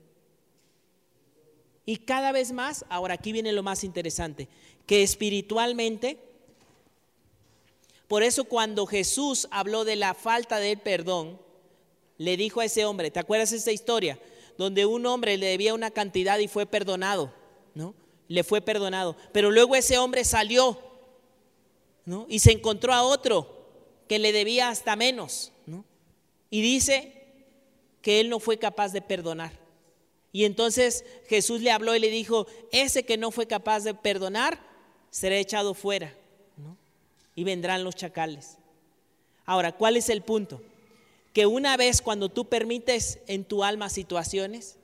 Y 1.84 1.96
cada 1.96 2.30
vez 2.30 2.52
más, 2.52 2.84
ahora 2.88 3.14
aquí 3.14 3.32
viene 3.32 3.52
lo 3.52 3.62
más 3.62 3.82
interesante, 3.82 4.48
que 4.86 5.02
espiritualmente 5.02 6.30
por 8.10 8.24
eso 8.24 8.42
cuando 8.42 8.86
Jesús 8.86 9.46
habló 9.52 9.84
de 9.84 9.94
la 9.94 10.14
falta 10.14 10.58
del 10.58 10.80
perdón, 10.80 11.40
le 12.20 12.36
dijo 12.36 12.60
a 12.60 12.66
ese 12.66 12.84
hombre, 12.84 13.10
¿te 13.10 13.18
acuerdas 13.18 13.50
de 13.50 13.56
esta 13.56 13.72
historia? 13.72 14.18
Donde 14.58 14.84
un 14.84 15.06
hombre 15.06 15.38
le 15.38 15.46
debía 15.46 15.72
una 15.72 15.90
cantidad 15.90 16.38
y 16.38 16.48
fue 16.48 16.66
perdonado, 16.66 17.32
¿no? 17.74 17.94
Le 18.28 18.44
fue 18.44 18.60
perdonado. 18.60 19.16
Pero 19.32 19.50
luego 19.50 19.74
ese 19.74 19.96
hombre 19.96 20.22
salió, 20.24 20.78
¿no? 22.04 22.26
Y 22.28 22.40
se 22.40 22.52
encontró 22.52 22.92
a 22.92 23.04
otro 23.04 23.70
que 24.06 24.18
le 24.18 24.32
debía 24.32 24.68
hasta 24.68 24.96
menos, 24.96 25.50
¿no? 25.64 25.82
Y 26.50 26.60
dice 26.60 27.14
que 28.02 28.20
él 28.20 28.28
no 28.28 28.38
fue 28.38 28.58
capaz 28.58 28.92
de 28.92 29.00
perdonar. 29.00 29.52
Y 30.30 30.44
entonces 30.44 31.06
Jesús 31.26 31.62
le 31.62 31.70
habló 31.70 31.96
y 31.96 32.00
le 32.00 32.10
dijo, 32.10 32.46
ese 32.70 33.04
que 33.04 33.16
no 33.16 33.30
fue 33.30 33.46
capaz 33.46 33.80
de 33.80 33.94
perdonar 33.94 34.60
será 35.08 35.38
echado 35.38 35.72
fuera 35.72 36.14
y 37.34 37.44
vendrán 37.44 37.82
los 37.82 37.96
chacales. 37.96 38.58
Ahora, 39.46 39.72
¿cuál 39.72 39.96
es 39.96 40.10
el 40.10 40.20
punto? 40.20 40.60
Que 41.32 41.46
una 41.46 41.76
vez 41.76 42.02
cuando 42.02 42.28
tú 42.28 42.48
permites 42.48 43.20
en 43.26 43.44
tu 43.44 43.62
alma 43.64 43.88
situaciones, 43.88 44.76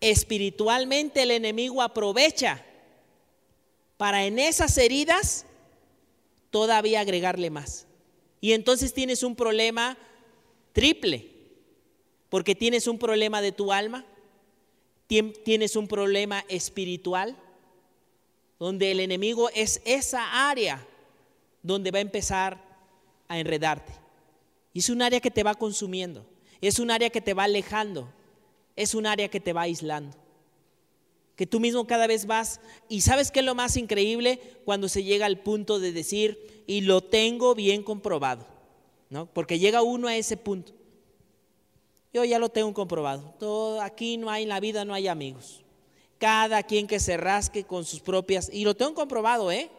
espiritualmente 0.00 1.22
el 1.22 1.30
enemigo 1.30 1.82
aprovecha 1.82 2.64
para 3.96 4.24
en 4.26 4.38
esas 4.38 4.76
heridas 4.76 5.46
todavía 6.50 7.00
agregarle 7.00 7.50
más. 7.50 7.86
Y 8.40 8.52
entonces 8.52 8.92
tienes 8.92 9.22
un 9.22 9.34
problema 9.34 9.96
triple, 10.72 11.30
porque 12.28 12.54
tienes 12.54 12.86
un 12.86 12.98
problema 12.98 13.40
de 13.40 13.52
tu 13.52 13.72
alma, 13.72 14.04
tienes 15.06 15.76
un 15.76 15.88
problema 15.88 16.44
espiritual, 16.48 17.36
donde 18.58 18.90
el 18.90 19.00
enemigo 19.00 19.50
es 19.50 19.80
esa 19.84 20.48
área 20.48 20.86
donde 21.62 21.90
va 21.90 21.98
a 21.98 22.02
empezar 22.02 22.62
a 23.28 23.38
enredarte. 23.38 23.92
Y 24.76 24.80
es 24.80 24.90
un 24.90 25.00
área 25.00 25.20
que 25.20 25.30
te 25.30 25.42
va 25.42 25.54
consumiendo, 25.54 26.26
es 26.60 26.78
un 26.78 26.90
área 26.90 27.08
que 27.08 27.22
te 27.22 27.32
va 27.32 27.44
alejando, 27.44 28.12
es 28.76 28.94
un 28.94 29.06
área 29.06 29.28
que 29.28 29.40
te 29.40 29.54
va 29.54 29.62
aislando. 29.62 30.14
Que 31.34 31.46
tú 31.46 31.60
mismo 31.60 31.86
cada 31.86 32.06
vez 32.06 32.26
vas, 32.26 32.60
y 32.86 33.00
sabes 33.00 33.30
qué 33.30 33.40
es 33.40 33.46
lo 33.46 33.54
más 33.54 33.78
increíble 33.78 34.38
cuando 34.66 34.90
se 34.90 35.02
llega 35.02 35.24
al 35.24 35.38
punto 35.38 35.80
de 35.80 35.92
decir, 35.92 36.62
y 36.66 36.82
lo 36.82 37.00
tengo 37.00 37.54
bien 37.54 37.82
comprobado, 37.82 38.46
¿no? 39.08 39.24
Porque 39.24 39.58
llega 39.58 39.80
uno 39.80 40.08
a 40.08 40.16
ese 40.16 40.36
punto. 40.36 40.74
Yo 42.12 42.22
ya 42.26 42.38
lo 42.38 42.50
tengo 42.50 42.74
comprobado. 42.74 43.34
Todo, 43.38 43.80
aquí 43.80 44.18
no 44.18 44.28
hay 44.28 44.42
en 44.42 44.50
la 44.50 44.60
vida, 44.60 44.84
no 44.84 44.92
hay 44.92 45.08
amigos. 45.08 45.64
Cada 46.18 46.62
quien 46.62 46.86
que 46.86 47.00
se 47.00 47.16
rasque 47.16 47.64
con 47.64 47.86
sus 47.86 48.00
propias, 48.00 48.50
y 48.52 48.62
lo 48.64 48.76
tengo 48.76 48.92
comprobado, 48.92 49.50
¿eh? 49.50 49.70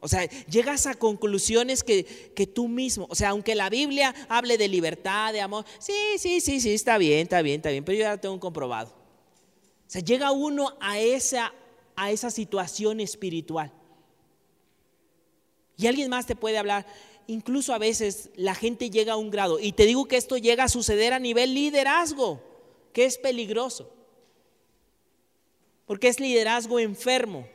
O 0.00 0.08
sea, 0.08 0.24
llegas 0.46 0.86
a 0.86 0.94
conclusiones 0.94 1.82
que, 1.82 2.04
que, 2.34 2.46
tú 2.46 2.68
mismo, 2.68 3.06
o 3.08 3.14
sea, 3.14 3.30
aunque 3.30 3.54
la 3.54 3.70
Biblia 3.70 4.14
hable 4.28 4.58
de 4.58 4.68
libertad, 4.68 5.32
de 5.32 5.40
amor, 5.40 5.64
sí, 5.78 5.92
sí, 6.18 6.40
sí, 6.40 6.60
sí, 6.60 6.74
está 6.74 6.98
bien, 6.98 7.20
está 7.20 7.42
bien, 7.42 7.56
está 7.56 7.70
bien, 7.70 7.84
pero 7.84 7.96
yo 7.96 8.02
ya 8.04 8.12
lo 8.12 8.20
tengo 8.20 8.38
comprobado. 8.38 8.88
O 8.88 9.90
sea, 9.90 10.02
llega 10.02 10.32
uno 10.32 10.76
a 10.80 10.98
esa, 10.98 11.54
a 11.96 12.10
esa 12.10 12.30
situación 12.30 13.00
espiritual. 13.00 13.72
Y 15.76 15.86
alguien 15.86 16.10
más 16.10 16.26
te 16.26 16.36
puede 16.36 16.58
hablar, 16.58 16.86
incluso 17.26 17.72
a 17.72 17.78
veces 17.78 18.30
la 18.36 18.54
gente 18.54 18.90
llega 18.90 19.14
a 19.14 19.16
un 19.16 19.30
grado, 19.30 19.58
y 19.58 19.72
te 19.72 19.86
digo 19.86 20.06
que 20.06 20.16
esto 20.16 20.36
llega 20.36 20.64
a 20.64 20.68
suceder 20.68 21.12
a 21.12 21.18
nivel 21.18 21.54
liderazgo, 21.54 22.42
que 22.92 23.06
es 23.06 23.16
peligroso, 23.16 23.90
porque 25.86 26.08
es 26.08 26.20
liderazgo 26.20 26.78
enfermo. 26.78 27.48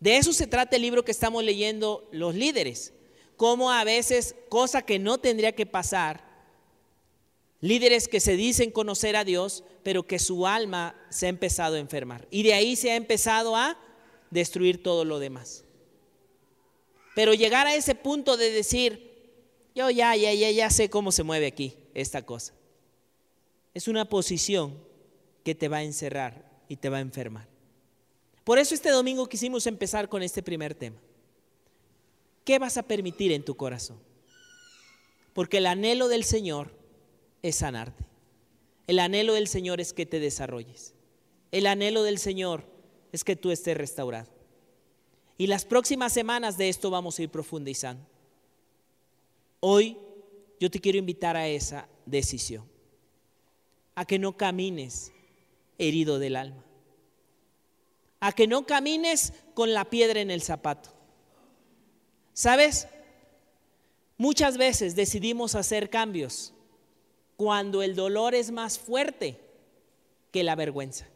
De 0.00 0.16
eso 0.16 0.32
se 0.32 0.46
trata 0.46 0.76
el 0.76 0.82
libro 0.82 1.04
que 1.04 1.12
estamos 1.12 1.44
leyendo 1.44 2.08
los 2.10 2.34
líderes. 2.34 2.94
Cómo 3.36 3.70
a 3.70 3.84
veces, 3.84 4.34
cosa 4.48 4.82
que 4.82 4.98
no 4.98 5.18
tendría 5.18 5.52
que 5.52 5.66
pasar, 5.66 6.24
líderes 7.60 8.08
que 8.08 8.20
se 8.20 8.36
dicen 8.36 8.70
conocer 8.70 9.14
a 9.16 9.24
Dios, 9.24 9.62
pero 9.82 10.06
que 10.06 10.18
su 10.18 10.46
alma 10.46 10.96
se 11.10 11.26
ha 11.26 11.28
empezado 11.28 11.76
a 11.76 11.80
enfermar. 11.80 12.26
Y 12.30 12.42
de 12.42 12.54
ahí 12.54 12.76
se 12.76 12.90
ha 12.90 12.96
empezado 12.96 13.56
a 13.56 13.78
destruir 14.30 14.82
todo 14.82 15.04
lo 15.04 15.18
demás. 15.18 15.64
Pero 17.14 17.34
llegar 17.34 17.66
a 17.66 17.74
ese 17.74 17.94
punto 17.94 18.36
de 18.36 18.50
decir, 18.50 19.10
yo 19.74 19.90
ya, 19.90 20.16
ya, 20.16 20.32
ya, 20.32 20.50
ya 20.50 20.70
sé 20.70 20.88
cómo 20.88 21.12
se 21.12 21.22
mueve 21.22 21.46
aquí 21.46 21.76
esta 21.92 22.24
cosa. 22.24 22.54
Es 23.74 23.88
una 23.88 24.08
posición 24.08 24.78
que 25.44 25.54
te 25.54 25.68
va 25.68 25.78
a 25.78 25.82
encerrar 25.82 26.50
y 26.68 26.76
te 26.76 26.88
va 26.88 26.98
a 26.98 27.00
enfermar. 27.00 27.48
Por 28.50 28.58
eso 28.58 28.74
este 28.74 28.90
domingo 28.90 29.28
quisimos 29.28 29.68
empezar 29.68 30.08
con 30.08 30.24
este 30.24 30.42
primer 30.42 30.74
tema. 30.74 31.00
¿Qué 32.44 32.58
vas 32.58 32.78
a 32.78 32.82
permitir 32.82 33.30
en 33.30 33.44
tu 33.44 33.56
corazón? 33.56 34.00
Porque 35.34 35.58
el 35.58 35.66
anhelo 35.66 36.08
del 36.08 36.24
Señor 36.24 36.72
es 37.42 37.54
sanarte. 37.54 38.04
El 38.88 38.98
anhelo 38.98 39.34
del 39.34 39.46
Señor 39.46 39.80
es 39.80 39.92
que 39.92 40.04
te 40.04 40.18
desarrolles. 40.18 40.94
El 41.52 41.68
anhelo 41.68 42.02
del 42.02 42.18
Señor 42.18 42.64
es 43.12 43.22
que 43.22 43.36
tú 43.36 43.52
estés 43.52 43.76
restaurado. 43.76 44.32
Y 45.38 45.46
las 45.46 45.64
próximas 45.64 46.12
semanas 46.12 46.58
de 46.58 46.70
esto 46.70 46.90
vamos 46.90 47.20
a 47.20 47.22
ir 47.22 47.28
profundizando. 47.28 48.04
Hoy 49.60 49.96
yo 50.58 50.72
te 50.72 50.80
quiero 50.80 50.98
invitar 50.98 51.36
a 51.36 51.46
esa 51.46 51.86
decisión, 52.04 52.64
a 53.94 54.04
que 54.04 54.18
no 54.18 54.36
camines 54.36 55.12
herido 55.78 56.18
del 56.18 56.34
alma 56.34 56.64
a 58.20 58.32
que 58.32 58.46
no 58.46 58.66
camines 58.66 59.32
con 59.54 59.72
la 59.72 59.86
piedra 59.86 60.20
en 60.20 60.30
el 60.30 60.42
zapato. 60.42 60.90
¿Sabes? 62.34 62.86
Muchas 64.18 64.58
veces 64.58 64.94
decidimos 64.94 65.54
hacer 65.54 65.88
cambios 65.88 66.52
cuando 67.36 67.82
el 67.82 67.96
dolor 67.96 68.34
es 68.34 68.50
más 68.50 68.78
fuerte 68.78 69.40
que 70.30 70.44
la 70.44 70.54
vergüenza. 70.54 71.08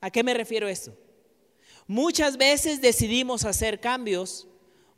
¿A 0.00 0.10
qué 0.10 0.24
me 0.24 0.32
refiero 0.32 0.66
esto? 0.66 0.96
Muchas 1.86 2.38
veces 2.38 2.80
decidimos 2.80 3.44
hacer 3.44 3.80
cambios 3.80 4.48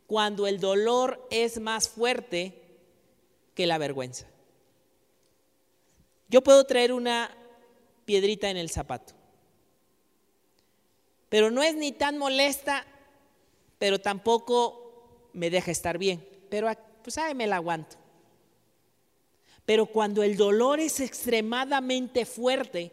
cuando 0.07 0.47
el 0.47 0.61
dolor 0.61 1.27
es 1.31 1.61
más 1.61 1.89
fuerte 1.89 2.63
que 3.55 3.67
la 3.67 3.79
vergüenza. 3.79 4.27
Yo 6.29 6.43
puedo 6.43 6.65
traer 6.65 6.93
una 6.93 7.37
piedrita 8.05 8.49
en 8.49 8.57
el 8.57 8.71
zapato 8.71 9.18
pero 11.29 11.51
no 11.51 11.63
es 11.63 11.75
ni 11.75 11.93
tan 11.93 12.19
molesta, 12.19 12.87
pero 13.79 14.01
tampoco 14.01 15.31
me 15.33 15.51
deja 15.51 15.71
estar 15.71 15.99
bien. 15.99 16.27
Pero 16.49 16.69
pues 17.03 17.19
ay, 17.19 17.35
me 17.35 17.47
la 17.47 17.57
aguanto. 17.57 17.97
Pero 19.65 19.87
cuando 19.87 20.23
el 20.23 20.37
dolor 20.37 20.81
es 20.81 21.01
extremadamente 21.01 22.25
fuerte, 22.25 22.91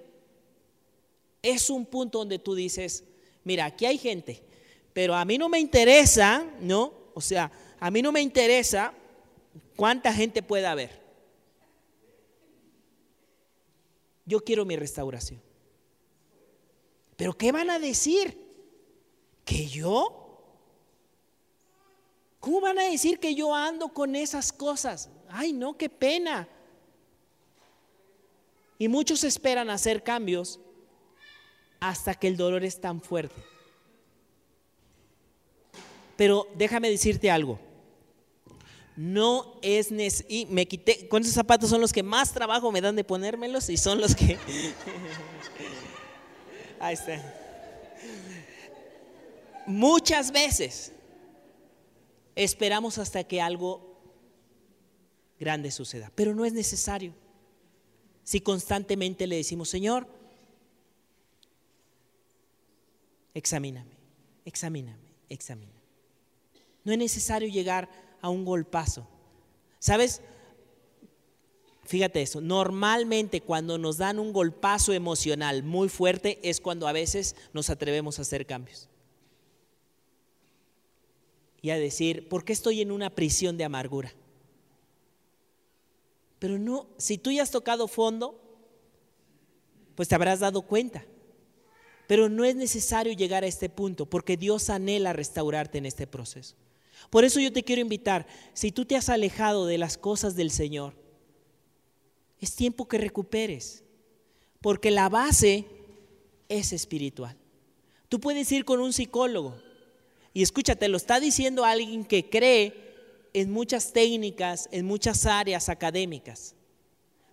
es 1.41 1.69
un 1.69 1.85
punto 1.85 2.19
donde 2.19 2.39
tú 2.39 2.53
dices, 2.55 3.05
mira, 3.43 3.65
aquí 3.65 3.85
hay 3.85 3.97
gente, 3.97 4.43
pero 4.91 5.15
a 5.15 5.23
mí 5.23 5.37
no 5.37 5.47
me 5.47 5.59
interesa, 5.59 6.45
¿no? 6.59 6.93
O 7.13 7.21
sea, 7.21 7.51
a 7.79 7.91
mí 7.91 8.01
no 8.01 8.11
me 8.11 8.21
interesa 8.21 8.93
cuánta 9.75 10.11
gente 10.11 10.43
pueda 10.43 10.71
haber. 10.71 11.01
Yo 14.25 14.41
quiero 14.41 14.65
mi 14.65 14.75
restauración. 14.75 15.44
Pero 17.15 17.37
¿qué 17.37 17.51
van 17.51 17.69
a 17.69 17.79
decir? 17.79 18.37
¿Que 19.43 19.67
yo? 19.67 20.25
¿Cómo 22.39 22.61
van 22.61 22.77
a 22.79 22.83
decir 22.83 23.19
que 23.19 23.33
yo 23.33 23.55
ando 23.55 23.89
con 23.89 24.15
esas 24.15 24.51
cosas? 24.51 25.09
Ay, 25.29 25.53
no, 25.53 25.77
qué 25.77 25.89
pena. 25.89 26.47
Y 28.77 28.87
muchos 28.87 29.23
esperan 29.23 29.69
hacer 29.69 30.03
cambios 30.03 30.59
hasta 31.79 32.13
que 32.13 32.27
el 32.27 32.37
dolor 32.37 32.63
es 32.63 32.79
tan 32.79 33.01
fuerte. 33.01 33.41
Pero 36.15 36.47
déjame 36.55 36.89
decirte 36.89 37.31
algo. 37.31 37.59
No 38.95 39.59
es 39.61 39.91
y 40.29 40.45
me 40.45 40.67
quité 40.67 41.07
con 41.09 41.21
esos 41.21 41.33
zapatos 41.33 41.69
son 41.69 41.81
los 41.81 41.91
que 41.91 42.03
más 42.03 42.31
trabajo 42.31 42.71
me 42.71 42.79
dan 42.79 42.95
de 42.95 43.03
ponérmelos 43.03 43.69
y 43.69 43.75
son 43.75 43.99
los 43.99 44.15
que 44.15 44.37
Muchas 49.65 50.31
veces 50.31 50.91
esperamos 52.35 52.97
hasta 52.97 53.23
que 53.23 53.41
algo 53.41 53.95
grande 55.39 55.71
suceda, 55.71 56.11
pero 56.15 56.35
no 56.35 56.45
es 56.45 56.53
necesario. 56.53 57.13
Si 58.23 58.41
constantemente 58.41 59.27
le 59.27 59.37
decimos, 59.37 59.69
Señor, 59.69 60.07
examíname, 63.33 63.91
examíname, 64.45 65.11
examíname. 65.29 65.79
No 66.83 66.91
es 66.91 66.97
necesario 66.97 67.49
llegar 67.49 67.89
a 68.21 68.29
un 68.29 68.45
golpazo. 68.45 69.07
¿Sabes? 69.79 70.21
Fíjate 71.85 72.23
eso, 72.23 72.41
normalmente 72.41 73.41
cuando 73.41 73.77
nos 73.77 73.97
dan 73.97 74.17
un 74.17 74.33
golpazo 74.33 74.91
emocional 74.91 75.61
muy 75.61 75.87
fuerte 75.87 76.39
es 76.41 76.59
cuando 76.59 76.87
a 76.87 76.91
veces 76.91 77.35
nos 77.53 77.69
atrevemos 77.69 78.17
a 78.17 78.23
hacer 78.23 78.47
cambios. 78.47 78.89
Y 81.61 81.69
a 81.69 81.77
decir, 81.77 82.27
¿por 82.27 82.43
qué 82.43 82.53
estoy 82.53 82.81
en 82.81 82.91
una 82.91 83.11
prisión 83.11 83.55
de 83.57 83.65
amargura? 83.65 84.11
Pero 86.39 86.57
no, 86.57 86.87
si 86.97 87.19
tú 87.19 87.31
ya 87.31 87.43
has 87.43 87.51
tocado 87.51 87.87
fondo, 87.87 88.39
pues 89.93 90.09
te 90.09 90.15
habrás 90.15 90.39
dado 90.39 90.63
cuenta. 90.63 91.05
Pero 92.07 92.29
no 92.29 92.45
es 92.45 92.55
necesario 92.55 93.13
llegar 93.13 93.43
a 93.43 93.47
este 93.47 93.69
punto, 93.69 94.07
porque 94.07 94.37
Dios 94.37 94.71
anhela 94.71 95.13
restaurarte 95.13 95.77
en 95.77 95.85
este 95.85 96.07
proceso. 96.07 96.55
Por 97.11 97.25
eso 97.25 97.39
yo 97.39 97.53
te 97.53 97.63
quiero 97.63 97.81
invitar, 97.81 98.25
si 98.53 98.71
tú 98.71 98.85
te 98.85 98.95
has 98.95 99.09
alejado 99.09 99.67
de 99.67 99.77
las 99.77 99.97
cosas 99.97 100.35
del 100.35 100.49
Señor, 100.49 101.04
es 102.39 102.55
tiempo 102.55 102.87
que 102.87 102.97
recuperes, 102.97 103.83
porque 104.61 104.91
la 104.91 105.09
base 105.09 105.65
es 106.49 106.73
espiritual. 106.73 107.37
Tú 108.09 108.19
puedes 108.19 108.51
ir 108.51 108.65
con 108.65 108.79
un 108.79 108.93
psicólogo 108.93 109.55
y 110.33 110.43
escúchate, 110.43 110.87
lo 110.87 110.97
está 110.97 111.19
diciendo 111.19 111.65
alguien 111.65 112.05
que 112.05 112.29
cree 112.29 113.29
en 113.33 113.51
muchas 113.51 113.93
técnicas, 113.93 114.69
en 114.71 114.85
muchas 114.85 115.25
áreas 115.25 115.69
académicas, 115.69 116.55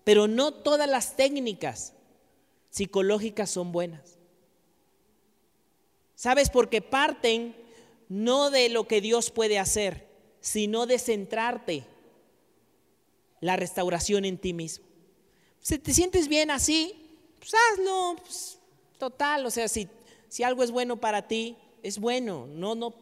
pero 0.04 0.28
no 0.28 0.52
todas 0.52 0.88
las 0.88 1.16
técnicas 1.16 1.94
psicológicas 2.70 3.50
son 3.50 3.70
buenas. 3.70 4.18
¿Sabes? 6.14 6.50
Porque 6.50 6.80
parten 6.80 7.54
no 8.08 8.50
de 8.50 8.68
lo 8.68 8.86
que 8.86 9.00
Dios 9.00 9.30
puede 9.30 9.58
hacer, 9.58 10.08
sino 10.40 10.86
de 10.86 10.98
centrarte 10.98 11.84
la 13.40 13.56
restauración 13.56 14.24
en 14.24 14.38
ti 14.38 14.52
mismo. 14.52 14.91
Si 15.62 15.78
te 15.78 15.94
sientes 15.94 16.26
bien 16.26 16.50
así, 16.50 16.92
pues 17.38 17.52
hazlo, 17.54 18.16
pues, 18.20 18.58
total, 18.98 19.46
o 19.46 19.50
sea, 19.50 19.68
si, 19.68 19.88
si 20.28 20.42
algo 20.42 20.64
es 20.64 20.72
bueno 20.72 20.96
para 20.96 21.28
ti, 21.28 21.56
es 21.84 21.98
bueno, 21.98 22.46
no, 22.48 22.74
no, 22.74 22.92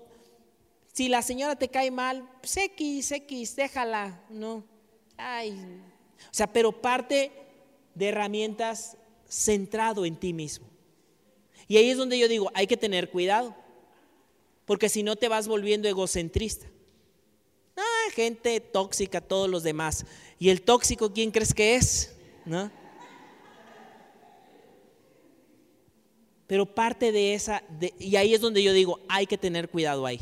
Si 0.93 1.09
la 1.09 1.23
señora 1.23 1.57
te 1.57 1.69
cae 1.69 1.91
mal, 1.91 2.29
pues 2.41 2.57
X, 2.59 3.13
X, 3.13 3.57
déjala, 3.57 4.23
¿no? 4.29 4.63
Ay. 5.17 5.53
O 6.25 6.35
sea, 6.35 6.53
pero 6.53 6.71
parte 6.71 7.33
de 7.95 8.09
herramientas 8.09 8.97
centrado 9.27 10.05
en 10.05 10.17
ti 10.17 10.35
mismo. 10.35 10.67
Y 11.67 11.79
ahí 11.79 11.89
es 11.89 11.97
donde 11.97 12.19
yo 12.19 12.29
digo, 12.29 12.51
hay 12.53 12.67
que 12.67 12.77
tener 12.77 13.11
cuidado, 13.11 13.55
porque 14.67 14.91
si 14.91 15.03
no 15.03 15.17
te 15.17 15.29
vas 15.29 15.49
volviendo 15.49 15.89
egocentrista. 15.89 16.67
Ah, 17.77 18.11
gente 18.13 18.61
tóxica, 18.61 19.23
todos 19.23 19.49
los 19.49 19.63
demás. 19.63 20.05
¿Y 20.39 20.51
el 20.51 20.61
tóxico 20.61 21.13
quién 21.13 21.31
crees 21.31 21.55
que 21.55 21.77
es? 21.77 22.20
Pero 26.46 26.66
parte 26.66 27.12
de 27.12 27.34
esa, 27.34 27.62
y 27.98 28.16
ahí 28.16 28.34
es 28.34 28.40
donde 28.40 28.62
yo 28.62 28.72
digo, 28.72 29.01
hay 29.09 29.26
que 29.26 29.38
tener 29.38 29.68
cuidado 29.68 30.05
ahí. 30.07 30.20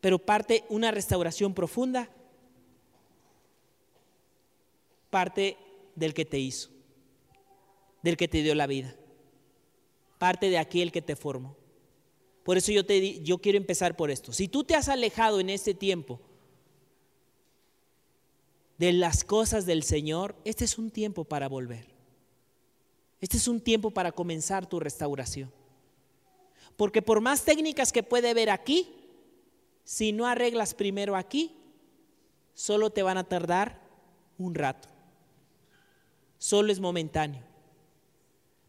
Pero 0.00 0.18
parte 0.18 0.64
una 0.68 0.90
restauración 0.90 1.54
profunda, 1.54 2.10
parte 5.08 5.56
del 5.94 6.12
que 6.12 6.24
te 6.24 6.38
hizo, 6.38 6.70
del 8.02 8.16
que 8.16 8.28
te 8.28 8.42
dio 8.42 8.54
la 8.54 8.66
vida, 8.66 8.94
parte 10.18 10.50
de 10.50 10.58
aquel 10.58 10.92
que 10.92 11.02
te 11.02 11.16
formó. 11.16 11.56
Por 12.42 12.56
eso 12.56 12.72
yo, 12.72 12.84
te, 12.84 13.22
yo 13.22 13.38
quiero 13.38 13.56
empezar 13.56 13.96
por 13.96 14.10
esto. 14.10 14.32
Si 14.32 14.48
tú 14.48 14.64
te 14.64 14.74
has 14.74 14.88
alejado 14.88 15.38
en 15.38 15.48
este 15.48 15.74
tiempo 15.74 16.20
de 18.82 18.92
las 18.92 19.22
cosas 19.22 19.64
del 19.64 19.84
Señor, 19.84 20.34
este 20.44 20.64
es 20.64 20.76
un 20.76 20.90
tiempo 20.90 21.22
para 21.22 21.48
volver. 21.48 21.86
Este 23.20 23.36
es 23.36 23.46
un 23.46 23.60
tiempo 23.60 23.92
para 23.92 24.10
comenzar 24.10 24.68
tu 24.68 24.80
restauración. 24.80 25.52
Porque 26.76 27.00
por 27.00 27.20
más 27.20 27.44
técnicas 27.44 27.92
que 27.92 28.02
puede 28.02 28.30
haber 28.30 28.50
aquí, 28.50 28.92
si 29.84 30.10
no 30.10 30.26
arreglas 30.26 30.74
primero 30.74 31.14
aquí, 31.14 31.54
solo 32.54 32.90
te 32.90 33.04
van 33.04 33.18
a 33.18 33.28
tardar 33.28 33.80
un 34.36 34.52
rato. 34.56 34.88
Solo 36.38 36.72
es 36.72 36.80
momentáneo. 36.80 37.44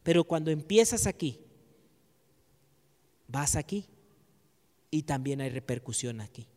Pero 0.03 0.25
cuando 0.25 0.51
empiezas 0.51 1.07
aquí, 1.07 1.39
vas 3.27 3.55
aquí 3.55 3.87
y 4.91 5.01
también 5.01 5.41
hay 5.41 5.49
repercusión 5.49 6.21
aquí. 6.21 6.52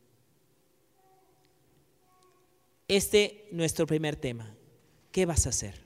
Este 2.89 3.49
nuestro 3.51 3.87
primer 3.87 4.16
tema. 4.16 4.55
¿Qué 5.11 5.26
vas 5.26 5.47
a 5.47 5.49
hacer? 5.49 5.80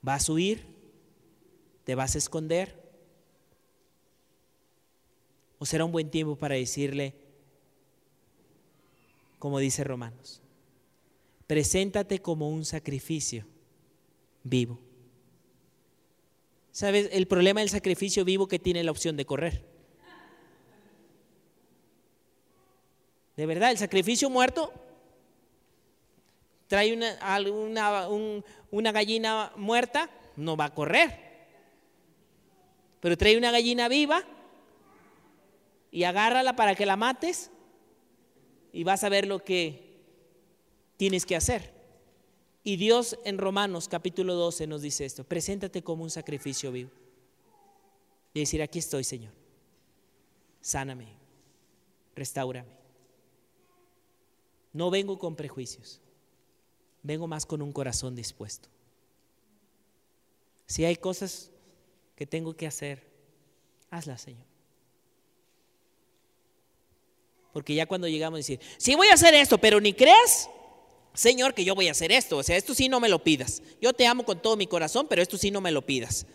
¿Vas 0.00 0.28
a 0.28 0.32
huir? 0.32 0.64
¿Te 1.84 1.94
vas 1.94 2.14
a 2.14 2.18
esconder? 2.18 2.82
¿O 5.58 5.66
será 5.66 5.84
un 5.84 5.92
buen 5.92 6.10
tiempo 6.10 6.36
para 6.36 6.54
decirle, 6.54 7.14
como 9.38 9.58
dice 9.58 9.82
Romanos, 9.82 10.40
preséntate 11.46 12.20
como 12.20 12.48
un 12.48 12.64
sacrificio 12.64 13.46
vivo? 14.44 14.78
¿Sabes? 16.70 17.08
El 17.12 17.26
problema 17.26 17.60
del 17.60 17.70
sacrificio 17.70 18.24
vivo 18.24 18.46
que 18.46 18.58
tiene 18.58 18.84
la 18.84 18.90
opción 18.90 19.16
de 19.16 19.24
correr. 19.24 19.73
De 23.36 23.46
verdad, 23.46 23.70
el 23.70 23.78
sacrificio 23.78 24.30
muerto 24.30 24.72
trae 26.68 26.92
una, 26.92 28.08
una 28.70 28.92
gallina 28.92 29.52
muerta, 29.56 30.10
no 30.36 30.56
va 30.56 30.66
a 30.66 30.74
correr. 30.74 31.18
Pero 33.00 33.16
trae 33.16 33.36
una 33.36 33.50
gallina 33.50 33.88
viva 33.88 34.24
y 35.90 36.04
agárrala 36.04 36.56
para 36.56 36.74
que 36.74 36.86
la 36.86 36.96
mates 36.96 37.50
y 38.72 38.82
vas 38.82 39.04
a 39.04 39.08
ver 39.08 39.26
lo 39.26 39.44
que 39.44 40.00
tienes 40.96 41.26
que 41.26 41.36
hacer. 41.36 41.72
Y 42.62 42.76
Dios 42.76 43.18
en 43.24 43.38
Romanos 43.38 43.88
capítulo 43.88 44.34
12 44.34 44.66
nos 44.66 44.80
dice 44.80 45.04
esto, 45.04 45.22
preséntate 45.24 45.82
como 45.82 46.02
un 46.02 46.10
sacrificio 46.10 46.72
vivo. 46.72 46.90
Y 48.32 48.40
decir, 48.40 48.62
aquí 48.62 48.78
estoy, 48.78 49.04
Señor. 49.04 49.32
Sáname, 50.60 51.06
restaurame. 52.16 52.83
No 54.74 54.90
vengo 54.90 55.18
con 55.18 55.36
prejuicios 55.36 56.02
vengo 57.04 57.28
más 57.28 57.46
con 57.46 57.62
un 57.62 57.72
corazón 57.72 58.16
dispuesto. 58.16 58.68
Si 60.66 60.84
hay 60.84 60.96
cosas 60.96 61.50
que 62.16 62.26
tengo 62.26 62.56
que 62.56 62.66
hacer, 62.66 63.06
hazlas, 63.90 64.22
Señor. 64.22 64.46
Porque 67.52 67.74
ya 67.74 67.86
cuando 67.86 68.08
llegamos 68.08 68.38
a 68.38 68.38
decir, 68.38 68.58
sí 68.78 68.96
voy 68.96 69.08
a 69.08 69.14
hacer 69.14 69.34
esto, 69.34 69.58
pero 69.58 69.80
ni 69.80 69.92
crees, 69.92 70.48
Señor, 71.12 71.54
que 71.54 71.64
yo 71.64 71.74
voy 71.74 71.88
a 71.88 71.92
hacer 71.92 72.10
esto. 72.10 72.38
O 72.38 72.42
sea, 72.42 72.56
esto 72.56 72.74
sí 72.74 72.88
no 72.88 72.98
me 72.98 73.10
lo 73.10 73.22
pidas. 73.22 73.62
Yo 73.80 73.92
te 73.92 74.06
amo 74.06 74.24
con 74.24 74.40
todo 74.40 74.56
mi 74.56 74.66
corazón, 74.66 75.06
pero 75.08 75.22
esto 75.22 75.36
sí 75.36 75.50
no 75.50 75.60
me 75.60 75.70
lo 75.70 75.82
pidas. 75.82 76.26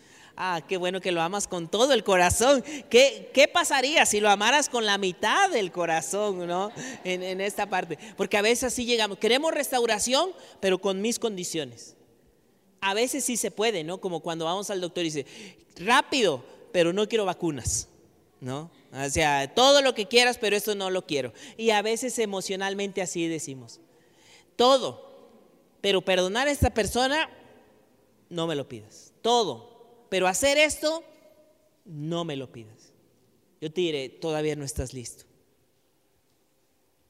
Ah, 0.42 0.62
qué 0.66 0.78
bueno 0.78 1.02
que 1.02 1.12
lo 1.12 1.20
amas 1.20 1.46
con 1.46 1.68
todo 1.68 1.92
el 1.92 2.02
corazón. 2.02 2.64
¿Qué, 2.88 3.30
qué 3.34 3.46
pasaría 3.46 4.06
si 4.06 4.20
lo 4.20 4.30
amaras 4.30 4.70
con 4.70 4.86
la 4.86 4.96
mitad 4.96 5.50
del 5.50 5.70
corazón, 5.70 6.46
no? 6.46 6.72
En, 7.04 7.22
en 7.22 7.42
esta 7.42 7.68
parte. 7.68 7.98
Porque 8.16 8.38
a 8.38 8.42
veces 8.42 8.72
así 8.72 8.86
llegamos. 8.86 9.18
Queremos 9.18 9.52
restauración, 9.52 10.30
pero 10.58 10.78
con 10.78 11.02
mis 11.02 11.18
condiciones. 11.18 11.94
A 12.80 12.94
veces 12.94 13.22
sí 13.22 13.36
se 13.36 13.50
puede, 13.50 13.84
¿no? 13.84 14.00
Como 14.00 14.20
cuando 14.20 14.46
vamos 14.46 14.70
al 14.70 14.80
doctor 14.80 15.04
y 15.04 15.10
dice, 15.10 15.26
rápido, 15.76 16.42
pero 16.72 16.94
no 16.94 17.06
quiero 17.06 17.26
vacunas, 17.26 17.88
¿no? 18.40 18.70
O 18.94 19.10
sea, 19.10 19.54
todo 19.54 19.82
lo 19.82 19.94
que 19.94 20.08
quieras, 20.08 20.38
pero 20.38 20.56
esto 20.56 20.74
no 20.74 20.88
lo 20.88 21.04
quiero. 21.04 21.34
Y 21.58 21.68
a 21.68 21.82
veces 21.82 22.18
emocionalmente 22.18 23.02
así 23.02 23.28
decimos. 23.28 23.78
Todo, 24.56 25.28
pero 25.82 26.00
perdonar 26.00 26.48
a 26.48 26.50
esta 26.50 26.70
persona, 26.70 27.28
no 28.30 28.46
me 28.46 28.54
lo 28.54 28.66
pidas. 28.66 29.12
Todo, 29.20 29.69
pero 30.10 30.26
hacer 30.26 30.58
esto, 30.58 31.02
no 31.86 32.24
me 32.24 32.36
lo 32.36 32.52
pidas. 32.52 32.92
Yo 33.60 33.72
te 33.72 33.80
diré, 33.80 34.08
todavía 34.08 34.56
no 34.56 34.64
estás 34.64 34.92
listo. 34.92 35.24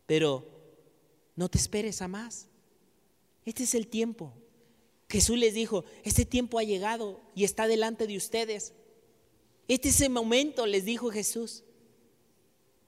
Pero 0.07 0.47
no 1.35 1.49
te 1.49 1.59
esperes 1.59 2.03
a 2.03 2.09
más. 2.09 2.47
Este 3.45 3.65
es 3.65 3.75
el 3.75 3.87
tiempo. 3.87 4.35
Jesús 5.09 5.39
les 5.39 5.55
dijo, 5.55 5.85
este 6.05 6.25
tiempo 6.25 6.59
ha 6.59 6.63
llegado 6.63 7.21
y 7.35 7.45
está 7.45 7.67
delante 7.67 8.07
de 8.07 8.17
ustedes. 8.17 8.75
Este 9.67 9.89
es 9.89 10.01
el 10.03 10.11
momento, 10.11 10.67
les 10.67 10.85
dijo 10.85 11.11
Jesús. 11.11 11.65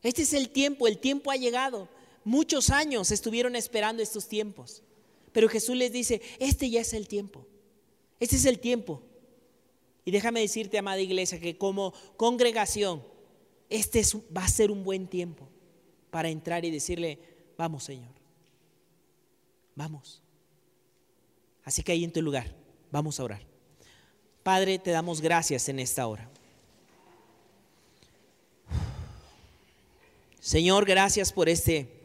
Este 0.02 0.22
es 0.22 0.34
el 0.34 0.50
tiempo, 0.50 0.86
el 0.86 0.98
tiempo 0.98 1.30
ha 1.30 1.36
llegado. 1.36 1.88
Muchos 2.24 2.70
años 2.70 3.10
estuvieron 3.10 3.56
esperando 3.56 4.02
estos 4.02 4.28
tiempos. 4.28 4.82
Pero 5.32 5.48
Jesús 5.48 5.74
les 5.74 5.90
dice, 5.90 6.20
este 6.38 6.68
ya 6.68 6.80
es 6.80 6.92
el 6.92 7.08
tiempo. 7.08 7.46
Este 8.20 8.36
es 8.36 8.44
el 8.44 8.58
tiempo. 8.58 9.02
Y 10.04 10.10
déjame 10.10 10.40
decirte, 10.40 10.78
amada 10.78 11.00
iglesia, 11.00 11.38
que 11.38 11.56
como 11.56 11.92
congregación, 12.16 13.04
este 13.68 14.02
va 14.36 14.44
a 14.44 14.48
ser 14.48 14.70
un 14.70 14.82
buen 14.82 15.06
tiempo 15.06 15.48
para 16.10 16.28
entrar 16.28 16.64
y 16.64 16.70
decirle, 16.70 17.18
vamos 17.56 17.84
Señor, 17.84 18.12
vamos. 19.74 20.22
Así 21.64 21.82
que 21.82 21.92
ahí 21.92 22.04
en 22.04 22.12
tu 22.12 22.20
lugar, 22.20 22.54
vamos 22.90 23.20
a 23.20 23.24
orar. 23.24 23.46
Padre, 24.42 24.78
te 24.78 24.90
damos 24.90 25.20
gracias 25.20 25.68
en 25.68 25.78
esta 25.78 26.06
hora. 26.06 26.28
Señor, 30.40 30.84
gracias 30.84 31.32
por 31.32 31.48
este... 31.48 32.00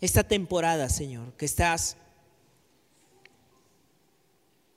Esta 0.00 0.24
temporada, 0.24 0.88
Señor, 0.88 1.32
que 1.34 1.46
estás 1.46 1.96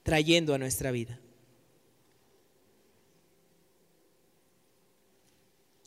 trayendo 0.10 0.56
a 0.56 0.58
nuestra 0.58 0.90
vida. 0.90 1.20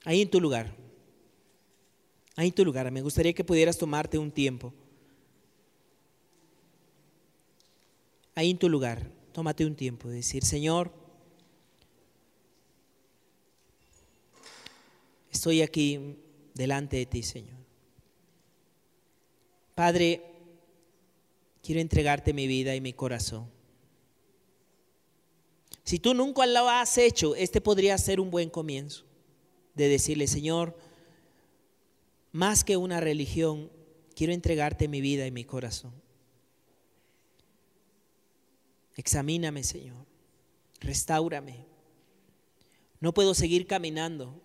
Ahí 0.04 0.22
en 0.22 0.30
tu 0.30 0.40
lugar, 0.40 0.72
ahí 2.36 2.46
en 2.46 2.54
tu 2.54 2.64
lugar, 2.64 2.88
me 2.92 3.02
gustaría 3.02 3.32
que 3.32 3.42
pudieras 3.42 3.76
tomarte 3.76 4.18
un 4.18 4.30
tiempo. 4.30 4.72
Ahí 8.36 8.52
en 8.52 8.58
tu 8.58 8.68
lugar, 8.68 9.10
tómate 9.32 9.66
un 9.66 9.74
tiempo 9.74 10.08
de 10.08 10.14
decir, 10.14 10.44
Señor, 10.44 10.92
estoy 15.32 15.62
aquí 15.62 16.16
delante 16.54 16.96
de 16.96 17.06
ti, 17.06 17.24
Señor. 17.24 17.58
Padre, 19.74 20.22
quiero 21.60 21.80
entregarte 21.80 22.32
mi 22.32 22.46
vida 22.46 22.76
y 22.76 22.80
mi 22.80 22.92
corazón. 22.92 23.61
Si 25.84 25.98
tú 25.98 26.14
nunca 26.14 26.46
lo 26.46 26.68
has 26.68 26.96
hecho, 26.98 27.34
este 27.34 27.60
podría 27.60 27.98
ser 27.98 28.20
un 28.20 28.30
buen 28.30 28.50
comienzo 28.50 29.04
de 29.74 29.88
decirle, 29.88 30.26
Señor, 30.26 30.76
más 32.30 32.64
que 32.64 32.76
una 32.76 33.00
religión, 33.00 33.70
quiero 34.14 34.32
entregarte 34.32 34.88
mi 34.88 35.00
vida 35.00 35.26
y 35.26 35.30
mi 35.30 35.44
corazón. 35.44 35.92
Examíname, 38.96 39.64
Señor. 39.64 40.06
Restáurame. 40.80 41.66
No 43.00 43.12
puedo 43.12 43.34
seguir 43.34 43.66
caminando 43.66 44.40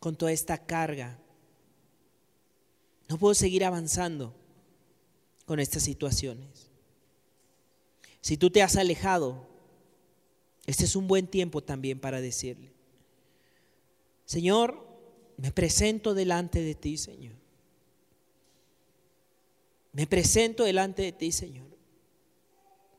con 0.00 0.16
toda 0.16 0.32
esta 0.32 0.58
carga. 0.58 1.18
No 3.08 3.18
puedo 3.18 3.34
seguir 3.34 3.64
avanzando 3.64 4.34
con 5.44 5.60
estas 5.60 5.82
situaciones. 5.82 6.70
Si 8.20 8.36
tú 8.36 8.50
te 8.50 8.62
has 8.62 8.76
alejado, 8.76 9.49
este 10.66 10.84
es 10.84 10.96
un 10.96 11.08
buen 11.08 11.26
tiempo 11.26 11.62
también 11.62 11.98
para 11.98 12.20
decirle, 12.20 12.70
Señor, 14.24 14.86
me 15.36 15.50
presento 15.52 16.14
delante 16.14 16.60
de 16.62 16.74
ti, 16.74 16.96
Señor. 16.96 17.34
Me 19.92 20.06
presento 20.06 20.64
delante 20.64 21.02
de 21.02 21.12
ti, 21.12 21.32
Señor, 21.32 21.66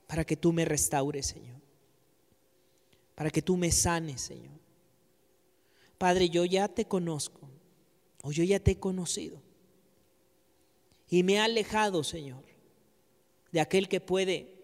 para 0.08 0.26
que 0.26 0.36
tú 0.36 0.52
me 0.52 0.66
restaures, 0.66 1.28
Señor. 1.28 1.62
Para 3.16 3.30
que 3.30 3.42
tú 3.42 3.56
me 3.56 3.72
sanes, 3.72 4.22
Señor. 4.22 4.60
Padre, 5.98 6.30
yo 6.30 6.44
ya 6.46 6.68
te 6.68 6.86
conozco, 6.86 7.40
o 8.24 8.32
yo 8.32 8.44
ya 8.44 8.60
te 8.60 8.72
he 8.72 8.80
conocido. 8.80 9.42
Y 11.10 11.24
me 11.24 11.34
he 11.34 11.40
alejado, 11.40 12.04
Señor, 12.04 12.44
de 13.52 13.62
aquel 13.62 13.88
que 13.88 14.02
puede 14.02 14.56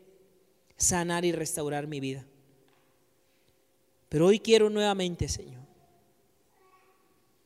sanar 0.77 1.25
y 1.25 1.31
restaurar 1.31 1.87
mi 1.87 1.99
vida. 1.99 2.25
Pero 4.09 4.27
hoy 4.27 4.39
quiero 4.39 4.69
nuevamente, 4.69 5.27
Señor, 5.27 5.63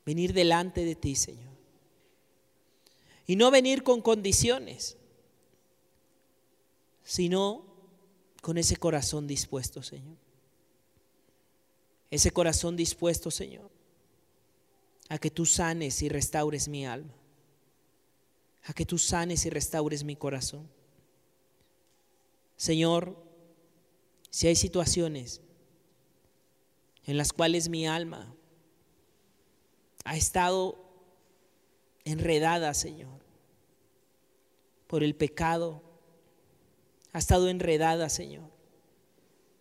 venir 0.06 0.34
delante 0.34 0.86
de 0.86 0.96
ti, 0.96 1.16
Señor. 1.16 1.52
Y 3.26 3.36
no 3.36 3.50
venir 3.50 3.84
con 3.84 4.02
condiciones, 4.02 4.98
sino 7.04 7.66
con 8.42 8.58
ese 8.58 8.78
corazón 8.78 9.28
dispuesto, 9.28 9.82
Señor. 9.82 10.18
Ese 12.10 12.32
corazón 12.32 12.76
dispuesto, 12.76 13.32
Señor, 13.32 13.72
a 15.08 15.18
que 15.18 15.32
tú 15.32 15.46
sanes 15.46 16.02
y 16.02 16.10
restaures 16.10 16.68
mi 16.68 16.86
alma. 16.86 17.14
A 18.66 18.74
que 18.74 18.86
tú 18.86 18.98
sanes 18.98 19.46
y 19.46 19.50
restaures 19.50 20.04
mi 20.04 20.16
corazón. 20.16 20.70
Señor, 22.58 23.18
si 24.30 24.48
hay 24.48 24.56
situaciones 24.56 25.42
en 27.06 27.18
las 27.18 27.34
cuales 27.34 27.70
mi 27.70 27.88
alma 27.88 28.34
ha 30.04 30.16
estado 30.16 30.78
enredada, 32.04 32.74
Señor, 32.74 33.22
por 34.88 35.04
el 35.04 35.16
pecado, 35.16 35.82
ha 37.14 37.20
estado 37.20 37.50
enredada, 37.50 38.10
Señor, 38.10 38.50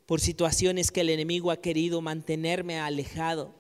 por 0.07 0.21
situaciones 0.21 0.91
que 0.91 1.03
el 1.03 1.11
enemigo 1.11 1.51
ha 1.51 1.61
querido 1.61 2.01
mantenerme 2.01 2.81
alejado, 2.81 3.55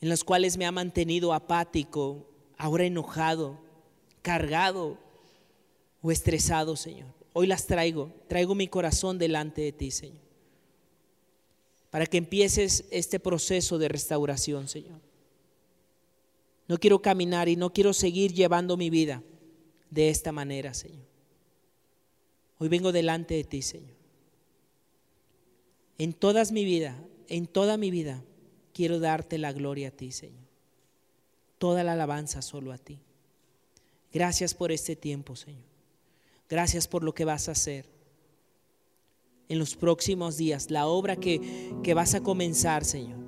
en 0.00 0.08
las 0.08 0.24
cuales 0.24 0.56
me 0.56 0.66
ha 0.66 0.72
mantenido 0.72 1.32
apático, 1.34 2.26
ahora 2.56 2.84
enojado, 2.84 3.60
cargado 4.22 4.98
o 6.02 6.10
estresado, 6.10 6.76
Señor. 6.76 7.08
Hoy 7.32 7.46
las 7.46 7.66
traigo, 7.66 8.12
traigo 8.28 8.54
mi 8.54 8.66
corazón 8.66 9.18
delante 9.18 9.60
de 9.60 9.72
ti, 9.72 9.90
Señor 9.90 10.29
para 11.90 12.06
que 12.06 12.18
empieces 12.18 12.84
este 12.90 13.18
proceso 13.18 13.78
de 13.78 13.88
restauración, 13.88 14.68
Señor. 14.68 15.00
No 16.68 16.78
quiero 16.78 17.02
caminar 17.02 17.48
y 17.48 17.56
no 17.56 17.72
quiero 17.72 17.92
seguir 17.92 18.32
llevando 18.32 18.76
mi 18.76 18.90
vida 18.90 19.22
de 19.90 20.08
esta 20.08 20.30
manera, 20.30 20.72
Señor. 20.72 21.04
Hoy 22.58 22.68
vengo 22.68 22.92
delante 22.92 23.34
de 23.34 23.44
ti, 23.44 23.62
Señor. 23.62 23.96
En 25.98 26.12
todas 26.12 26.52
mi 26.52 26.64
vida, 26.64 26.96
en 27.28 27.46
toda 27.46 27.76
mi 27.76 27.90
vida, 27.90 28.22
quiero 28.72 29.00
darte 29.00 29.36
la 29.36 29.52
gloria 29.52 29.88
a 29.88 29.90
ti, 29.90 30.12
Señor. 30.12 30.48
Toda 31.58 31.82
la 31.82 31.94
alabanza 31.94 32.40
solo 32.40 32.72
a 32.72 32.78
ti. 32.78 33.00
Gracias 34.12 34.54
por 34.54 34.70
este 34.72 34.94
tiempo, 34.94 35.34
Señor. 35.34 35.68
Gracias 36.48 36.86
por 36.86 37.02
lo 37.02 37.14
que 37.14 37.24
vas 37.24 37.48
a 37.48 37.52
hacer 37.52 37.86
en 39.50 39.58
los 39.58 39.74
próximos 39.74 40.36
días, 40.38 40.70
la 40.70 40.86
obra 40.86 41.16
que, 41.16 41.40
que 41.82 41.92
vas 41.92 42.14
a 42.14 42.22
comenzar, 42.22 42.84
Señor. 42.84 43.18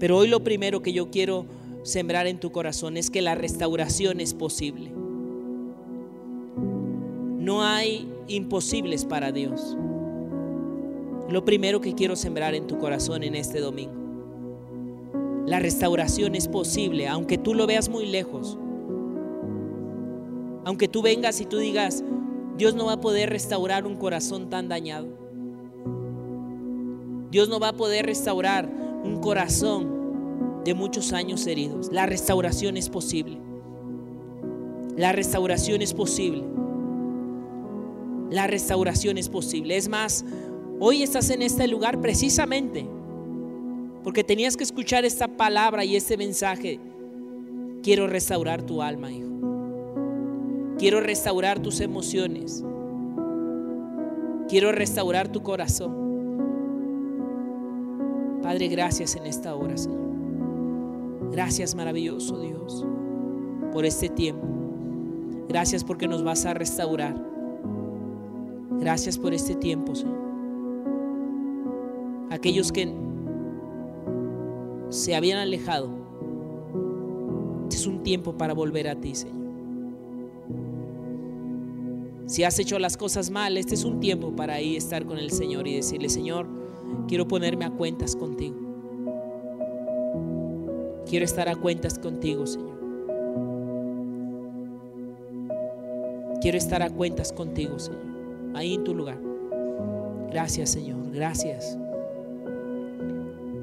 Pero 0.00 0.16
hoy 0.16 0.28
lo 0.28 0.42
primero 0.42 0.82
que 0.82 0.94
yo 0.94 1.10
quiero 1.10 1.44
sembrar 1.82 2.26
en 2.26 2.40
tu 2.40 2.50
corazón 2.50 2.96
es 2.96 3.10
que 3.10 3.20
la 3.20 3.34
restauración 3.34 4.18
es 4.20 4.32
posible. 4.32 4.90
No 7.38 7.62
hay 7.62 8.10
imposibles 8.28 9.04
para 9.04 9.30
Dios. 9.30 9.76
Lo 11.28 11.44
primero 11.44 11.82
que 11.82 11.94
quiero 11.94 12.16
sembrar 12.16 12.54
en 12.54 12.66
tu 12.66 12.78
corazón 12.78 13.22
en 13.24 13.34
este 13.34 13.60
domingo. 13.60 13.92
La 15.46 15.58
restauración 15.58 16.34
es 16.34 16.48
posible, 16.48 17.08
aunque 17.08 17.36
tú 17.36 17.54
lo 17.54 17.66
veas 17.66 17.90
muy 17.90 18.06
lejos. 18.06 18.58
Aunque 20.64 20.88
tú 20.88 21.02
vengas 21.02 21.40
y 21.40 21.44
tú 21.46 21.58
digas, 21.58 22.02
Dios 22.56 22.74
no 22.74 22.86
va 22.86 22.94
a 22.94 23.00
poder 23.00 23.30
restaurar 23.30 23.86
un 23.86 23.96
corazón 23.96 24.50
tan 24.50 24.68
dañado. 24.68 25.08
Dios 27.30 27.48
no 27.48 27.58
va 27.58 27.68
a 27.68 27.72
poder 27.72 28.06
restaurar 28.06 28.68
un 29.04 29.20
corazón 29.20 30.62
de 30.64 30.74
muchos 30.74 31.12
años 31.12 31.46
heridos. 31.46 31.90
La 31.90 32.06
restauración 32.06 32.76
es 32.76 32.88
posible. 32.88 33.38
La 34.96 35.12
restauración 35.12 35.80
es 35.80 35.94
posible. 35.94 36.44
La 38.30 38.46
restauración 38.46 39.18
es 39.18 39.28
posible. 39.28 39.76
Es 39.76 39.88
más, 39.88 40.24
hoy 40.78 41.02
estás 41.02 41.30
en 41.30 41.42
este 41.42 41.66
lugar 41.68 42.00
precisamente 42.00 42.86
porque 44.04 44.24
tenías 44.24 44.56
que 44.56 44.64
escuchar 44.64 45.04
esta 45.04 45.28
palabra 45.28 45.84
y 45.84 45.96
este 45.96 46.16
mensaje. 46.16 46.80
Quiero 47.82 48.06
restaurar 48.06 48.62
tu 48.62 48.82
alma, 48.82 49.10
hijo. 49.10 49.51
Quiero 50.82 51.00
restaurar 51.00 51.62
tus 51.62 51.80
emociones. 51.80 52.64
Quiero 54.48 54.72
restaurar 54.72 55.28
tu 55.28 55.40
corazón. 55.40 55.94
Padre, 58.42 58.66
gracias 58.66 59.14
en 59.14 59.26
esta 59.26 59.54
hora, 59.54 59.76
Señor. 59.76 60.00
Gracias, 61.30 61.76
maravilloso 61.76 62.40
Dios, 62.40 62.84
por 63.72 63.84
este 63.84 64.08
tiempo. 64.08 64.44
Gracias 65.48 65.84
porque 65.84 66.08
nos 66.08 66.24
vas 66.24 66.46
a 66.46 66.54
restaurar. 66.54 67.14
Gracias 68.80 69.16
por 69.16 69.34
este 69.34 69.54
tiempo, 69.54 69.94
Señor. 69.94 70.18
Aquellos 72.30 72.72
que 72.72 72.92
se 74.88 75.14
habían 75.14 75.38
alejado, 75.38 75.90
es 77.70 77.86
un 77.86 78.02
tiempo 78.02 78.36
para 78.36 78.52
volver 78.52 78.88
a 78.88 78.96
ti, 78.96 79.14
Señor. 79.14 79.41
Si 82.32 82.44
has 82.44 82.58
hecho 82.58 82.78
las 82.78 82.96
cosas 82.96 83.28
mal, 83.28 83.58
este 83.58 83.74
es 83.74 83.84
un 83.84 84.00
tiempo 84.00 84.34
para 84.34 84.54
ahí 84.54 84.74
estar 84.74 85.04
con 85.04 85.18
el 85.18 85.30
Señor 85.30 85.68
y 85.68 85.76
decirle, 85.76 86.08
Señor, 86.08 86.46
quiero 87.06 87.28
ponerme 87.28 87.66
a 87.66 87.70
cuentas 87.70 88.16
contigo. 88.16 88.56
Quiero 91.06 91.26
estar 91.26 91.50
a 91.50 91.56
cuentas 91.56 91.98
contigo, 91.98 92.46
Señor. 92.46 92.80
Quiero 96.40 96.56
estar 96.56 96.80
a 96.80 96.88
cuentas 96.88 97.34
contigo, 97.34 97.78
Señor. 97.78 98.00
Ahí 98.54 98.76
en 98.76 98.84
tu 98.84 98.94
lugar. 98.94 99.18
Gracias, 100.30 100.70
Señor. 100.70 101.12
Gracias. 101.12 101.76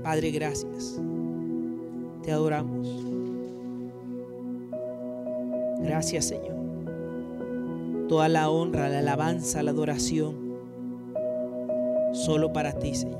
Padre, 0.03 0.29
gracias. 0.29 1.01
Te 2.21 2.31
adoramos. 2.31 2.87
Gracias, 5.79 6.25
Señor 6.25 6.68
toda 8.09 8.27
la 8.27 8.49
honra, 8.49 8.89
la 8.89 8.99
alabanza, 8.99 9.63
la 9.63 9.69
adoración, 9.71 10.35
solo 12.11 12.51
para 12.51 12.73
ti, 12.73 12.95
Señor. 12.95 13.19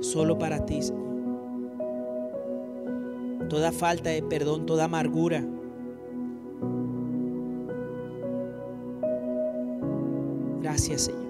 Solo 0.00 0.38
para 0.38 0.64
ti, 0.66 0.82
Señor. 0.82 1.02
Toda 3.48 3.72
falta 3.72 4.10
de 4.10 4.22
perdón, 4.22 4.66
toda 4.66 4.84
amargura. 4.84 5.42
Gracias, 10.60 11.02
Señor. 11.06 11.24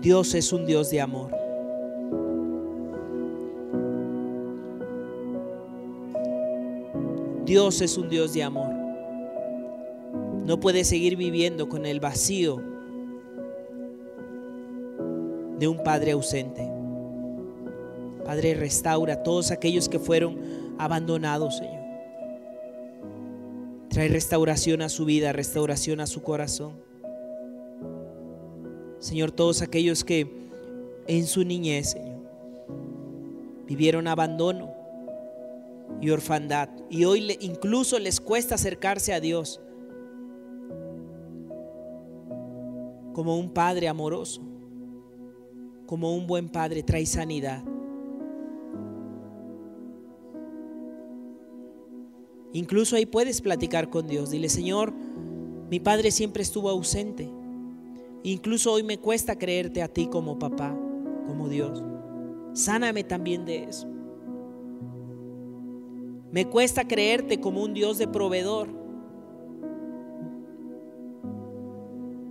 Dios 0.00 0.34
es 0.34 0.52
un 0.52 0.64
Dios 0.64 0.90
de 0.90 1.00
amor. 1.00 1.39
Dios 7.50 7.80
es 7.80 7.98
un 7.98 8.08
Dios 8.08 8.32
de 8.32 8.44
amor. 8.44 8.72
No 10.46 10.60
puede 10.60 10.84
seguir 10.84 11.16
viviendo 11.16 11.68
con 11.68 11.84
el 11.84 11.98
vacío 11.98 12.62
de 15.58 15.66
un 15.66 15.82
Padre 15.82 16.12
ausente. 16.12 16.70
Padre, 18.24 18.54
restaura 18.54 19.14
a 19.14 19.22
todos 19.24 19.50
aquellos 19.50 19.88
que 19.88 19.98
fueron 19.98 20.38
abandonados, 20.78 21.56
Señor. 21.56 21.82
Trae 23.88 24.06
restauración 24.06 24.80
a 24.80 24.88
su 24.88 25.04
vida, 25.04 25.32
restauración 25.32 25.98
a 25.98 26.06
su 26.06 26.22
corazón. 26.22 26.74
Señor, 29.00 29.32
todos 29.32 29.60
aquellos 29.60 30.04
que 30.04 30.30
en 31.08 31.26
su 31.26 31.42
niñez, 31.42 31.90
Señor, 31.90 32.20
vivieron 33.66 34.06
abandono 34.06 34.79
y 36.00 36.10
orfandad 36.10 36.68
y 36.88 37.04
hoy 37.04 37.36
incluso 37.40 37.98
les 37.98 38.20
cuesta 38.20 38.54
acercarse 38.54 39.12
a 39.12 39.20
Dios 39.20 39.60
como 43.12 43.36
un 43.38 43.50
padre 43.50 43.88
amoroso, 43.88 44.40
como 45.86 46.14
un 46.14 46.26
buen 46.26 46.48
padre 46.48 46.82
trae 46.82 47.06
sanidad. 47.06 47.62
Incluso 52.52 52.96
ahí 52.96 53.06
puedes 53.06 53.40
platicar 53.40 53.90
con 53.90 54.06
Dios. 54.06 54.30
Dile, 54.30 54.48
Señor, 54.48 54.92
mi 55.70 55.80
padre 55.80 56.10
siempre 56.10 56.42
estuvo 56.42 56.68
ausente. 56.68 57.30
Incluso 58.22 58.72
hoy 58.72 58.82
me 58.82 58.98
cuesta 58.98 59.38
creerte 59.38 59.82
a 59.82 59.88
ti 59.88 60.06
como 60.08 60.38
papá, 60.38 60.76
como 61.26 61.48
Dios. 61.48 61.82
Sáname 62.52 63.04
también 63.04 63.44
de 63.44 63.64
eso. 63.64 63.89
Me 66.32 66.46
cuesta 66.46 66.86
creerte 66.86 67.40
como 67.40 67.62
un 67.62 67.74
Dios 67.74 67.98
de 67.98 68.06
proveedor. 68.06 68.68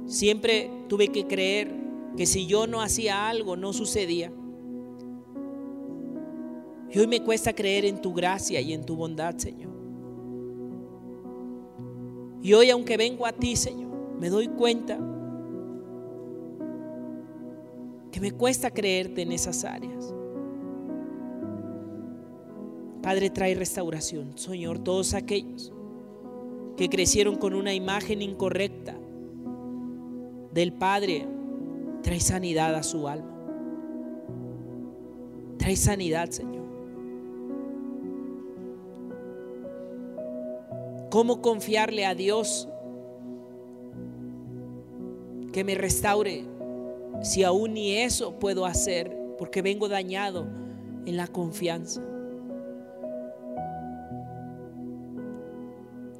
Siempre 0.06 0.72
tuve 0.88 1.10
que 1.10 1.28
creer 1.28 1.72
que 2.16 2.26
si 2.26 2.48
yo 2.48 2.66
no 2.66 2.82
hacía 2.82 3.28
algo, 3.30 3.56
no 3.56 3.74
sucedía. 3.74 4.32
Y 6.92 6.98
hoy 6.98 7.08
me 7.08 7.24
cuesta 7.24 7.54
creer 7.54 7.86
en 7.86 8.02
tu 8.02 8.14
gracia 8.14 8.62
y 8.62 8.74
en 8.74 8.86
tu 8.86 8.96
bondad, 8.96 9.38
Señor. 9.38 9.70
Y 12.42 12.54
hoy, 12.54 12.70
aunque 12.70 12.98
vengo 12.98 13.26
a 13.26 13.34
ti, 13.34 13.56
Señor, 13.56 13.92
me 14.20 14.30
doy 14.30 14.48
cuenta 14.48 14.98
que 18.12 18.20
me 18.20 18.32
cuesta 18.32 18.72
creerte 18.72 19.22
en 19.22 19.34
esas 19.34 19.64
áreas. 19.66 20.14
Padre, 23.02 23.30
trae 23.30 23.56
restauración. 23.56 24.38
Señor, 24.38 24.80
todos 24.80 25.14
aquellos 25.14 25.72
que 26.76 26.90
crecieron 26.90 27.36
con 27.36 27.54
una 27.54 27.74
imagen 27.74 28.22
incorrecta 28.22 28.96
del 30.54 30.74
Padre, 30.74 31.28
trae 32.02 32.20
sanidad 32.20 32.76
a 32.76 32.84
su 32.84 33.08
alma. 33.08 33.36
Trae 35.58 35.76
sanidad, 35.76 36.30
Señor. 36.30 36.66
¿Cómo 41.10 41.42
confiarle 41.42 42.06
a 42.06 42.16
Dios 42.16 42.68
que 45.52 45.64
me 45.64 45.76
restaure 45.76 46.46
si 47.24 47.44
aún 47.44 47.74
ni 47.74 47.98
eso 47.98 48.40
puedo 48.40 48.66
hacer 48.66 49.18
porque 49.38 49.62
vengo 49.62 49.90
dañado 49.90 50.48
en 51.06 51.18
la 51.18 51.28
confianza? 51.28 52.02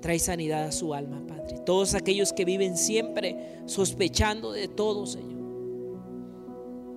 Trae 0.02 0.20
sanidad 0.20 0.64
a 0.64 0.72
su 0.72 0.94
alma, 0.94 1.22
Padre. 1.28 1.60
Todos 1.66 1.94
aquellos 1.94 2.32
que 2.32 2.46
viven 2.46 2.78
siempre 2.78 3.62
sospechando 3.66 4.52
de 4.52 4.68
todo, 4.68 5.06
Señor. 5.06 5.40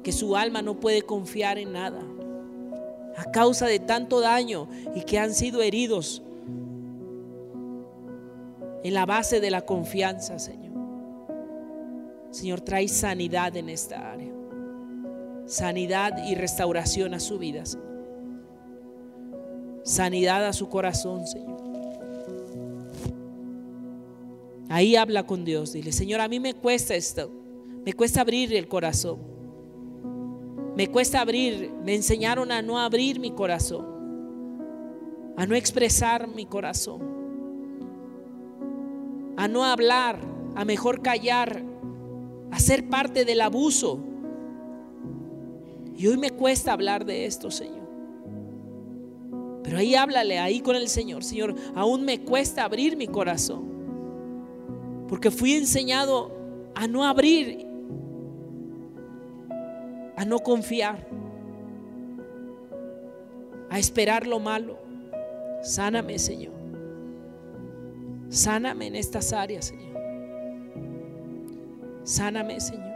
Que 0.02 0.12
su 0.12 0.36
alma 0.36 0.62
no 0.62 0.78
puede 0.78 1.02
confiar 1.02 1.58
en 1.58 1.72
nada. 1.72 2.02
A 3.16 3.30
causa 3.30 3.66
de 3.66 3.78
tanto 3.78 4.20
daño 4.20 4.68
y 4.94 5.02
que 5.02 5.18
han 5.18 5.34
sido 5.34 5.62
heridos 5.62 6.22
en 8.84 8.94
la 8.94 9.06
base 9.06 9.40
de 9.40 9.50
la 9.50 9.62
confianza, 9.62 10.38
Señor. 10.38 10.72
Señor, 12.30 12.62
trae 12.62 12.88
sanidad 12.88 13.56
en 13.56 13.68
esta 13.68 14.12
área. 14.12 14.32
Sanidad 15.46 16.24
y 16.24 16.34
restauración 16.34 17.14
a 17.14 17.20
su 17.20 17.38
vida, 17.38 17.66
Señor. 17.66 17.92
Sanidad 19.84 20.46
a 20.46 20.52
su 20.52 20.68
corazón, 20.68 21.26
Señor. 21.26 21.51
Ahí 24.68 24.96
habla 24.96 25.26
con 25.26 25.44
Dios. 25.44 25.72
Dile, 25.72 25.92
Señor, 25.92 26.20
a 26.20 26.28
mí 26.28 26.40
me 26.40 26.54
cuesta 26.54 26.94
esto. 26.94 27.30
Me 27.84 27.92
cuesta 27.92 28.20
abrir 28.20 28.54
el 28.54 28.68
corazón. 28.68 29.18
Me 30.76 30.88
cuesta 30.88 31.20
abrir. 31.20 31.72
Me 31.84 31.94
enseñaron 31.94 32.52
a 32.52 32.62
no 32.62 32.78
abrir 32.78 33.20
mi 33.20 33.32
corazón. 33.32 33.86
A 35.36 35.46
no 35.46 35.54
expresar 35.54 36.28
mi 36.28 36.46
corazón 36.46 37.12
a 39.36 39.48
no 39.48 39.64
hablar, 39.64 40.20
a 40.54 40.64
mejor 40.64 41.02
callar, 41.02 41.62
a 42.50 42.60
ser 42.60 42.88
parte 42.88 43.24
del 43.24 43.40
abuso. 43.40 43.98
Y 45.96 46.06
hoy 46.06 46.16
me 46.16 46.30
cuesta 46.30 46.72
hablar 46.72 47.04
de 47.04 47.26
esto, 47.26 47.50
Señor. 47.50 47.82
Pero 49.62 49.78
ahí 49.78 49.94
háblale, 49.94 50.38
ahí 50.38 50.60
con 50.60 50.76
el 50.76 50.88
Señor. 50.88 51.24
Señor, 51.24 51.54
aún 51.74 52.04
me 52.04 52.20
cuesta 52.22 52.64
abrir 52.64 52.96
mi 52.96 53.06
corazón. 53.06 53.71
Porque 55.12 55.30
fui 55.30 55.52
enseñado 55.52 56.32
a 56.74 56.86
no 56.86 57.04
abrir, 57.04 57.66
a 60.16 60.24
no 60.24 60.38
confiar, 60.38 61.06
a 63.68 63.78
esperar 63.78 64.26
lo 64.26 64.40
malo. 64.40 64.78
Sáname, 65.62 66.18
Señor. 66.18 66.54
Sáname 68.30 68.86
en 68.86 68.96
estas 68.96 69.34
áreas, 69.34 69.66
Señor. 69.66 70.00
Sáname, 72.04 72.58
Señor. 72.58 72.94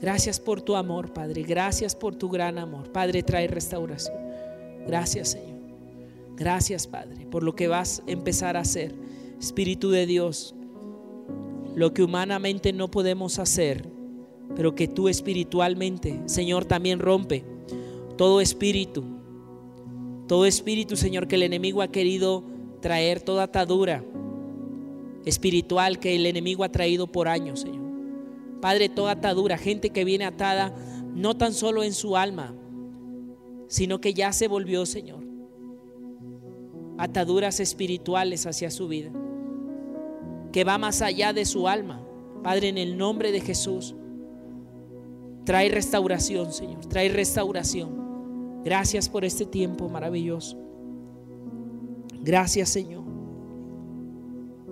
Gracias 0.00 0.38
por 0.38 0.62
tu 0.62 0.76
amor, 0.76 1.12
Padre. 1.12 1.42
Gracias 1.42 1.96
por 1.96 2.14
tu 2.14 2.28
gran 2.28 2.58
amor. 2.58 2.92
Padre, 2.92 3.24
trae 3.24 3.48
restauración. 3.48 4.18
Gracias, 4.86 5.30
Señor. 5.30 5.58
Gracias, 6.36 6.86
Padre, 6.86 7.26
por 7.26 7.42
lo 7.42 7.56
que 7.56 7.66
vas 7.66 8.04
a 8.06 8.10
empezar 8.12 8.56
a 8.56 8.60
hacer. 8.60 9.17
Espíritu 9.38 9.90
de 9.90 10.06
Dios, 10.06 10.54
lo 11.74 11.94
que 11.94 12.02
humanamente 12.02 12.72
no 12.72 12.90
podemos 12.90 13.38
hacer, 13.38 13.88
pero 14.56 14.74
que 14.74 14.88
tú 14.88 15.08
espiritualmente, 15.08 16.22
Señor, 16.26 16.64
también 16.64 16.98
rompe 16.98 17.44
todo 18.16 18.40
espíritu. 18.40 19.04
Todo 20.26 20.44
espíritu, 20.44 20.96
Señor, 20.96 21.28
que 21.28 21.36
el 21.36 21.42
enemigo 21.42 21.80
ha 21.80 21.88
querido 21.88 22.44
traer 22.80 23.20
toda 23.20 23.44
atadura 23.44 24.04
espiritual 25.24 25.98
que 25.98 26.16
el 26.16 26.26
enemigo 26.26 26.64
ha 26.64 26.72
traído 26.72 27.06
por 27.06 27.28
años, 27.28 27.60
Señor. 27.60 27.86
Padre, 28.60 28.88
toda 28.88 29.12
atadura, 29.12 29.58
gente 29.58 29.90
que 29.90 30.04
viene 30.04 30.24
atada 30.24 30.74
no 31.14 31.36
tan 31.36 31.54
solo 31.54 31.82
en 31.82 31.92
su 31.92 32.16
alma, 32.16 32.54
sino 33.68 34.00
que 34.00 34.14
ya 34.14 34.32
se 34.32 34.48
volvió, 34.48 34.86
Señor. 34.86 35.24
Ataduras 36.96 37.60
espirituales 37.60 38.46
hacia 38.46 38.70
su 38.70 38.88
vida, 38.88 39.12
que 40.52 40.64
va 40.64 40.78
más 40.78 41.02
allá 41.02 41.32
de 41.32 41.44
su 41.44 41.68
alma. 41.68 42.04
Padre, 42.42 42.68
en 42.68 42.78
el 42.78 42.96
nombre 42.96 43.32
de 43.32 43.40
Jesús, 43.40 43.94
trae 45.44 45.68
restauración, 45.68 46.52
Señor, 46.52 46.86
trae 46.86 47.08
restauración. 47.08 48.62
Gracias 48.64 49.08
por 49.08 49.24
este 49.24 49.46
tiempo 49.46 49.88
maravilloso. 49.88 50.58
Gracias 52.20 52.68
Señor. 52.68 53.04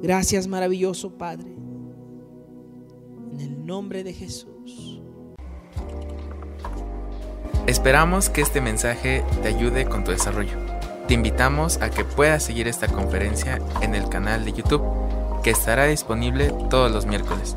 Gracias 0.03 0.47
maravilloso 0.47 1.17
Padre. 1.17 1.57
En 3.33 3.41
el 3.41 3.65
nombre 3.65 4.05
de 4.05 4.13
Jesús. 4.13 5.01
Esperamos 7.67 8.29
que 8.29 8.43
este 8.43 8.61
mensaje 8.61 9.25
te 9.43 9.49
ayude 9.49 9.87
con 9.87 10.05
tu 10.05 10.11
desarrollo. 10.11 10.57
Te 11.09 11.15
invitamos 11.15 11.81
a 11.81 11.91
que 11.91 12.05
puedas 12.05 12.43
seguir 12.43 12.69
esta 12.69 12.89
conferencia 12.89 13.61
en 13.81 13.95
el 13.95 14.09
canal 14.09 14.45
de 14.45 14.53
YouTube, 14.53 14.83
que 15.47 15.53
estará 15.53 15.85
disponible 15.87 16.53
todos 16.71 16.91
los 16.91 17.07
miércoles. 17.07 17.57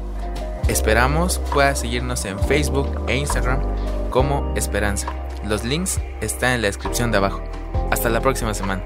Esperamos 0.67 1.39
puedas 1.51 1.79
seguirnos 1.79 2.23
en 2.25 2.37
Facebook 2.37 2.87
e 3.07 3.17
Instagram 3.17 3.63
como 4.11 4.53
Esperanza. 4.55 5.07
Los 5.43 5.63
links 5.63 5.99
están 6.21 6.51
en 6.51 6.61
la 6.61 6.67
descripción 6.67 7.09
de 7.09 7.17
abajo. 7.17 7.41
Hasta 7.89 8.09
la 8.09 8.21
próxima 8.21 8.53
semana. 8.53 8.83